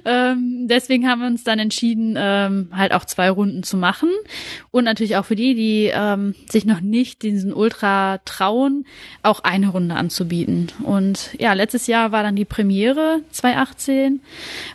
[0.32, 4.30] ähm, deswegen haben wir uns dann entschieden, ähm, halt auch zwei Runden zu machen machen
[4.72, 8.86] und natürlich auch für die, die ähm, sich noch nicht diesen Ultra trauen,
[9.24, 10.68] auch eine Runde anzubieten.
[10.84, 14.22] Und ja, letztes Jahr war dann die Premiere 2018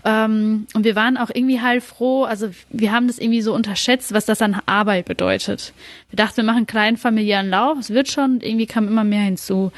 [0.04, 2.24] ähm, und wir waren auch irgendwie heilfroh.
[2.24, 5.72] Also wir haben das irgendwie so unterschätzt, was das an Arbeit bedeutet.
[6.10, 9.22] Wir dachten, wir machen einen kleinen familiären Lauf, es wird schon, irgendwie kam immer mehr
[9.22, 9.72] hinzu.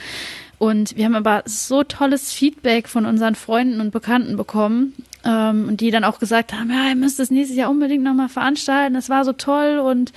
[0.59, 4.95] Und wir haben aber so tolles Feedback von unseren Freunden und Bekannten bekommen
[5.27, 8.29] ähm, und die dann auch gesagt haben, ja, ihr müsst das nächstes Jahr unbedingt nochmal
[8.29, 10.12] veranstalten, das war so toll und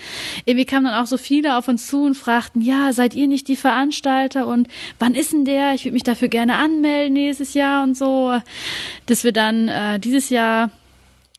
[0.45, 3.47] irgendwie kamen dann auch so viele auf uns zu und fragten, ja, seid ihr nicht
[3.47, 4.67] die Veranstalter und
[4.99, 5.73] wann ist denn der?
[5.73, 8.39] Ich würde mich dafür gerne anmelden nächstes Jahr und so,
[9.07, 10.69] dass wir dann äh, dieses Jahr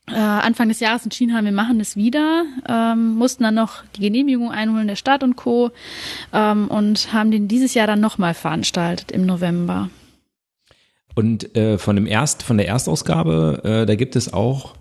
[0.08, 4.00] äh, Anfang des Jahres entschieden haben, wir machen das wieder, ähm, mussten dann noch die
[4.00, 5.70] Genehmigung einholen der Stadt und Co.
[6.32, 9.88] Ähm, und haben den dieses Jahr dann nochmal veranstaltet im November.
[11.20, 14.72] Und äh, von dem Erst, von der Erstausgabe, äh, da gibt es auch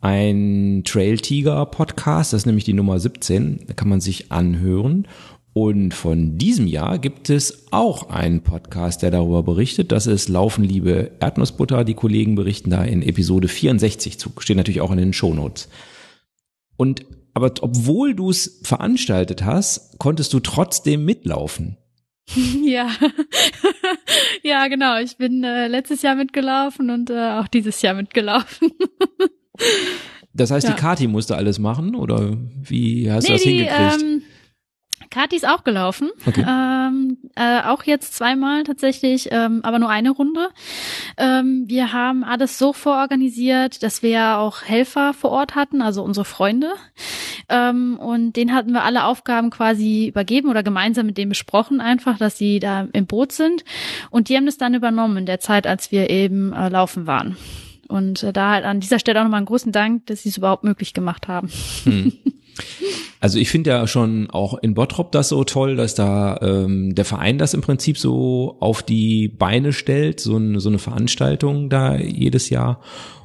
[0.00, 5.06] ein Trail Tiger Podcast, das ist nämlich die Nummer 17, da kann man sich anhören.
[5.52, 9.92] Und von diesem Jahr gibt es auch einen Podcast, der darüber berichtet.
[9.92, 11.84] Das ist Laufen liebe Erdnussbutter.
[11.84, 14.32] Die Kollegen berichten da in Episode 64 zu.
[14.38, 15.68] Steht natürlich auch in den Shownotes.
[16.78, 17.04] Und
[17.34, 21.76] aber obwohl du es veranstaltet hast, konntest du trotzdem mitlaufen.
[22.62, 22.90] Ja,
[24.42, 24.98] ja, genau.
[25.00, 28.70] Ich bin äh, letztes Jahr mitgelaufen und äh, auch dieses Jahr mitgelaufen.
[30.32, 30.74] das heißt, ja.
[30.74, 34.02] die Kati musste alles machen oder wie hast nee, du das die, hingekriegt?
[34.02, 34.22] Ähm,
[35.12, 36.44] Kathi ist auch gelaufen, okay.
[36.48, 40.48] ähm, äh, auch jetzt zweimal tatsächlich, ähm, aber nur eine Runde.
[41.18, 46.24] Ähm, wir haben alles so vororganisiert, dass wir auch Helfer vor Ort hatten, also unsere
[46.24, 46.72] Freunde.
[47.50, 52.16] Ähm, und denen hatten wir alle Aufgaben quasi übergeben oder gemeinsam mit denen besprochen, einfach,
[52.16, 53.64] dass sie da im Boot sind.
[54.10, 57.36] Und die haben das dann übernommen in der Zeit, als wir eben äh, laufen waren.
[57.88, 60.38] Und äh, da halt an dieser Stelle auch nochmal einen großen Dank, dass sie es
[60.38, 61.50] überhaupt möglich gemacht haben.
[61.84, 62.12] Hm.
[63.22, 67.04] Also ich finde ja schon auch in Bottrop das so toll, dass da ähm, der
[67.04, 71.94] Verein das im Prinzip so auf die Beine stellt, so, ein, so eine Veranstaltung da
[71.96, 72.80] jedes Jahr.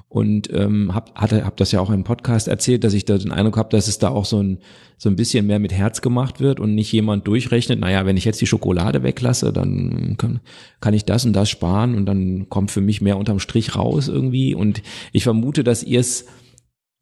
[0.07, 3.31] Und ähm, hab, hatte, hab das ja auch im Podcast erzählt, dass ich da den
[3.31, 4.59] Eindruck habe, dass es da auch so ein,
[4.99, 8.25] so ein bisschen mehr mit Herz gemacht wird und nicht jemand durchrechnet, naja, wenn ich
[8.25, 10.41] jetzt die Schokolade weglasse, dann kann,
[10.79, 14.09] kann ich das und das sparen und dann kommt für mich mehr unterm Strich raus
[14.09, 14.53] irgendwie.
[14.53, 16.27] Und ich vermute, dass ihr es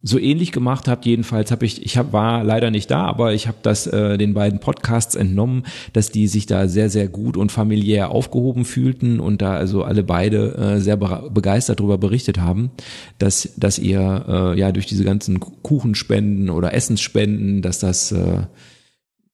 [0.07, 1.05] so ähnlich gemacht habt.
[1.07, 4.35] Jedenfalls habe ich, ich hab, war leider nicht da, aber ich habe das äh, den
[4.35, 5.63] beiden Podcasts entnommen,
[5.93, 10.03] dass die sich da sehr, sehr gut und familiär aufgehoben fühlten und da also alle
[10.03, 12.69] beide äh, sehr begeistert darüber berichtet haben,
[13.17, 18.43] dass, dass ihr äh, ja durch diese ganzen Kuchenspenden oder Essensspenden, dass das äh,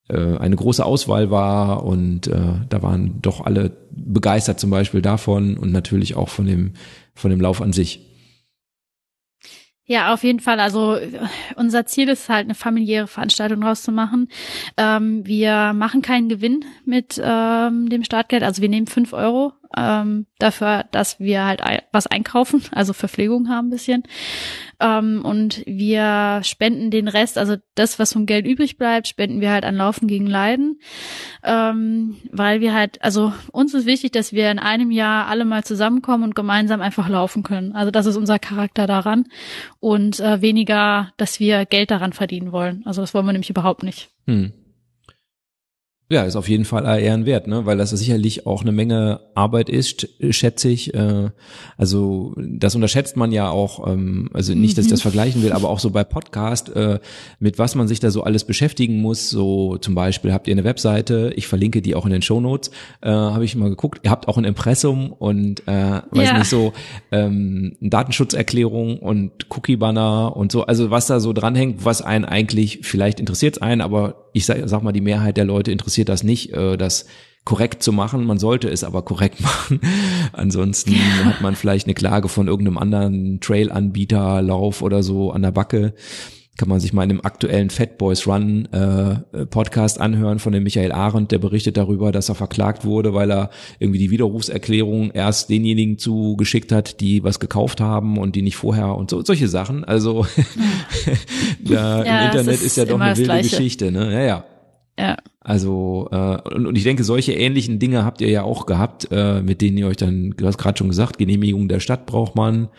[0.08, 2.40] äh, eine große Auswahl war und äh,
[2.70, 6.72] da waren doch alle begeistert zum Beispiel davon und natürlich auch von dem,
[7.14, 8.11] von dem Lauf an sich.
[9.92, 10.62] Ja, auf jeden Fall.
[10.62, 10.98] Also
[11.58, 14.30] unser Ziel ist halt, eine familiäre Veranstaltung draus zu machen.
[14.78, 18.42] Ähm, wir machen keinen Gewinn mit ähm, dem Startgeld.
[18.44, 21.62] Also wir nehmen fünf Euro ähm, dafür, dass wir halt
[21.92, 24.04] was einkaufen, also Verpflegung haben ein bisschen.
[24.80, 29.52] Ähm, und wir spenden den Rest, also das, was vom Geld übrig bleibt, spenden wir
[29.52, 30.80] halt an Laufen gegen Leiden.
[31.44, 35.64] Ähm, weil wir halt, also uns ist wichtig, dass wir in einem Jahr alle mal
[35.64, 37.74] zusammenkommen und gemeinsam einfach laufen können.
[37.74, 39.26] Also das ist unser Charakter daran.
[39.80, 42.84] Und äh, weniger, dass wir Geld daran verdienen wollen.
[42.86, 44.10] Also das wollen wir nämlich überhaupt nicht.
[44.28, 44.54] Hm.
[46.12, 47.66] Ja, ist auf jeden Fall Ehren wert, ne?
[47.66, 50.94] weil das sicherlich auch eine Menge Arbeit ist, schätze ich.
[50.94, 51.30] Äh,
[51.78, 55.04] also das unterschätzt man ja auch, ähm, also nicht, dass ich das mhm.
[55.04, 57.00] vergleichen will, aber auch so bei Podcast, äh,
[57.40, 59.30] mit was man sich da so alles beschäftigen muss.
[59.30, 62.72] So zum Beispiel habt ihr eine Webseite, ich verlinke die auch in den Show Notes,
[63.00, 64.02] äh, habe ich mal geguckt.
[64.04, 66.38] Ihr habt auch ein Impressum und äh, weiß ja.
[66.40, 66.74] nicht so
[67.14, 70.66] ähm, Datenschutzerklärung und Cookie-Banner und so.
[70.66, 74.84] Also was da so dranhängt, was einen eigentlich vielleicht interessiert einen, aber ich sag, sag
[74.84, 77.06] mal, die Mehrheit der Leute interessiert das nicht, äh, das
[77.44, 78.26] korrekt zu machen.
[78.26, 79.80] Man sollte es aber korrekt machen.
[80.34, 81.26] Ansonsten ja.
[81.26, 85.94] hat man vielleicht eine Klage von irgendeinem anderen Trail-Anbieter, Lauf oder so an der Backe
[86.62, 90.62] kann man sich mal in dem aktuellen Fat Boys Run äh, Podcast anhören von dem
[90.62, 93.50] Michael Arendt, der berichtet darüber, dass er verklagt wurde, weil er
[93.80, 98.96] irgendwie die Widerrufserklärung erst denjenigen zugeschickt hat, die was gekauft haben und die nicht vorher
[98.96, 99.84] und so solche Sachen.
[99.86, 100.28] Also
[101.64, 103.50] ja, im Internet ist, ist, ja doch eine wilde Gleiche.
[103.50, 104.14] Geschichte, ne?
[104.14, 104.46] Ja, ja.
[105.00, 105.18] Ja.
[105.40, 109.42] Also äh, und, und ich denke, solche ähnlichen Dinge habt ihr ja auch gehabt, äh,
[109.42, 112.70] mit denen ihr euch dann, du hast gerade schon gesagt, Genehmigung der Stadt braucht man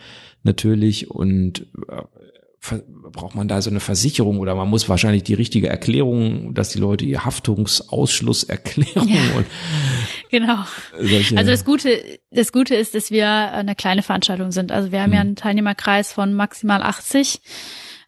[0.43, 2.03] natürlich und äh,
[3.11, 6.79] braucht man da so eine Versicherung oder man muss wahrscheinlich die richtige Erklärung, dass die
[6.79, 9.45] Leute ihr Haftungsausschlusserklärung ja, und
[10.31, 10.63] genau.
[11.37, 14.71] Also das Gute, das Gute ist, dass wir eine kleine Veranstaltung sind.
[14.71, 15.13] Also wir haben hm.
[15.13, 17.41] ja einen Teilnehmerkreis von maximal 80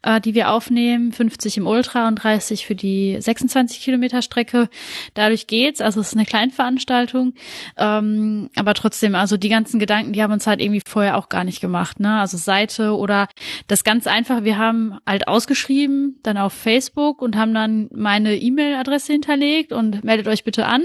[0.05, 4.69] äh, die wir aufnehmen, 50 im Ultra und 30 für die 26 Kilometer Strecke.
[5.15, 7.33] Dadurch geht's, also es ist eine Kleinveranstaltung,
[7.75, 11.43] ähm, aber trotzdem, also die ganzen Gedanken, die haben uns halt irgendwie vorher auch gar
[11.43, 12.19] nicht gemacht, ne?
[12.19, 13.27] Also Seite oder
[13.67, 19.11] das ganz einfach, wir haben halt ausgeschrieben, dann auf Facebook und haben dann meine E-Mail-Adresse
[19.11, 20.83] hinterlegt und meldet euch bitte an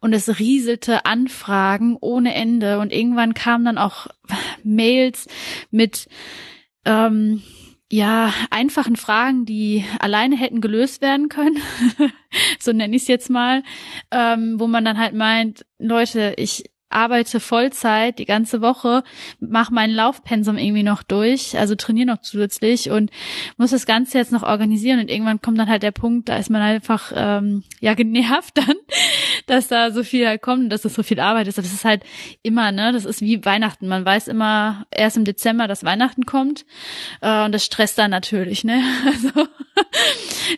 [0.00, 4.08] und es rieselte Anfragen ohne Ende und irgendwann kamen dann auch
[4.64, 5.28] Mails
[5.70, 6.08] mit
[6.84, 7.42] ähm,
[7.92, 11.58] ja, einfachen Fragen, die alleine hätten gelöst werden können,
[12.60, 13.62] so nenne ich es jetzt mal,
[14.12, 19.02] ähm, wo man dann halt meint, Leute, ich arbeite Vollzeit die ganze Woche,
[19.38, 23.10] mache mein Laufpensum irgendwie noch durch, also trainiere noch zusätzlich und
[23.56, 26.50] muss das Ganze jetzt noch organisieren und irgendwann kommt dann halt der Punkt, da ist
[26.50, 28.76] man einfach ähm, ja genervt dann,
[29.46, 31.58] dass da so viel halt kommt, dass das so viel Arbeit ist.
[31.58, 32.02] Das ist halt
[32.42, 33.88] immer, ne, das ist wie Weihnachten.
[33.88, 36.66] Man weiß immer erst im Dezember, dass Weihnachten kommt
[37.20, 38.82] äh, und das stresst dann natürlich, ne?
[39.10, 39.48] Also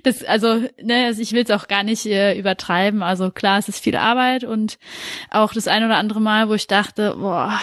[0.02, 3.02] das, also, ne, also ich will es auch gar nicht äh, übertreiben.
[3.02, 4.78] Also klar, es ist viel Arbeit und
[5.30, 7.58] auch das ein oder andere Mal, wo ich dachte, boah,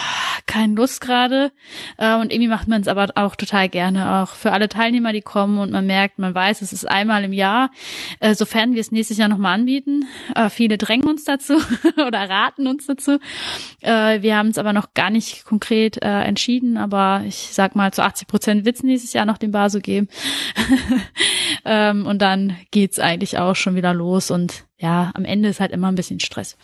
[0.46, 1.52] keine Lust gerade.
[1.96, 5.22] Äh, und irgendwie macht man es aber auch total gerne, auch für alle Teilnehmer, die
[5.22, 7.70] kommen und man merkt, man weiß, es ist einmal im Jahr,
[8.18, 10.06] äh, sofern wir es nächstes Jahr nochmal anbieten.
[10.34, 11.54] Äh, viele drängen uns dazu
[12.06, 13.18] oder raten uns dazu.
[13.80, 18.28] Wir haben es aber noch gar nicht konkret entschieden, aber ich sag mal, zu 80
[18.28, 20.08] Prozent wird es nächstes Jahr noch den Baso geben.
[21.64, 25.72] ähm, und dann geht's eigentlich auch schon wieder los und ja, am Ende ist halt
[25.72, 26.56] immer ein bisschen Stress.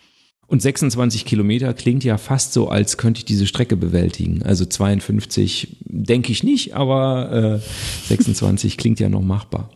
[0.48, 4.43] Und 26 Kilometer klingt ja fast so, als könnte ich diese Strecke bewältigen.
[4.44, 9.70] Also 52 denke ich nicht, aber äh, 26 klingt ja noch machbar.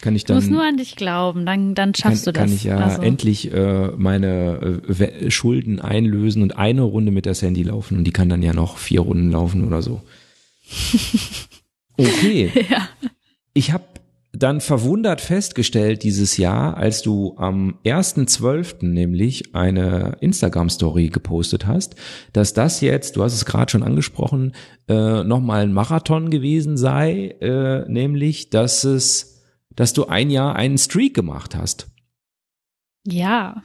[0.00, 2.44] Kann ich dann, du musst nur an dich glauben, dann, dann schaffst kann, du das.
[2.44, 3.02] Kann ich ja also.
[3.02, 7.96] endlich äh, meine äh, Schulden einlösen und eine Runde mit der Sandy laufen.
[7.96, 10.02] Und die kann dann ja noch vier Runden laufen oder so.
[11.96, 12.50] Okay.
[12.68, 12.88] ja.
[13.52, 13.84] Ich habe
[14.36, 18.84] dann verwundert festgestellt dieses Jahr, als du am 1.12.
[18.84, 21.94] nämlich eine Instagram-Story gepostet hast,
[22.32, 24.52] dass das jetzt, du hast es gerade schon angesprochen,
[24.88, 29.42] äh, nochmal ein Marathon gewesen sei, äh, nämlich, dass es,
[29.76, 31.93] dass du ein Jahr einen Streak gemacht hast.
[33.06, 33.62] Ja,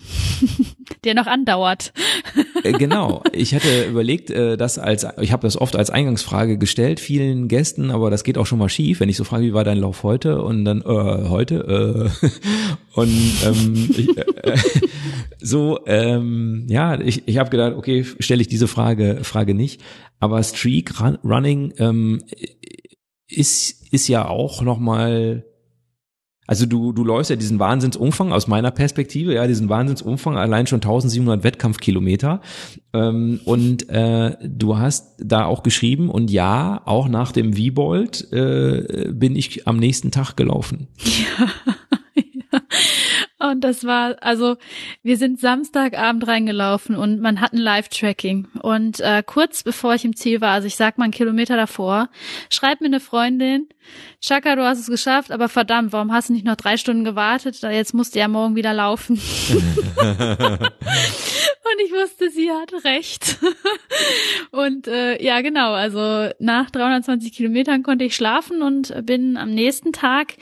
[1.06, 1.94] der noch andauert.
[2.62, 3.24] Äh, genau.
[3.32, 7.90] Ich hatte überlegt, äh, das als, ich habe das oft als Eingangsfrage gestellt, vielen Gästen,
[7.90, 10.04] aber das geht auch schon mal schief, wenn ich so frage, wie war dein Lauf
[10.04, 10.42] heute?
[10.42, 10.84] Und dann, äh,
[11.30, 12.28] heute, äh,
[13.00, 14.58] und ähm, ich, äh,
[15.40, 19.82] so, ähm, ja, ich, ich habe gedacht, okay, stelle ich diese Frage, Frage nicht.
[20.20, 22.22] Aber Streak Run, Running ähm,
[23.30, 25.46] ist, ist ja auch nochmal
[26.50, 30.78] also du, du läufst ja diesen Wahnsinnsumfang aus meiner Perspektive, ja, diesen Wahnsinnsumfang, allein schon
[30.78, 32.42] 1700 Wettkampfkilometer.
[32.92, 39.12] Ähm, und äh, du hast da auch geschrieben, und ja, auch nach dem V-Bolt äh,
[39.12, 40.88] bin ich am nächsten Tag gelaufen.
[41.40, 41.50] Ja.
[43.42, 44.58] Und das war, also
[45.02, 48.50] wir sind Samstagabend reingelaufen und man hat ein Live-Tracking.
[48.62, 52.10] Und äh, kurz bevor ich im Ziel war, also ich sag mal einen Kilometer davor,
[52.50, 53.70] schreibt mir eine Freundin,
[54.22, 57.62] Chaka, du hast es geschafft, aber verdammt, warum hast du nicht noch drei Stunden gewartet?
[57.62, 59.20] Jetzt musst du ja morgen wieder laufen.
[61.72, 63.38] Und ich wusste, sie hat recht.
[64.52, 69.94] und äh, ja, genau, also nach 320 Kilometern konnte ich schlafen und bin am nächsten
[69.94, 70.34] Tag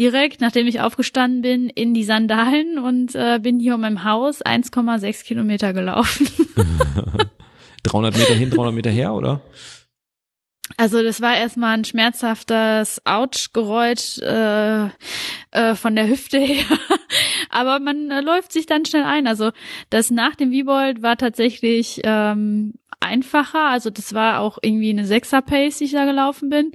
[0.00, 4.44] direkt, nachdem ich aufgestanden bin, in die Sandalen und äh, bin hier um mein Haus
[4.44, 6.26] 1,6 Kilometer gelaufen.
[7.84, 9.42] 300 Meter hin, 300 Meter her, oder?
[10.76, 14.86] Also das war erstmal ein schmerzhaftes Ouch-Geräusch äh,
[15.50, 16.64] äh, von der Hüfte her.
[17.50, 19.26] Aber man äh, läuft sich dann schnell ein.
[19.26, 19.50] Also
[19.90, 22.74] das nach dem V-Bolt war tatsächlich ähm,
[23.04, 23.70] einfacher.
[23.70, 26.72] Also das war auch irgendwie eine Sechser-Pace, die ich da gelaufen bin.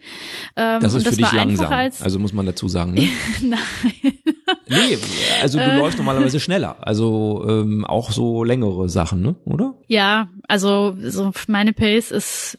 [0.56, 1.72] Ähm, das ist für das dich langsam.
[1.72, 2.96] also muss man dazu sagen.
[3.00, 3.08] Ne?
[3.42, 4.20] Nein.
[4.68, 4.98] nee,
[5.42, 5.78] also du äh.
[5.78, 6.78] läufst normalerweise schneller.
[6.82, 9.36] Also ähm, auch so längere Sachen, ne?
[9.46, 9.76] oder?
[9.88, 12.58] Ja, also so meine Pace ist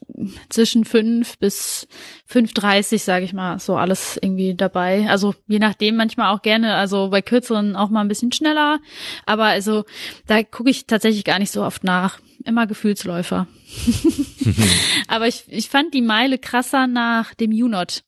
[0.49, 1.89] zwischen fünf bis
[2.31, 5.07] 5,30, sage ich mal, so alles irgendwie dabei.
[5.09, 8.79] Also je nachdem manchmal auch gerne, also bei kürzeren auch mal ein bisschen schneller.
[9.27, 9.85] Aber also
[10.27, 12.21] da gucke ich tatsächlich gar nicht so oft nach.
[12.45, 13.47] Immer Gefühlsläufer.
[15.09, 18.03] Aber ich, ich fand die Meile krasser nach dem Junot,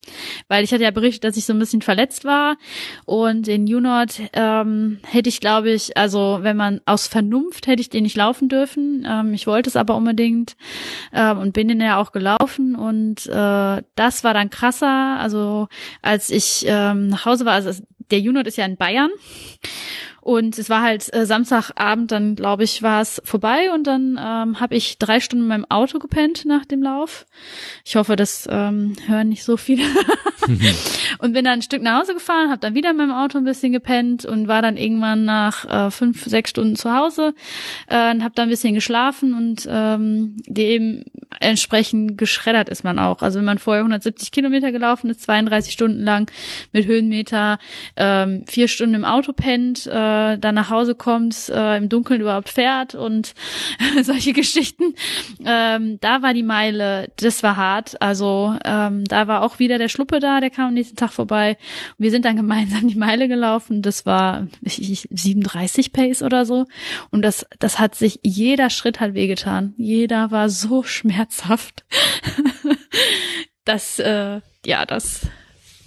[0.49, 2.57] weil ich hatte ja berichtet, dass ich so ein bisschen verletzt war
[3.05, 7.91] und den Junot ähm, hätte ich, glaube ich, also wenn man aus Vernunft hätte ich
[7.91, 9.07] den nicht laufen dürfen.
[9.09, 10.57] Ähm, ich wollte es aber unbedingt
[11.13, 15.19] ähm, und bin den ja auch gelaufen und äh, das war dann krasser.
[15.21, 15.69] Also
[16.01, 19.11] als ich ähm, nach Hause war, also der Junot ist ja in Bayern
[20.23, 24.61] und es war halt äh, Samstagabend, dann glaube ich, war es vorbei und dann ähm,
[24.61, 27.27] habe ich drei Stunden in meinem Auto gepennt nach dem Lauf.
[27.85, 29.83] Ich hoffe, das ähm, hören nicht so viele.
[31.19, 33.45] und bin dann ein Stück nach Hause gefahren, habe dann wieder in meinem Auto ein
[33.45, 37.35] bisschen gepennt und war dann irgendwann nach äh, fünf, sechs Stunden zu Hause
[37.89, 41.05] äh, und habe dann ein bisschen geschlafen und ähm, dem
[41.41, 43.23] entsprechend geschreddert ist man auch.
[43.23, 46.31] Also wenn man vorher 170 Kilometer gelaufen ist, 32 Stunden lang
[46.73, 47.59] mit Höhenmeter,
[47.97, 52.21] ähm, vier Stunden im Auto pennt, äh, äh, dann nach Hause kommst, äh, im Dunkeln
[52.21, 53.35] überhaupt fährt und
[54.03, 54.95] solche Geschichten.
[55.45, 58.01] Ähm, da war die Meile, das war hart.
[58.01, 61.57] Also ähm, da war auch wieder der Schluppe da, der kam am nächsten Tag vorbei.
[61.99, 63.83] Und wir sind dann gemeinsam die Meile gelaufen.
[63.83, 66.67] Das war ich, ich, 37 Pace oder so.
[67.11, 69.75] Und das, das hat sich, jeder Schritt hat wehgetan.
[69.77, 71.85] Jeder war so schmerzhaft.
[73.65, 75.27] das, äh, ja, das,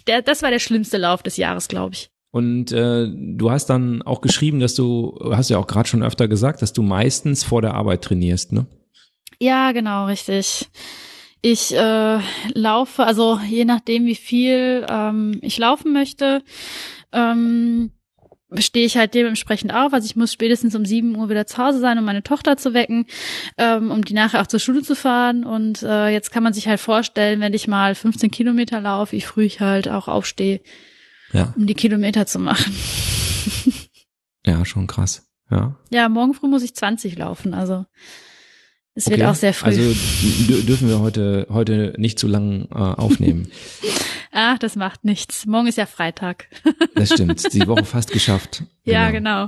[0.07, 2.09] der, das war der schlimmste Lauf des Jahres, glaube ich.
[2.35, 6.27] Und äh, du hast dann auch geschrieben, dass du, hast ja auch gerade schon öfter
[6.27, 8.65] gesagt, dass du meistens vor der Arbeit trainierst, ne?
[9.39, 10.67] Ja, genau, richtig.
[11.41, 12.19] Ich äh,
[12.53, 16.43] laufe, also je nachdem, wie viel ähm, ich laufen möchte,
[17.13, 17.91] ähm,
[18.57, 19.93] stehe ich halt dementsprechend auf.
[19.93, 22.73] Also ich muss spätestens um sieben Uhr wieder zu Hause sein, um meine Tochter zu
[22.73, 23.05] wecken,
[23.57, 25.45] ähm, um die nachher auch zur Schule zu fahren.
[25.45, 29.21] Und äh, jetzt kann man sich halt vorstellen, wenn ich mal 15 Kilometer laufe, wie
[29.21, 30.59] früh ich halt auch aufstehe,
[31.35, 31.53] ja.
[31.55, 32.75] um die Kilometer zu machen.
[34.45, 35.27] ja, schon krass.
[35.51, 35.75] Ja.
[35.91, 37.53] Ja, morgen früh muss ich 20 laufen.
[37.53, 37.85] Also
[38.95, 39.17] es okay.
[39.17, 39.67] wird auch sehr früh.
[39.67, 39.81] Also
[40.63, 43.49] dürfen wir heute heute nicht zu lang äh, aufnehmen.
[44.31, 45.45] Ach, das macht nichts.
[45.45, 46.49] Morgen ist ja Freitag.
[46.95, 47.53] das stimmt.
[47.53, 48.63] Die Woche fast geschafft.
[48.83, 48.97] Genau.
[48.97, 49.47] Ja, genau.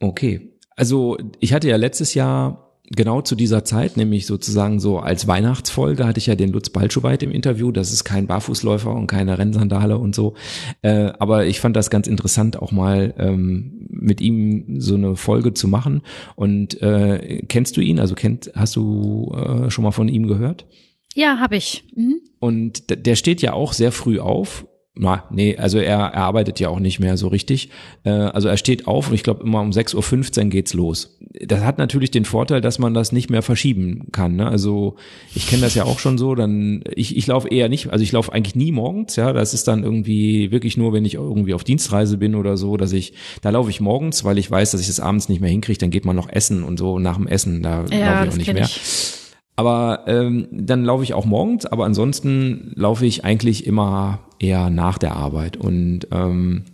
[0.00, 0.58] okay.
[0.74, 6.06] Also ich hatte ja letztes Jahr genau zu dieser Zeit, nämlich sozusagen so als Weihnachtsfolge,
[6.06, 7.72] hatte ich ja den Lutz Balschowait im Interview.
[7.72, 10.34] Das ist kein Barfußläufer und keine Rennsandale und so.
[10.82, 15.54] Äh, aber ich fand das ganz interessant, auch mal ähm, mit ihm so eine Folge
[15.54, 16.02] zu machen.
[16.36, 17.98] Und äh, kennst du ihn?
[17.98, 20.66] Also kennt, hast du äh, schon mal von ihm gehört?
[21.14, 21.84] Ja, habe ich.
[21.94, 22.20] Mhm.
[22.38, 26.68] Und der steht ja auch sehr früh auf na, nee, also er, er arbeitet ja
[26.68, 27.70] auch nicht mehr so richtig.
[28.04, 31.18] Äh, also er steht auf und ich glaube immer um 6.15 Uhr geht's los.
[31.40, 34.36] Das hat natürlich den Vorteil, dass man das nicht mehr verschieben kann.
[34.36, 34.46] Ne?
[34.46, 34.96] Also
[35.34, 38.12] ich kenne das ja auch schon so, dann ich, ich laufe eher nicht, also ich
[38.12, 39.32] laufe eigentlich nie morgens, ja.
[39.32, 42.92] Das ist dann irgendwie wirklich nur, wenn ich irgendwie auf Dienstreise bin oder so, dass
[42.92, 45.78] ich, da laufe ich morgens, weil ich weiß, dass ich das abends nicht mehr hinkriege,
[45.78, 48.36] dann geht man noch essen und so nach dem Essen, da ja, laufe ich auch
[48.36, 48.64] nicht mehr.
[48.64, 49.21] Ich.
[49.62, 54.98] Aber ähm, dann laufe ich auch morgens, aber ansonsten laufe ich eigentlich immer eher nach
[54.98, 55.56] der Arbeit.
[55.56, 56.64] Und ähm,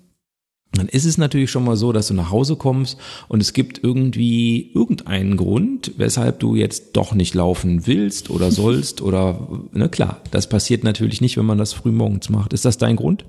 [0.73, 2.97] dann ist es natürlich schon mal so, dass du nach Hause kommst
[3.28, 9.02] und es gibt irgendwie irgendeinen Grund, weshalb du jetzt doch nicht laufen willst oder sollst
[9.02, 12.55] oder, na klar, das passiert natürlich nicht, wenn man das früh morgens macht.
[12.55, 13.27] Ist das dein Grund?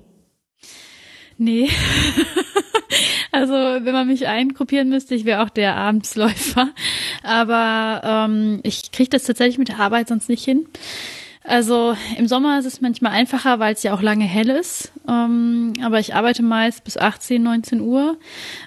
[1.37, 1.67] Nee.
[3.31, 6.69] Also wenn man mich eingruppieren müsste, ich wäre auch der Abendsläufer.
[7.23, 10.67] Aber ähm, ich kriege das tatsächlich mit der Arbeit sonst nicht hin.
[11.43, 14.91] Also im Sommer ist es manchmal einfacher, weil es ja auch lange hell ist.
[15.07, 18.17] Ähm, aber ich arbeite meist bis 18, 19 Uhr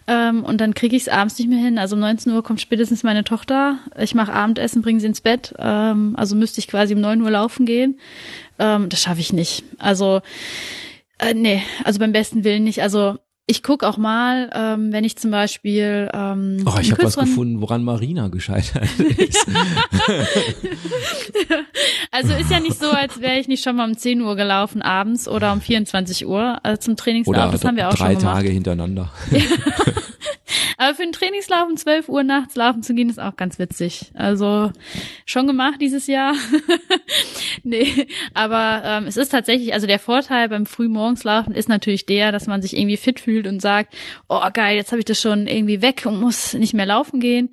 [0.08, 1.78] ähm, und dann kriege ich es abends nicht mehr hin.
[1.78, 3.78] Also um 19 Uhr kommt spätestens meine Tochter.
[3.98, 5.54] Ich mache Abendessen, bringe sie ins Bett.
[5.58, 8.00] Ähm, also müsste ich quasi um 9 Uhr laufen gehen.
[8.58, 9.64] Ähm, das schaffe ich nicht.
[9.78, 10.20] Also
[11.18, 12.82] äh, nee, also beim besten Willen nicht.
[12.82, 13.18] Also
[13.52, 16.08] ich guck auch mal, ähm, wenn ich zum Beispiel.
[16.14, 18.88] Ähm, oh, ich habe was gefunden, woran Marina gescheitert
[19.18, 19.46] ist.
[22.10, 24.80] also ist ja nicht so, als wäre ich nicht schon mal um 10 Uhr gelaufen
[24.80, 27.36] abends oder um 24 Uhr also zum Trainingslauf.
[27.36, 28.36] Oder das haben wir auch drei schon gemacht.
[28.36, 29.12] Tage hintereinander.
[30.76, 34.10] Aber für einen Trainingslauf um 12 Uhr nachts laufen zu gehen, ist auch ganz witzig.
[34.14, 34.72] Also
[35.26, 36.34] schon gemacht dieses Jahr.
[37.62, 42.46] nee, aber ähm, es ist tatsächlich, also der Vorteil beim Frühmorgenslaufen ist natürlich der, dass
[42.46, 43.94] man sich irgendwie fit fühlt und sagt,
[44.28, 47.50] oh geil, jetzt habe ich das schon irgendwie weg und muss nicht mehr laufen gehen.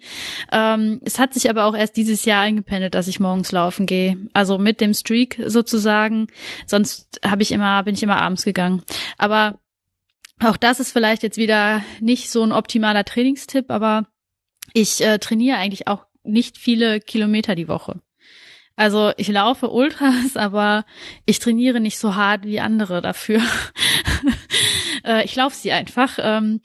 [0.52, 4.18] Ähm, es hat sich aber auch erst dieses Jahr eingependelt, dass ich morgens laufen gehe.
[4.34, 6.28] Also mit dem Streak sozusagen.
[6.66, 8.82] Sonst habe ich immer, bin ich immer abends gegangen.
[9.18, 9.60] Aber
[10.44, 14.08] auch das ist vielleicht jetzt wieder nicht so ein optimaler Trainingstipp, aber
[14.74, 18.02] ich äh, trainiere eigentlich auch nicht viele Kilometer die Woche.
[18.76, 20.86] Also ich laufe Ultras, aber
[21.26, 23.42] ich trainiere nicht so hart wie andere dafür.
[25.06, 26.18] äh, ich laufe sie einfach.
[26.22, 26.62] Ähm,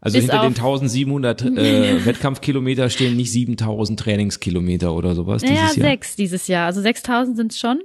[0.00, 5.76] also hinter den 1700 äh, Wettkampfkilometer stehen nicht 7000 Trainingskilometer oder sowas dieses ja, Jahr?
[5.76, 6.66] Ja, sechs dieses Jahr.
[6.66, 7.80] Also 6000 sind es schon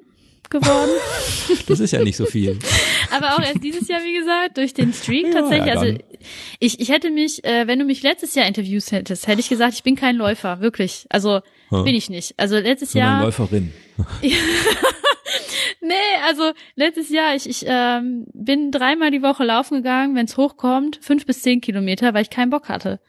[0.51, 0.91] geworden.
[1.67, 2.59] das ist ja nicht so viel.
[3.09, 5.73] Aber auch erst dieses Jahr, wie gesagt, durch den Streak ja, tatsächlich.
[5.73, 5.97] Ja, also
[6.59, 9.73] ich, ich hätte mich, äh, wenn du mich letztes Jahr interviewt hättest, hätte ich gesagt,
[9.73, 11.07] ich bin kein Läufer, wirklich.
[11.09, 11.83] Also hm.
[11.83, 12.35] bin ich nicht.
[12.37, 13.23] Also letztes Sondern Jahr.
[13.23, 13.73] Läuferin.
[15.81, 15.93] nee,
[16.27, 20.99] also letztes Jahr, ich, ich ähm, bin dreimal die Woche laufen gegangen, wenn es hochkommt,
[21.01, 22.99] fünf bis zehn Kilometer, weil ich keinen Bock hatte.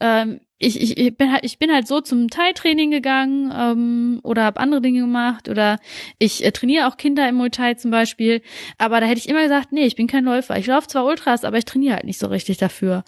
[0.00, 4.44] Ähm, ich, ich, ich, bin halt, ich bin halt so zum Teiltraining gegangen ähm, oder
[4.44, 5.80] habe andere Dinge gemacht oder
[6.18, 8.40] ich äh, trainiere auch Kinder im Muay Thai zum Beispiel.
[8.78, 10.56] Aber da hätte ich immer gesagt, nee, ich bin kein Läufer.
[10.56, 13.02] Ich laufe zwar Ultras, aber ich trainiere halt nicht so richtig dafür.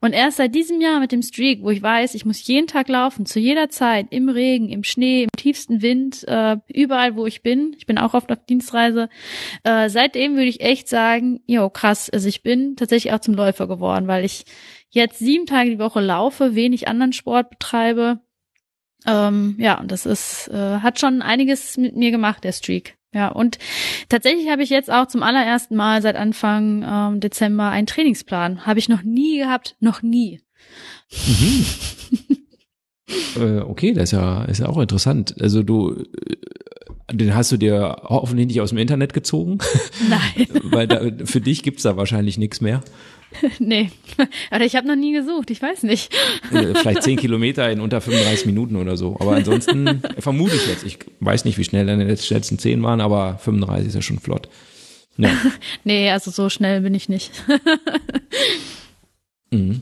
[0.00, 2.88] Und erst seit diesem Jahr mit dem Streak, wo ich weiß, ich muss jeden Tag
[2.88, 7.42] laufen, zu jeder Zeit, im Regen, im Schnee, im tiefsten Wind, äh, überall, wo ich
[7.42, 7.74] bin.
[7.78, 9.08] Ich bin auch oft auf Dienstreise.
[9.64, 13.66] Äh, seitdem würde ich echt sagen, jo, krass, also ich bin tatsächlich auch zum Läufer
[13.66, 14.44] geworden, weil ich
[14.92, 18.20] jetzt sieben Tage die Woche laufe, wenig anderen Sport betreibe.
[19.06, 22.96] Ähm, ja, und das ist, äh, hat schon einiges mit mir gemacht, der Streak.
[23.14, 23.58] Ja, und
[24.08, 28.64] tatsächlich habe ich jetzt auch zum allerersten Mal seit Anfang ähm, Dezember einen Trainingsplan.
[28.64, 30.40] Habe ich noch nie gehabt, noch nie.
[31.26, 31.66] Mhm.
[33.42, 35.34] äh, okay, das ist ja, ist ja auch interessant.
[35.40, 36.36] Also du, äh,
[37.12, 39.58] den hast du dir hoffentlich nicht aus dem Internet gezogen.
[40.08, 40.46] Nein.
[40.64, 42.82] Weil da, für dich gibt's da wahrscheinlich nichts mehr.
[43.58, 43.90] nee,
[44.50, 46.14] aber ich habe noch nie gesucht, ich weiß nicht.
[46.52, 49.16] Äh, vielleicht zehn Kilometer in unter 35 Minuten oder so.
[49.20, 50.84] Aber ansonsten vermute ich jetzt.
[50.84, 54.48] Ich weiß nicht, wie schnell deine letzten zehn waren, aber 35 ist ja schon flott.
[55.16, 55.30] Ja.
[55.84, 57.32] nee, also so schnell bin ich nicht.
[59.50, 59.80] mhm.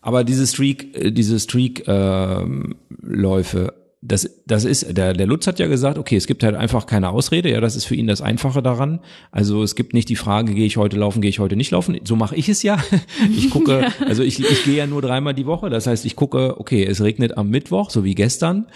[0.00, 3.70] Aber diese Streak, äh, diese Streak-Läufe, ähm,
[4.04, 7.10] das, das ist, der, der Lutz hat ja gesagt, okay, es gibt halt einfach keine
[7.10, 8.98] Ausrede, ja, das ist für ihn das Einfache daran.
[9.30, 11.96] Also es gibt nicht die Frage, gehe ich heute laufen, gehe ich heute nicht laufen.
[12.02, 12.78] So mache ich es ja.
[13.36, 15.70] Ich gucke, also ich, ich gehe ja nur dreimal die Woche.
[15.70, 18.66] Das heißt, ich gucke, okay, es regnet am Mittwoch, so wie gestern.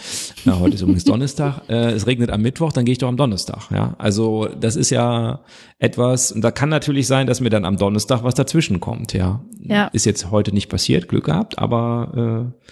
[0.44, 1.62] Ja, heute ist übrigens Donnerstag.
[1.69, 3.70] Äh, es regnet am Mittwoch, dann gehe ich doch am Donnerstag.
[3.73, 5.40] Ja, also das ist ja
[5.78, 9.12] etwas, und da kann natürlich sein, dass mir dann am Donnerstag was dazwischen kommt.
[9.12, 9.89] Ja, ja.
[9.89, 12.66] ist jetzt heute nicht passiert, Glück gehabt, aber äh,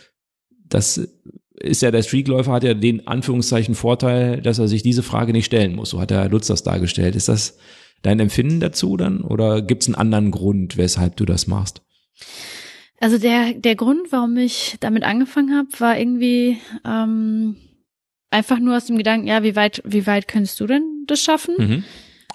[0.68, 1.08] das
[1.54, 5.46] ist ja der Streetläufer hat ja den Anführungszeichen Vorteil, dass er sich diese Frage nicht
[5.46, 5.90] stellen muss.
[5.90, 7.14] So hat der Lutz das dargestellt.
[7.16, 7.58] Ist das
[8.02, 11.82] dein Empfinden dazu dann oder gibt es einen anderen Grund, weshalb du das machst?
[13.00, 17.56] Also der der Grund, warum ich damit angefangen habe, war irgendwie ähm,
[18.30, 21.54] einfach nur aus dem Gedanken, ja, wie weit wie weit könntest du denn das schaffen?
[21.58, 21.84] Mhm.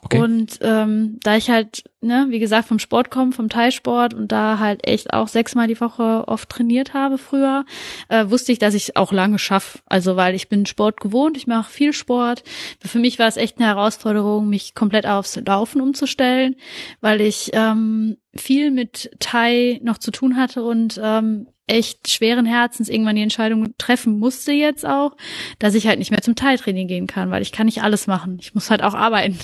[0.02, 0.20] Okay.
[0.20, 4.60] Und ähm, da ich halt, ne, wie gesagt, vom Sport komme, vom Teilsport und da
[4.60, 7.66] halt echt auch sechsmal die Woche oft trainiert habe früher,
[8.08, 9.80] äh, wusste ich, dass ich auch lange schaffe.
[9.86, 12.44] Also weil ich bin Sport gewohnt, ich mache viel Sport.
[12.80, 16.56] Für mich war es echt eine Herausforderung, mich komplett aufs Laufen umzustellen,
[17.02, 22.90] weil ich ähm, viel mit Thai noch zu tun hatte und ähm, echt schweren Herzens
[22.90, 25.16] irgendwann die Entscheidung treffen musste jetzt auch,
[25.60, 28.38] dass ich halt nicht mehr zum Teiltraining gehen kann, weil ich kann nicht alles machen.
[28.42, 29.38] Ich muss halt auch arbeiten.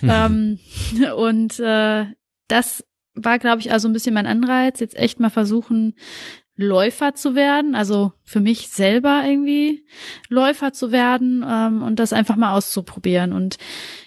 [0.00, 0.10] Mhm.
[0.10, 0.58] Ähm,
[1.16, 2.06] und äh,
[2.48, 2.84] das
[3.14, 5.94] war, glaube ich, also ein bisschen mein Anreiz, jetzt echt mal versuchen,
[6.54, 9.86] Läufer zu werden, also für mich selber irgendwie
[10.28, 13.32] Läufer zu werden ähm, und das einfach mal auszuprobieren.
[13.32, 13.56] Und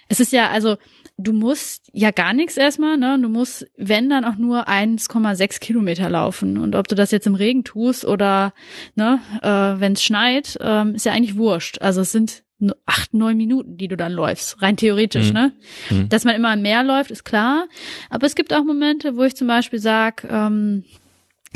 [0.10, 0.77] es ist ja, also
[1.17, 3.17] du musst ja gar nichts erstmal, ne?
[3.21, 6.57] Du musst, wenn dann auch nur 1,6 Kilometer laufen.
[6.57, 8.53] Und ob du das jetzt im Regen tust oder
[8.95, 11.81] ne, äh, wenn es schneit, ähm, ist ja eigentlich wurscht.
[11.81, 12.43] Also es sind
[12.85, 15.33] acht, neun Minuten, die du dann läufst, rein theoretisch, mhm.
[15.33, 15.51] ne?
[15.89, 16.09] Mhm.
[16.09, 17.67] Dass man immer mehr läuft, ist klar.
[18.09, 20.83] Aber es gibt auch Momente, wo ich zum Beispiel sag, ähm,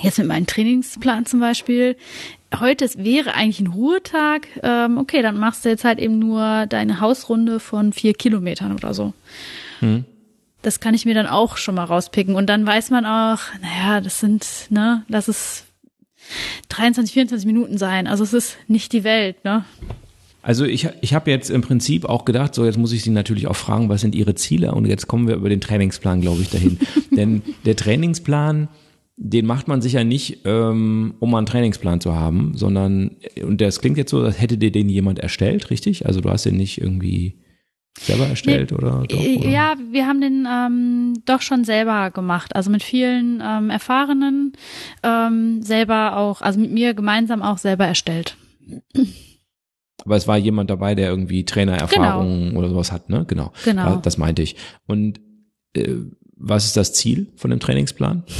[0.03, 1.95] jetzt mit meinem Trainingsplan zum Beispiel,
[2.57, 6.99] heute wäre eigentlich ein Ruhetag, ähm, okay, dann machst du jetzt halt eben nur deine
[6.99, 9.13] Hausrunde von vier Kilometern oder so.
[9.79, 10.05] Hm.
[10.61, 12.35] Das kann ich mir dann auch schon mal rauspicken.
[12.35, 15.65] Und dann weiß man auch, naja, das sind, ne, lass es
[16.69, 18.07] 23, 24 Minuten sein.
[18.07, 19.63] Also es ist nicht die Welt, ne?
[20.41, 23.47] Also ich, ich habe jetzt im Prinzip auch gedacht, so jetzt muss ich Sie natürlich
[23.47, 24.73] auch fragen, was sind Ihre Ziele?
[24.73, 26.79] Und jetzt kommen wir über den Trainingsplan, glaube ich, dahin.
[27.11, 28.69] Denn der Trainingsplan
[29.21, 33.97] den macht man sicher nicht, ähm, um einen Trainingsplan zu haben, sondern, und das klingt
[33.97, 36.05] jetzt so, als hätte dir den jemand erstellt, richtig?
[36.05, 37.37] Also du hast den nicht irgendwie
[37.99, 39.49] selber erstellt nee, oder, doch, oder?
[39.49, 44.53] Ja, wir haben den ähm, doch schon selber gemacht, also mit vielen ähm, Erfahrenen
[45.03, 48.37] ähm, selber auch, also mit mir gemeinsam auch selber erstellt.
[50.05, 52.59] Aber es war jemand dabei, der irgendwie Trainererfahrung genau.
[52.59, 53.25] oder sowas hat, ne?
[53.27, 53.51] Genau.
[53.65, 53.97] Genau.
[53.97, 54.55] Das meinte ich.
[54.87, 55.19] Und
[55.75, 55.95] äh,
[56.39, 58.23] was ist das Ziel von dem Trainingsplan?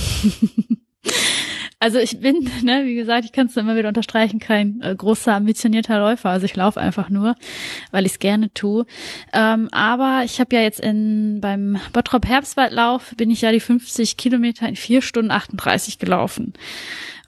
[1.82, 5.34] Also ich bin, ne, wie gesagt, ich kann es immer wieder unterstreichen, kein äh, großer
[5.34, 6.30] ambitionierter Läufer.
[6.30, 7.36] Also ich laufe einfach nur,
[7.92, 8.86] weil ich es gerne tue.
[9.32, 14.18] Ähm, aber ich habe ja jetzt in beim Bottrop Herbstwaldlauf bin ich ja die 50
[14.18, 16.52] Kilometer in vier Stunden 38 gelaufen.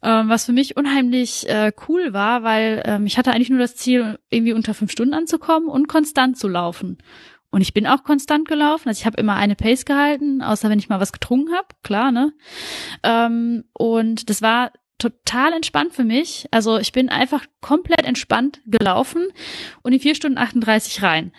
[0.04, 3.78] Ähm, was für mich unheimlich äh, cool war, weil ähm, ich hatte eigentlich nur das
[3.78, 6.98] Ziel, irgendwie unter fünf Stunden anzukommen und konstant zu laufen.
[7.52, 8.88] Und ich bin auch konstant gelaufen.
[8.88, 12.12] Also ich habe immer eine Pace gehalten, außer wenn ich mal was getrunken habe, klar,
[12.12, 12.34] ne?
[13.04, 16.48] Ähm, und das war total entspannt für mich.
[16.52, 19.28] Also ich bin einfach komplett entspannt gelaufen
[19.82, 21.34] und in vier Stunden 38 rein.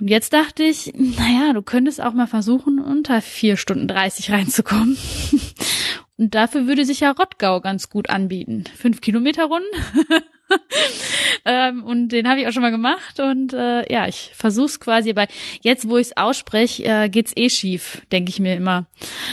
[0.00, 4.96] Und jetzt dachte ich, naja, du könntest auch mal versuchen, unter vier Stunden 30 reinzukommen.
[6.16, 8.64] Und dafür würde sich ja Rottgau ganz gut anbieten.
[8.76, 9.68] Fünf Kilometer Runden.
[11.44, 13.20] ähm, und den habe ich auch schon mal gemacht.
[13.20, 15.10] Und äh, ja, ich versuch's quasi.
[15.10, 15.26] Aber
[15.62, 18.86] jetzt, wo ich es ausspreche, äh, geht's eh schief, denke ich mir immer.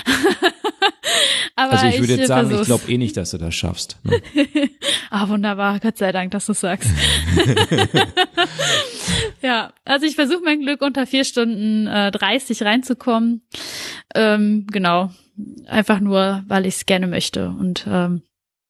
[1.56, 2.68] Aber also ich würde jetzt sagen, versuch's.
[2.68, 3.98] ich glaube eh nicht, dass du das schaffst.
[4.04, 4.22] Ne?
[5.10, 5.80] ah, wunderbar.
[5.80, 6.90] Gott sei Dank, dass du sagst.
[9.42, 13.42] ja, also ich versuche mein Glück unter vier Stunden äh, 30 reinzukommen.
[14.14, 15.12] Ähm, genau.
[15.68, 17.50] Einfach nur, weil ich es gerne möchte.
[17.50, 18.22] Und ähm,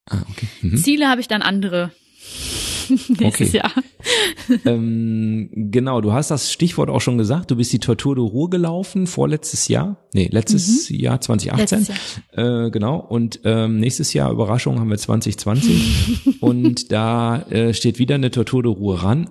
[0.10, 0.48] ah, okay.
[0.62, 0.78] mhm.
[0.78, 1.92] Ziele habe ich dann andere.
[3.20, 3.58] nächstes okay.
[3.58, 3.72] Jahr.
[4.66, 7.52] ähm, genau, du hast das Stichwort auch schon gesagt.
[7.52, 9.98] Du bist die Tortur de Ruhr gelaufen vorletztes Jahr.
[10.14, 10.96] Nee, letztes mhm.
[10.98, 11.80] Jahr 2018.
[11.80, 12.66] Letztes Jahr.
[12.66, 12.98] Äh, genau.
[12.98, 16.38] Und ähm, nächstes Jahr, Überraschung, haben wir 2020.
[16.42, 19.30] und da äh, steht wieder eine Tortur de Ruhr ran.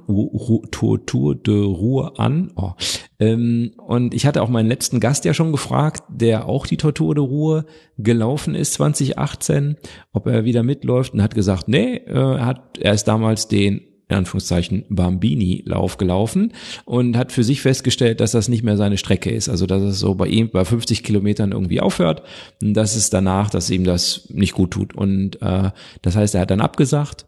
[0.70, 2.52] Tortur de Ruhr an.
[2.56, 2.72] Oh.
[3.18, 7.14] Ähm, und ich hatte auch meinen letzten Gast ja schon gefragt, der auch die Tortur
[7.14, 7.64] de Ruhr
[7.98, 9.76] gelaufen ist 2018,
[10.12, 13.82] ob er wieder mitläuft und hat gesagt, nee, äh, er hat, er ist damals den
[14.08, 16.52] in Anführungszeichen Bambini-Lauf gelaufen
[16.84, 19.48] und hat für sich festgestellt, dass das nicht mehr seine Strecke ist.
[19.48, 22.22] Also dass es so bei ihm bei 50 Kilometern irgendwie aufhört
[22.62, 24.94] und dass es danach, dass ihm das nicht gut tut.
[24.94, 25.70] Und äh,
[26.02, 27.26] das heißt, er hat dann abgesagt.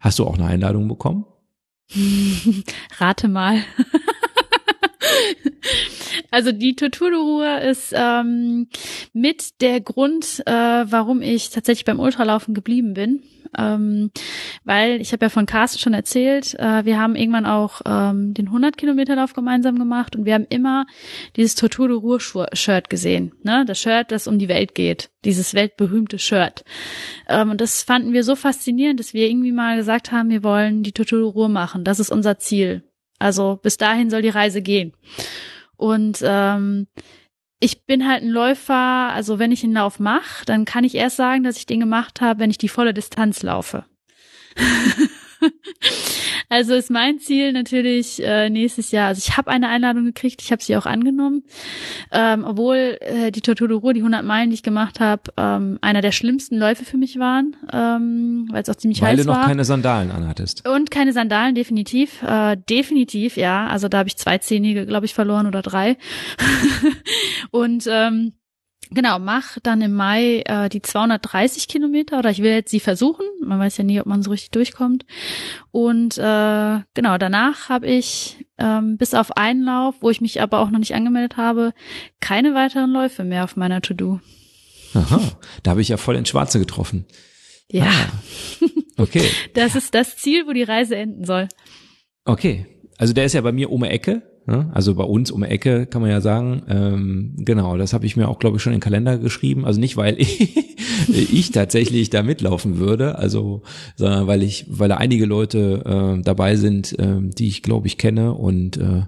[0.00, 1.24] Hast du auch eine Einladung bekommen?
[2.98, 3.62] Rate mal.
[6.30, 8.68] Also die Tortur de Ruhr ist ähm,
[9.12, 13.22] mit der Grund, äh, warum ich tatsächlich beim Ultralaufen geblieben bin.
[13.56, 14.10] Ähm,
[14.64, 18.46] weil ich habe ja von Carsten schon erzählt, äh, wir haben irgendwann auch ähm, den
[18.46, 20.86] 100 Kilometer Lauf gemeinsam gemacht und wir haben immer
[21.36, 23.64] dieses Tortur de Ruhr Shirt gesehen, ne?
[23.66, 26.64] Das Shirt, das um die Welt geht, dieses weltberühmte Shirt.
[27.26, 30.82] Ähm, und das fanden wir so faszinierend, dass wir irgendwie mal gesagt haben, wir wollen
[30.82, 31.84] die Tortur de Ruhr machen.
[31.84, 32.87] Das ist unser Ziel.
[33.18, 34.92] Also bis dahin soll die Reise gehen.
[35.76, 36.86] Und ähm,
[37.60, 38.74] ich bin halt ein Läufer,
[39.12, 42.20] also wenn ich einen Lauf mache, dann kann ich erst sagen, dass ich den gemacht
[42.20, 43.84] habe, wenn ich die volle Distanz laufe.
[46.48, 49.08] Also ist mein Ziel natürlich äh, nächstes Jahr.
[49.08, 51.44] Also ich habe eine Einladung gekriegt, ich habe sie auch angenommen,
[52.10, 55.78] ähm, obwohl äh, die Tortur de Ruhr, die 100 Meilen, die ich gemacht habe, ähm,
[55.82, 59.26] einer der schlimmsten Läufe für mich waren, ähm, weil es auch ziemlich weil heiß war.
[59.26, 60.66] Weil du noch keine Sandalen anhattest.
[60.66, 63.66] Und keine Sandalen, definitiv, äh, definitiv, ja.
[63.66, 65.98] Also da habe ich zwei Zehennägel, glaube ich, verloren oder drei.
[67.50, 68.32] und ähm,
[68.90, 73.26] Genau, mach dann im Mai äh, die 230 Kilometer oder ich will jetzt sie versuchen.
[73.44, 75.04] Man weiß ja nie, ob man so richtig durchkommt.
[75.70, 80.60] Und äh, genau, danach habe ich ähm, bis auf einen Lauf, wo ich mich aber
[80.60, 81.74] auch noch nicht angemeldet habe,
[82.20, 84.20] keine weiteren Läufe mehr auf meiner To-Do.
[84.94, 85.20] Aha,
[85.62, 87.04] da habe ich ja voll ins Schwarze getroffen.
[87.70, 87.84] Ja.
[87.84, 89.28] Ah, okay.
[89.54, 91.48] das ist das Ziel, wo die Reise enden soll.
[92.24, 92.66] Okay.
[92.96, 94.27] Also der ist ja bei mir um die Ecke.
[94.48, 94.70] Ne?
[94.72, 98.28] Also bei uns um Ecke kann man ja sagen, ähm, genau, das habe ich mir
[98.28, 99.66] auch, glaube ich, schon in den Kalender geschrieben.
[99.66, 100.56] Also nicht, weil ich,
[101.06, 103.60] ich tatsächlich da mitlaufen würde, also,
[103.96, 107.98] sondern weil ich, weil da einige Leute äh, dabei sind, äh, die ich, glaube ich,
[107.98, 109.02] kenne und äh,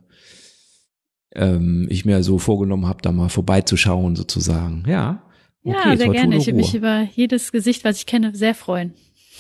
[1.35, 4.85] ähm, ich mir so vorgenommen habe, da mal vorbeizuschauen sozusagen.
[4.87, 5.23] Ja.
[5.65, 6.37] Okay, ja, sehr gerne.
[6.37, 8.93] Ich würde mich über jedes Gesicht, was ich kenne, sehr freuen.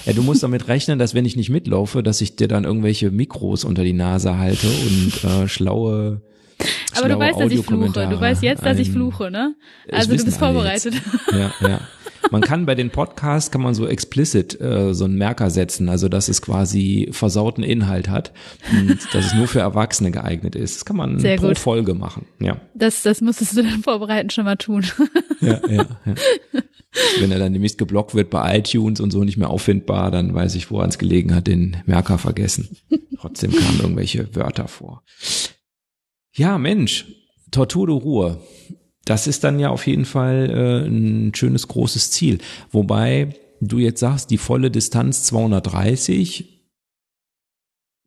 [0.06, 3.10] Ja, du musst damit rechnen, dass wenn ich nicht mitlaufe, dass ich dir dann irgendwelche
[3.10, 6.22] Mikros unter die Nase halte und äh, schlaue
[6.96, 8.08] aber du weißt, dass ich fluche.
[8.08, 9.54] Du weißt jetzt, dass ich fluche, ne?
[9.90, 10.94] Also du bist vorbereitet.
[11.32, 11.80] Ja, ja.
[12.30, 16.08] Man kann bei den Podcasts kann man so explicit äh, so einen Merker setzen, also
[16.08, 18.32] dass es quasi versauten Inhalt hat
[18.72, 20.76] und dass es nur für Erwachsene geeignet ist.
[20.76, 21.58] Das kann man Sehr pro gut.
[21.58, 22.26] Folge machen.
[22.40, 22.60] Ja.
[22.74, 24.84] Das, das musstest du dann vorbereiten schon mal tun.
[25.40, 26.14] Ja, ja, ja.
[27.20, 30.56] Wenn er dann demnächst geblockt wird bei iTunes und so nicht mehr auffindbar, dann weiß
[30.56, 32.76] ich, woran es gelegen hat, den Merker vergessen.
[33.20, 35.04] Trotzdem kamen irgendwelche Wörter vor.
[36.32, 37.06] Ja, Mensch,
[37.50, 38.40] Tortur Ruhe.
[39.04, 42.38] Das ist dann ja auf jeden Fall äh, ein schönes großes Ziel.
[42.70, 46.60] Wobei du jetzt sagst, die volle Distanz 230.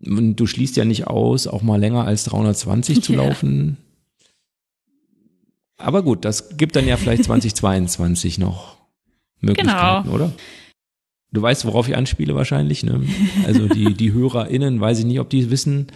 [0.05, 3.77] Und du schließt ja nicht aus, auch mal länger als 320 zu laufen.
[5.77, 8.77] Aber gut, das gibt dann ja vielleicht 2022 noch
[9.39, 10.15] Möglichkeiten, genau.
[10.15, 10.31] oder?
[11.31, 12.83] Du weißt, worauf ich anspiele wahrscheinlich.
[12.83, 13.03] Ne?
[13.45, 15.87] Also die, die HörerInnen, weiß ich nicht, ob die wissen.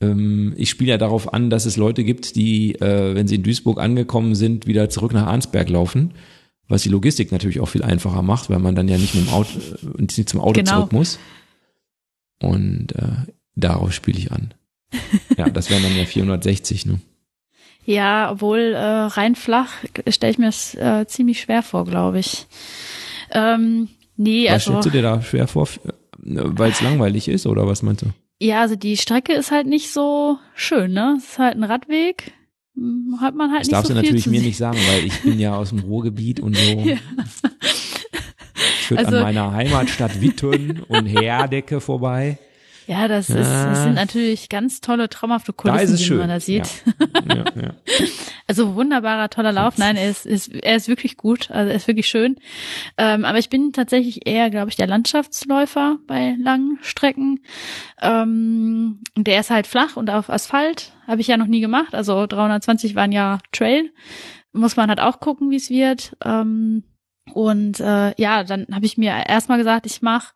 [0.00, 3.42] Ähm, ich spiele ja darauf an, dass es Leute gibt, die, äh, wenn sie in
[3.42, 6.12] Duisburg angekommen sind, wieder zurück nach Arnsberg laufen.
[6.68, 9.32] Was die Logistik natürlich auch viel einfacher macht, weil man dann ja nicht mit dem
[9.32, 10.76] Auto, äh, nicht zum Auto genau.
[10.76, 11.18] zurück muss.
[12.40, 14.54] Und äh, darauf spiele ich an.
[15.36, 17.00] Ja, das wären dann ja 460, ne?
[17.84, 19.72] Ja, obwohl äh, rein flach
[20.08, 22.46] stelle ich mir das äh, ziemlich schwer vor, glaube ich.
[23.30, 24.72] Ähm, nee, was also.
[24.72, 25.68] stellst du dir da schwer vor,
[26.18, 28.06] weil es langweilig ist oder was meinst du?
[28.40, 31.16] Ja, also die Strecke ist halt nicht so schön, ne?
[31.18, 32.32] Es ist halt ein Radweg.
[32.76, 35.20] Hm, hat man halt das nicht darfst so du natürlich mir nicht sagen, weil ich
[35.22, 36.62] bin ja aus dem Ruhrgebiet und so.
[36.84, 36.96] Ja.
[38.88, 42.38] führt also, an meiner Heimatstadt Witten und Herdecke vorbei.
[42.88, 46.16] Ja, das, ist, das sind natürlich ganz tolle, traumhafte Kulissen, die schön.
[46.16, 46.66] man da sieht.
[47.28, 47.34] Ja.
[47.36, 47.74] Ja, ja.
[48.46, 49.76] Also wunderbarer, toller Lauf.
[49.76, 52.36] Nein, er ist, ist, er ist wirklich gut, also er ist wirklich schön.
[52.96, 57.40] Ähm, aber ich bin tatsächlich eher, glaube ich, der Landschaftsläufer bei langen Strecken.
[58.00, 60.92] Ähm, der ist halt flach und auf Asphalt.
[61.06, 61.94] Habe ich ja noch nie gemacht.
[61.94, 63.92] Also 320 waren ja Trail.
[64.54, 66.16] Muss man halt auch gucken, wie es wird.
[66.24, 66.84] Ähm,
[67.34, 70.34] und äh, ja, dann habe ich mir erstmal gesagt, ich mache,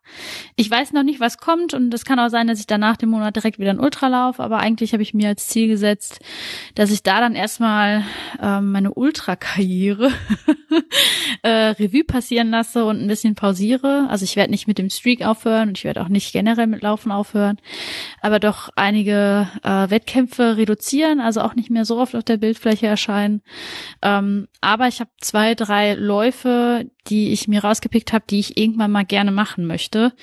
[0.55, 3.09] ich weiß noch nicht, was kommt und es kann auch sein, dass ich danach dem
[3.09, 6.19] Monat direkt wieder ein Ultralauf, aber eigentlich habe ich mir als Ziel gesetzt,
[6.75, 8.03] dass ich da dann erstmal
[8.41, 10.11] äh, meine Ultrakarriere
[11.43, 14.07] äh, Revue passieren lasse und ein bisschen pausiere.
[14.09, 16.81] Also ich werde nicht mit dem Streak aufhören und ich werde auch nicht generell mit
[16.81, 17.57] Laufen aufhören,
[18.21, 22.87] aber doch einige äh, Wettkämpfe reduzieren, also auch nicht mehr so oft auf der Bildfläche
[22.87, 23.41] erscheinen.
[24.01, 28.91] Ähm, aber ich habe zwei, drei Läufe, die ich mir rausgepickt habe, die ich irgendwann
[28.91, 30.13] mal gerne machen möchte.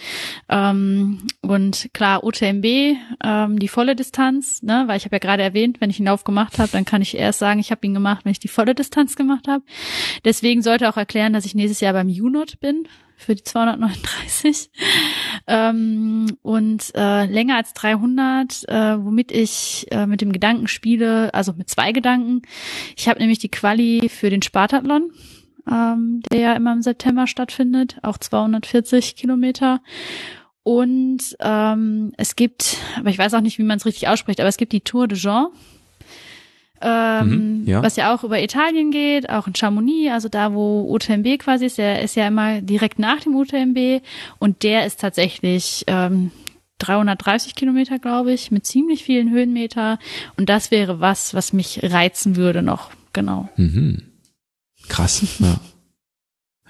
[0.48, 5.80] Ähm, und klar, UTMB, ähm, die volle Distanz, ne, weil ich habe ja gerade erwähnt,
[5.80, 8.32] wenn ich ihn aufgemacht habe, dann kann ich erst sagen, ich habe ihn gemacht, wenn
[8.32, 9.64] ich die volle Distanz gemacht habe.
[10.24, 12.88] Deswegen sollte auch erklären, dass ich nächstes Jahr beim UNOT bin
[13.20, 14.70] für die 239
[15.46, 21.52] ähm, und äh, länger als 300, äh, womit ich äh, mit dem Gedanken spiele, also
[21.52, 22.42] mit zwei Gedanken.
[22.96, 25.12] Ich habe nämlich die Quali für den Spartathlon
[25.70, 29.80] ähm, der ja immer im September stattfindet, auch 240 Kilometer.
[30.62, 34.48] Und ähm, es gibt, aber ich weiß auch nicht, wie man es richtig ausspricht, aber
[34.48, 35.48] es gibt die Tour de Jean,
[36.82, 37.82] ähm, mhm, ja.
[37.82, 41.78] was ja auch über Italien geht, auch in Chamonix, also da, wo UTMB quasi ist,
[41.78, 44.02] der ist ja immer direkt nach dem UTMB
[44.38, 46.30] und der ist tatsächlich ähm,
[46.78, 49.98] 330 Kilometer, glaube ich, mit ziemlich vielen Höhenmeter
[50.36, 53.50] und das wäre was, was mich reizen würde noch, genau.
[53.56, 54.09] Mhm.
[54.90, 55.60] Krass, ja.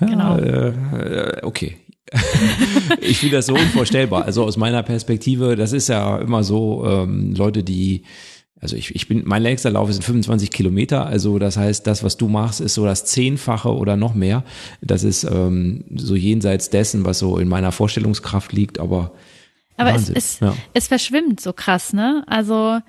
[0.00, 0.36] ja genau.
[0.36, 1.76] Äh, okay.
[3.00, 4.24] ich finde das so unvorstellbar.
[4.24, 8.02] Also aus meiner Perspektive, das ist ja immer so, ähm, Leute, die,
[8.60, 12.16] also ich, ich bin, mein längster Lauf sind 25 Kilometer, also das heißt, das, was
[12.16, 14.44] du machst, ist so das Zehnfache oder noch mehr.
[14.82, 19.12] Das ist ähm, so jenseits dessen, was so in meiner Vorstellungskraft liegt, aber
[19.80, 20.54] aber Wahnsinn, es, es, ja.
[20.74, 22.22] es verschwimmt so krass, ne?
[22.26, 22.80] Also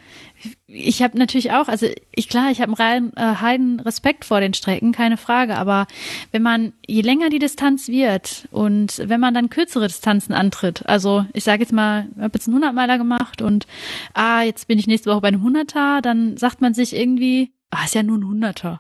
[0.67, 4.53] ich habe natürlich auch, also ich klar, ich habe einen äh, heiden Respekt vor den
[4.53, 5.87] Strecken, keine Frage, aber
[6.31, 11.25] wenn man, je länger die Distanz wird und wenn man dann kürzere Distanzen antritt, also
[11.33, 13.67] ich sage jetzt mal, ich habe jetzt einen 100 Meiler gemacht und
[14.13, 17.85] ah, jetzt bin ich nächste Woche bei einem 100er, dann sagt man sich irgendwie, ah,
[17.85, 18.79] ist ja nur ein 100er.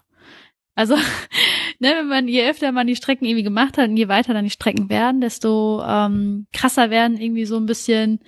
[0.75, 0.95] Also,
[1.81, 4.45] ne, wenn man, je öfter man die Strecken irgendwie gemacht hat und je weiter dann
[4.45, 8.19] die Strecken werden, desto ähm, krasser werden irgendwie so ein bisschen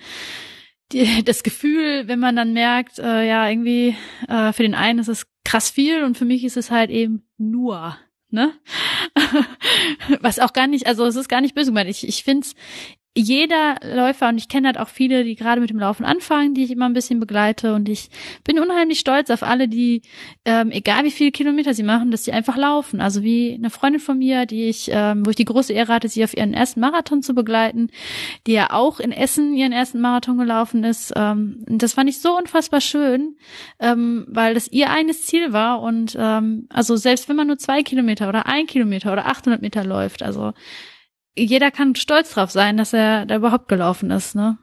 [0.92, 3.96] die, das Gefühl, wenn man dann merkt, äh, ja, irgendwie
[4.28, 7.22] äh, für den einen ist es krass viel und für mich ist es halt eben
[7.38, 7.96] nur,
[8.30, 8.52] ne?
[10.20, 11.88] Was auch gar nicht, also es ist gar nicht böse gemeint.
[11.88, 12.54] Ich, ich finde es
[13.16, 16.64] jeder Läufer, und ich kenne halt auch viele, die gerade mit dem Laufen anfangen, die
[16.64, 17.74] ich immer ein bisschen begleite.
[17.74, 18.10] Und ich
[18.42, 20.02] bin unheimlich stolz auf alle, die,
[20.44, 23.00] ähm, egal wie viele Kilometer sie machen, dass sie einfach laufen.
[23.00, 26.08] Also wie eine Freundin von mir, die ich, ähm, wo ich die große Ehre hatte,
[26.08, 27.88] sie auf ihren ersten Marathon zu begleiten,
[28.48, 31.12] die ja auch in Essen ihren ersten Marathon gelaufen ist.
[31.14, 33.36] Ähm, das fand ich so unfassbar schön,
[33.78, 35.82] ähm, weil das ihr eigenes Ziel war.
[35.82, 39.84] Und ähm, also selbst wenn man nur zwei Kilometer oder ein Kilometer oder 800 Meter
[39.84, 40.52] läuft, also
[41.36, 44.58] jeder kann stolz drauf sein, dass er da überhaupt gelaufen ist, ne?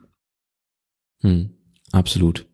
[1.20, 1.50] Hm,
[1.92, 2.46] absolut.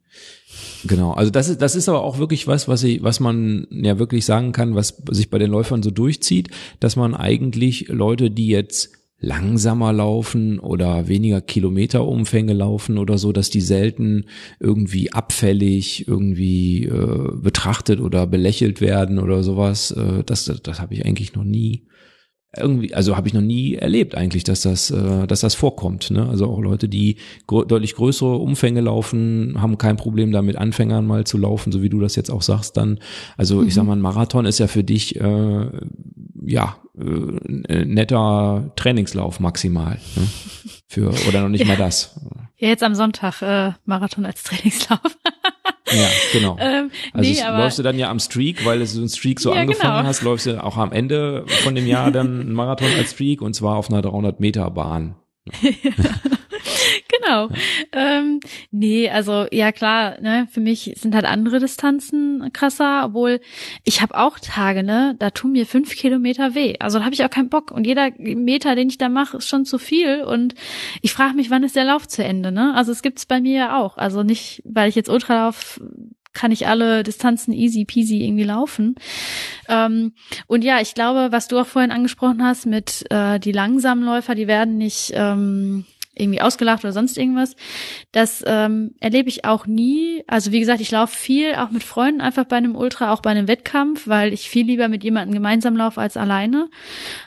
[0.84, 3.98] Genau, also das ist, das ist aber auch wirklich was, was ich, was man ja
[3.98, 6.48] wirklich sagen kann, was sich bei den Läufern so durchzieht,
[6.80, 13.50] dass man eigentlich Leute, die jetzt langsamer laufen oder weniger Kilometerumfänge laufen oder so, dass
[13.50, 14.26] die selten
[14.60, 19.90] irgendwie abfällig irgendwie äh, betrachtet oder belächelt werden oder sowas.
[19.90, 21.88] Äh, das das, das habe ich eigentlich noch nie
[22.56, 26.10] irgendwie, also habe ich noch nie erlebt eigentlich, dass das, äh, dass das vorkommt.
[26.10, 26.26] Ne?
[26.26, 27.16] Also auch Leute, die
[27.46, 31.90] gr deutlich größere Umfänge laufen, haben kein Problem damit, Anfängern mal zu laufen, so wie
[31.90, 32.76] du das jetzt auch sagst.
[32.76, 33.00] Dann,
[33.36, 33.68] also mhm.
[33.68, 33.88] ich sag mhm.
[33.88, 35.70] mal, ein Marathon ist ja für dich äh,
[36.46, 39.98] ja äh, netter Trainingslauf maximal.
[40.16, 40.28] Ne?
[40.88, 41.66] Für oder noch nicht ja.
[41.66, 42.18] mal das.
[42.56, 45.00] Ja, jetzt am Sonntag äh, Marathon als Trainingslauf.
[45.92, 46.56] Ja, genau.
[46.60, 49.40] ähm, also nee, aber, läufst du dann ja am Streak, weil du so ein Streak
[49.40, 50.08] so ja, angefangen genau.
[50.08, 53.54] hast, läufst du auch am Ende von dem Jahr dann einen Marathon als Streak und
[53.54, 55.16] zwar auf einer 300 Meter Bahn.
[57.08, 57.48] genau.
[57.92, 63.40] Ähm, nee, also ja klar, ne, für mich sind halt andere Distanzen krasser, obwohl
[63.84, 66.74] ich habe auch Tage, ne, da tun mir fünf Kilometer weh.
[66.78, 67.70] Also da habe ich auch keinen Bock.
[67.70, 70.22] Und jeder Meter, den ich da mache, ist schon zu viel.
[70.22, 70.54] Und
[71.02, 72.74] ich frage mich, wann ist der Lauf zu Ende, ne?
[72.74, 73.96] Also es gibt's bei mir ja auch.
[73.96, 75.80] Also nicht, weil ich jetzt Ultralauf
[76.38, 78.94] kann ich alle Distanzen easy peasy irgendwie laufen.
[79.68, 80.12] Ähm,
[80.46, 84.36] und ja, ich glaube, was du auch vorhin angesprochen hast mit äh, die langsamen Läufer,
[84.36, 85.84] die werden nicht ähm,
[86.14, 87.56] irgendwie ausgelacht oder sonst irgendwas.
[88.12, 90.22] Das ähm, erlebe ich auch nie.
[90.28, 93.30] Also wie gesagt, ich laufe viel auch mit Freunden einfach bei einem Ultra, auch bei
[93.30, 96.70] einem Wettkampf, weil ich viel lieber mit jemandem gemeinsam laufe als alleine.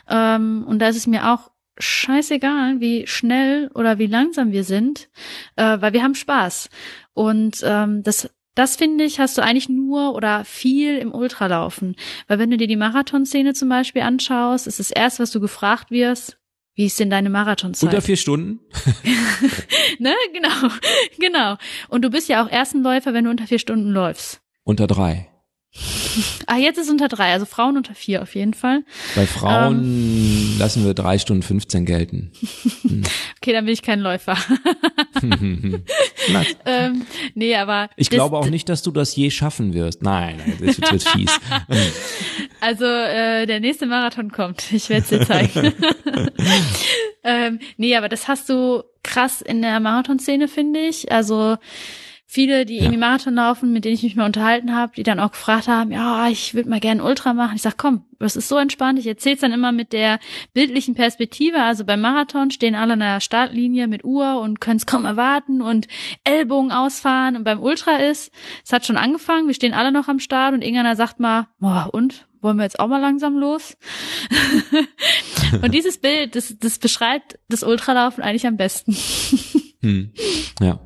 [0.08, 5.10] Ähm, und da ist es mir auch scheißegal, wie schnell oder wie langsam wir sind,
[5.56, 6.70] äh, weil wir haben Spaß.
[7.12, 11.96] Und ähm, das das finde ich, hast du eigentlich nur oder viel im Ultralaufen.
[12.28, 15.90] Weil wenn du dir die Marathonszene zum Beispiel anschaust, ist das erste, was du gefragt
[15.90, 16.38] wirst,
[16.74, 17.88] wie ist denn deine Marathonzeit?
[17.88, 18.60] Unter vier Stunden?
[19.98, 20.74] ne, genau,
[21.18, 21.56] genau.
[21.88, 24.40] Und du bist ja auch Erstenläufer, wenn du unter vier Stunden läufst.
[24.64, 25.31] Unter drei.
[26.46, 28.84] Ah, jetzt ist unter drei, also Frauen unter vier auf jeden Fall.
[29.14, 30.58] Bei Frauen ähm.
[30.58, 32.32] lassen wir drei Stunden 15 gelten.
[32.82, 33.02] Hm.
[33.36, 34.36] okay, dann bin ich kein Läufer.
[36.66, 37.90] ähm, nee, aber.
[37.96, 40.02] Ich das, glaube auch nicht, dass du das je schaffen wirst.
[40.02, 41.38] Nein, nein das wird, wird fies.
[42.60, 44.72] also äh, der nächste Marathon kommt.
[44.72, 45.74] Ich werde es dir zeigen.
[47.22, 51.12] ähm, nee, aber das hast du krass in der Marathonszene, finde ich.
[51.12, 51.56] Also
[52.32, 52.84] viele, die ja.
[52.84, 55.92] irgendwie Marathon laufen, mit denen ich mich mal unterhalten habe, die dann auch gefragt haben,
[55.92, 57.56] ja, ich würde mal gerne Ultra machen.
[57.56, 58.98] Ich sag, komm, das ist so entspannt.
[58.98, 60.18] Ich erzähle es dann immer mit der
[60.54, 61.62] bildlichen Perspektive.
[61.62, 65.60] Also beim Marathon stehen alle an der Startlinie mit Uhr und können es kaum erwarten
[65.60, 65.88] und
[66.24, 67.36] Ellbogen ausfahren.
[67.36, 68.32] Und beim Ultra ist,
[68.64, 71.90] es hat schon angefangen, wir stehen alle noch am Start und irgendeiner sagt mal, boah,
[71.92, 72.26] und?
[72.40, 73.76] Wollen wir jetzt auch mal langsam los?
[75.62, 78.96] und dieses Bild, das, das beschreibt das Ultralaufen eigentlich am besten.
[79.82, 80.12] hm.
[80.60, 80.80] Ja.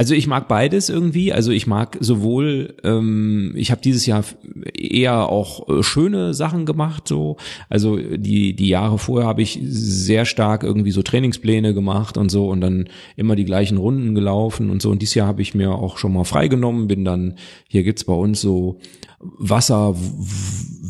[0.00, 1.30] Also ich mag beides irgendwie.
[1.30, 4.24] Also ich mag sowohl, ähm, ich habe dieses Jahr
[4.72, 7.06] eher auch äh, schöne Sachen gemacht.
[7.06, 7.36] So,
[7.68, 12.48] also die die Jahre vorher habe ich sehr stark irgendwie so Trainingspläne gemacht und so
[12.48, 14.88] und dann immer die gleichen Runden gelaufen und so.
[14.88, 16.88] Und dieses Jahr habe ich mir auch schon mal freigenommen.
[16.88, 17.34] Bin dann
[17.68, 18.78] hier gibt's bei uns so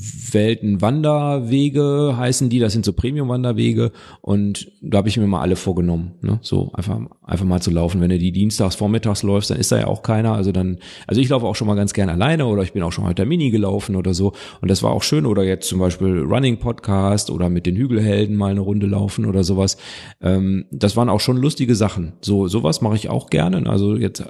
[0.01, 6.13] Wasserwelten-Wanderwege heißen die, das sind so Premium-Wanderwege und da habe ich mir mal alle vorgenommen,
[6.23, 6.39] ne?
[6.43, 8.01] so einfach einfach mal zu laufen.
[8.01, 11.21] Wenn du die dienstags vormittags läufst, dann ist da ja auch keiner, also dann, also
[11.21, 13.51] ich laufe auch schon mal ganz gern alleine oder ich bin auch schon der Mini
[13.51, 17.49] gelaufen oder so und das war auch schön oder jetzt zum Beispiel Running Podcast oder
[17.49, 19.77] mit den Hügelhelden mal eine Runde laufen oder sowas.
[20.21, 22.15] Ähm, das waren auch schon lustige Sachen.
[22.21, 23.69] So sowas mache ich auch gerne.
[23.69, 24.25] Also jetzt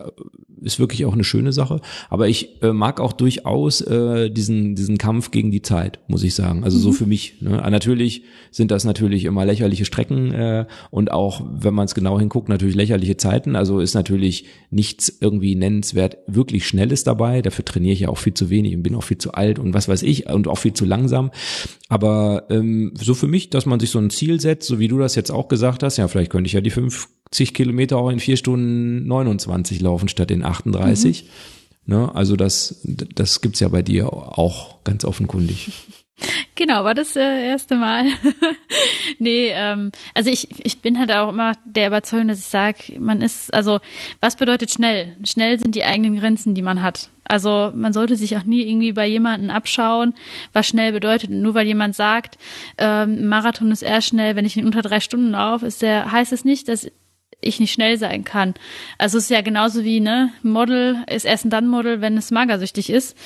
[0.63, 1.81] ist wirklich auch eine schöne Sache.
[2.09, 6.35] Aber ich äh, mag auch durchaus äh, diesen, diesen Kampf gegen die Zeit, muss ich
[6.35, 6.65] sagen.
[6.65, 6.83] Also mhm.
[6.83, 7.41] so für mich.
[7.41, 7.51] Ne?
[7.71, 12.49] Natürlich sind das natürlich immer lächerliche Strecken äh, und auch, wenn man es genau hinguckt,
[12.49, 13.57] natürlich lächerliche Zeiten.
[13.57, 17.43] Also ist natürlich nichts irgendwie nennenswert wirklich Schnelles dabei.
[17.43, 19.75] Dafür trainiere ich ja auch viel zu wenig und bin auch viel zu alt und
[19.75, 21.31] was weiß ich und auch viel zu langsam.
[21.89, 24.99] Aber ähm, so für mich, dass man sich so ein Ziel setzt, so wie du
[24.99, 28.11] das jetzt auch gesagt hast, ja, vielleicht könnte ich ja die fünf zig Kilometer auch
[28.11, 31.25] in vier Stunden 29 laufen statt in 38.
[31.25, 31.29] Mhm.
[31.91, 32.15] Ne?
[32.15, 35.73] Also das, das gibt's ja bei dir auch ganz offenkundig.
[36.55, 38.05] Genau, war das äh, erste Mal.
[39.19, 43.23] nee, ähm, also ich, ich bin halt auch immer der Überzeugung, dass ich sage, man
[43.23, 43.81] ist, also
[44.21, 45.17] was bedeutet schnell?
[45.25, 47.11] Schnell sind die eigenen Grenzen, die man hat.
[47.25, 50.15] Also man sollte sich auch nie irgendwie bei jemanden abschauen,
[50.53, 51.31] was schnell bedeutet.
[51.31, 52.39] Nur weil jemand sagt,
[52.79, 56.33] ähm, Marathon ist eher schnell, wenn ich in unter drei Stunden laufe, ist der, heißt
[56.33, 56.89] es nicht, dass
[57.41, 58.55] ich nicht schnell sein kann.
[58.99, 62.31] Also es ist ja genauso wie, ne, Model ist erst ein dann Model, wenn es
[62.31, 63.17] magersüchtig ist.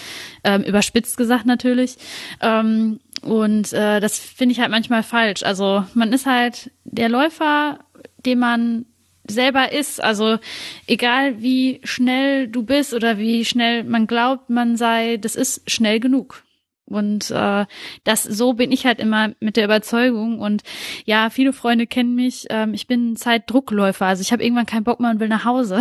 [0.44, 1.96] Ähm, überspitzt gesagt natürlich.
[2.40, 5.42] Ähm, und äh, das finde ich halt manchmal falsch.
[5.42, 7.78] Also man ist halt der Läufer,
[8.24, 8.86] den man
[9.26, 10.02] selber ist.
[10.02, 10.38] Also
[10.86, 16.00] egal wie schnell du bist oder wie schnell man glaubt, man sei, das ist schnell
[16.00, 16.42] genug.
[16.86, 17.66] Und äh,
[18.04, 20.38] das so bin ich halt immer mit der Überzeugung.
[20.38, 20.62] Und
[21.04, 22.46] ja, viele Freunde kennen mich.
[22.50, 24.06] Ähm, ich bin Zeitdruckläufer.
[24.06, 25.80] Also ich habe irgendwann keinen Bock mehr und will nach Hause.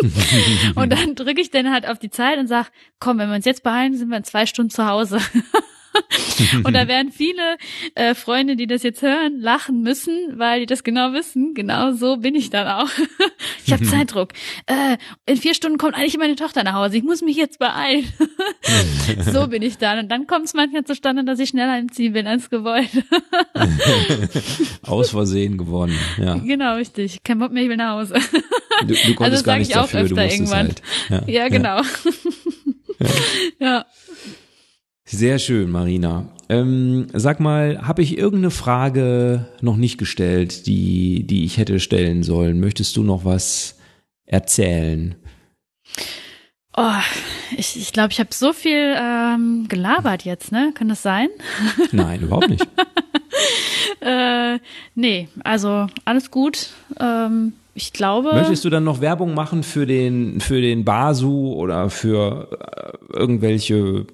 [0.74, 3.44] und dann drücke ich dann halt auf die Zeit und sag, komm, wenn wir uns
[3.44, 5.18] jetzt beeilen, sind wir in zwei Stunden zu Hause.
[6.64, 7.56] und da werden viele
[7.94, 11.54] äh, Freunde, die das jetzt hören, lachen müssen, weil die das genau wissen.
[11.54, 12.90] Genau so bin ich dann auch.
[13.66, 14.32] ich habe Zeitdruck.
[14.66, 14.96] Äh,
[15.26, 16.96] in vier Stunden kommt eigentlich meine Tochter nach Hause.
[16.96, 18.06] Ich muss mich jetzt beeilen.
[19.32, 19.98] so bin ich dann.
[19.98, 22.90] Und dann kommt es manchmal zustande, dass ich schneller im Ziel bin als gewollt.
[24.82, 25.98] Aus Versehen gewonnen.
[26.18, 26.34] Ja.
[26.36, 27.22] Genau, richtig.
[27.22, 28.14] Kein Bock mehr, ich will nach Hause.
[28.80, 30.68] Du, du konntest also gar nicht dafür, du irgendwann.
[30.68, 30.82] Halt.
[31.08, 31.80] Ja, ja genau.
[32.98, 33.08] ja.
[33.58, 33.86] ja.
[35.06, 36.28] Sehr schön, Marina.
[36.48, 42.22] Ähm, sag mal, habe ich irgendeine Frage noch nicht gestellt, die, die ich hätte stellen
[42.22, 42.58] sollen?
[42.58, 43.78] Möchtest du noch was
[44.24, 45.14] erzählen?
[46.76, 46.90] Oh,
[47.56, 50.72] ich ich, glaube, ich habe so viel ähm, gelabert jetzt, ne?
[50.74, 51.28] Kann das sein?
[51.92, 52.66] Nein, überhaupt nicht.
[54.00, 54.58] äh,
[54.94, 56.70] nee, also alles gut.
[56.98, 58.32] Ähm, ich glaube.
[58.34, 64.06] Möchtest du dann noch Werbung machen für den, für den Basu oder für äh, irgendwelche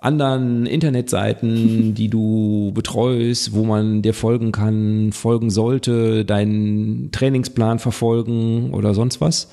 [0.00, 8.72] anderen Internetseiten, die du betreust, wo man dir folgen kann, folgen sollte, deinen Trainingsplan verfolgen
[8.72, 9.50] oder sonst was?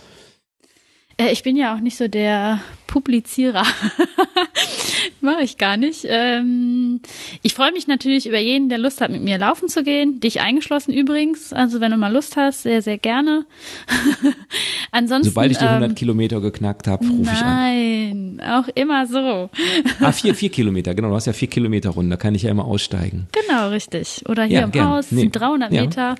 [1.17, 3.63] Äh, ich bin ja auch nicht so der Publizierer.
[5.21, 6.05] Mache ich gar nicht.
[6.07, 7.01] Ähm,
[7.43, 10.19] ich freue mich natürlich über jeden, der Lust hat, mit mir laufen zu gehen.
[10.19, 11.53] Dich eingeschlossen übrigens.
[11.53, 13.45] Also wenn du mal Lust hast, sehr, sehr gerne.
[14.91, 15.31] Ansonsten.
[15.31, 18.37] Sobald ich die 100 ähm, Kilometer geknackt habe, rufe ich an.
[18.37, 19.49] Nein, auch immer so.
[19.99, 21.09] ah, vier, vier Kilometer, genau.
[21.09, 23.27] Du hast ja vier Kilometer Runde, da kann ich ja immer aussteigen.
[23.31, 24.23] Genau, richtig.
[24.27, 24.89] Oder hier ja, im gern.
[24.89, 25.21] Haus, nee.
[25.21, 25.81] sind 300 ja.
[25.81, 26.15] Meter.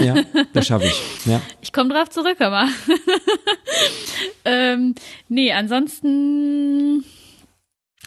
[0.00, 0.14] Ja,
[0.52, 1.26] das schaffe ich.
[1.26, 1.40] Ja.
[1.60, 2.68] Ich komme drauf zurück, mal.
[4.44, 4.94] ähm,
[5.28, 6.03] nee, ansonsten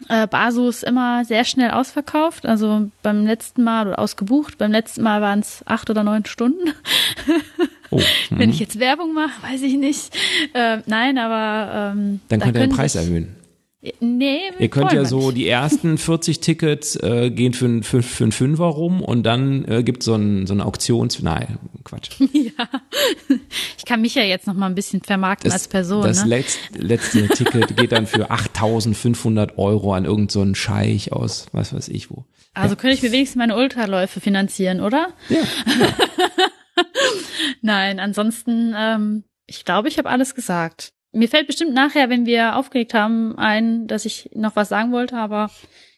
[0.08, 2.46] äh, Basu ist immer sehr schnell ausverkauft.
[2.46, 4.58] Also beim letzten Mal oder ausgebucht.
[4.58, 6.72] Beim letzten Mal waren es acht oder neun Stunden.
[7.90, 8.00] Oh,
[8.30, 8.60] Wenn ich mhm.
[8.60, 10.14] jetzt Werbung mache, weiß ich nicht.
[10.54, 13.37] Äh, nein, aber ähm, dann könnt ihr den Preis erhöhen.
[14.00, 18.32] Nee, Ihr könnt ja so die ersten 40 Tickets äh, gehen für, für, für einen
[18.32, 21.22] Fünfer rum und dann äh, gibt so ein, so eine Auktions...
[21.22, 22.10] Nein, Quatsch.
[22.32, 22.68] Ja,
[23.76, 26.02] ich kann mich ja jetzt noch mal ein bisschen vermarkten das, als Person.
[26.02, 26.30] Das ne?
[26.30, 31.88] letzt, letzte Ticket geht dann für 8.500 Euro an irgendeinen so Scheich aus, was weiß
[31.88, 32.24] ich wo.
[32.54, 32.80] Also ja.
[32.80, 35.10] könnte ich mir wenigstens meine Ultraläufe finanzieren, oder?
[35.28, 35.38] Ja.
[35.38, 35.94] ja.
[37.62, 40.92] Nein, ansonsten, ähm, ich glaube, ich habe alles gesagt.
[41.12, 45.16] Mir fällt bestimmt nachher, wenn wir aufgelegt haben, ein, dass ich noch was sagen wollte,
[45.16, 45.50] aber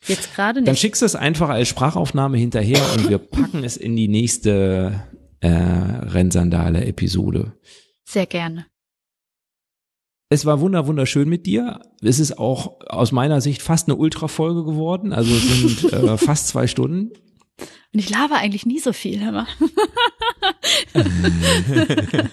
[0.06, 0.68] jetzt gerade nicht.
[0.68, 5.02] Dann schickst du es einfach als Sprachaufnahme hinterher und wir packen es in die nächste
[5.40, 7.52] äh, Rennsandale-Episode.
[8.04, 8.66] Sehr gerne.
[10.32, 11.80] Es war wunder wunderschön mit dir.
[12.02, 15.12] Es ist auch aus meiner Sicht fast eine Ultra-Folge geworden.
[15.12, 17.10] Also es sind äh, fast zwei Stunden.
[17.92, 19.46] Und ich laber eigentlich nie so viel, hör mal.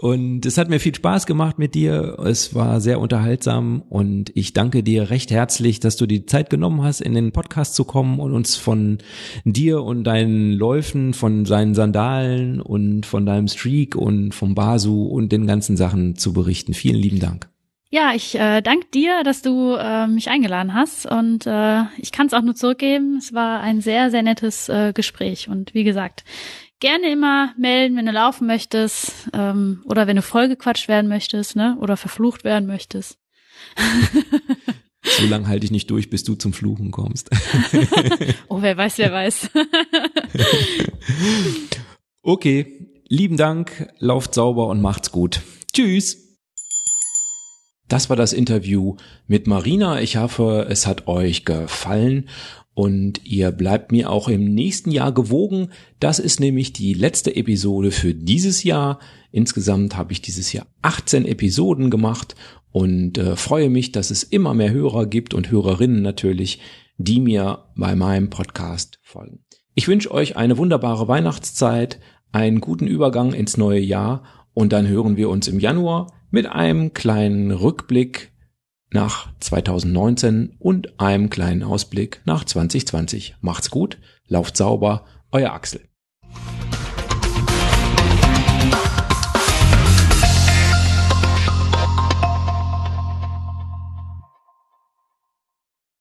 [0.00, 2.16] Und es hat mir viel Spaß gemacht mit dir.
[2.24, 6.82] Es war sehr unterhaltsam und ich danke dir recht herzlich, dass du die Zeit genommen
[6.82, 8.98] hast, in den Podcast zu kommen und uns von
[9.44, 15.32] dir und deinen Läufen, von seinen Sandalen und von deinem Streak und vom Basu und
[15.32, 16.72] den ganzen Sachen zu berichten.
[16.72, 17.50] Vielen lieben Dank.
[17.92, 22.28] Ja, ich äh, danke dir, dass du äh, mich eingeladen hast und äh, ich kann
[22.28, 23.16] es auch nur zurückgeben.
[23.16, 26.22] Es war ein sehr, sehr nettes äh, Gespräch und wie gesagt,
[26.78, 31.76] gerne immer melden, wenn du laufen möchtest ähm, oder wenn du vollgequatscht werden möchtest, ne?
[31.80, 33.18] Oder verflucht werden möchtest.
[35.02, 37.28] so lange halte ich nicht durch, bis du zum Fluchen kommst.
[38.48, 39.50] oh, wer weiß, wer weiß.
[42.22, 45.40] okay, lieben Dank, lauft sauber und macht's gut.
[45.72, 46.29] Tschüss.
[47.90, 48.94] Das war das Interview
[49.26, 50.00] mit Marina.
[50.00, 52.28] Ich hoffe, es hat euch gefallen
[52.72, 55.70] und ihr bleibt mir auch im nächsten Jahr gewogen.
[55.98, 59.00] Das ist nämlich die letzte Episode für dieses Jahr.
[59.32, 62.36] Insgesamt habe ich dieses Jahr 18 Episoden gemacht
[62.70, 66.60] und äh, freue mich, dass es immer mehr Hörer gibt und Hörerinnen natürlich,
[66.96, 69.40] die mir bei meinem Podcast folgen.
[69.74, 71.98] Ich wünsche euch eine wunderbare Weihnachtszeit,
[72.30, 74.22] einen guten Übergang ins neue Jahr
[74.54, 78.32] und dann hören wir uns im Januar mit einem kleinen Rückblick
[78.92, 83.36] nach 2019 und einem kleinen Ausblick nach 2020.
[83.40, 85.89] Macht's gut, lauft sauber, euer Axel.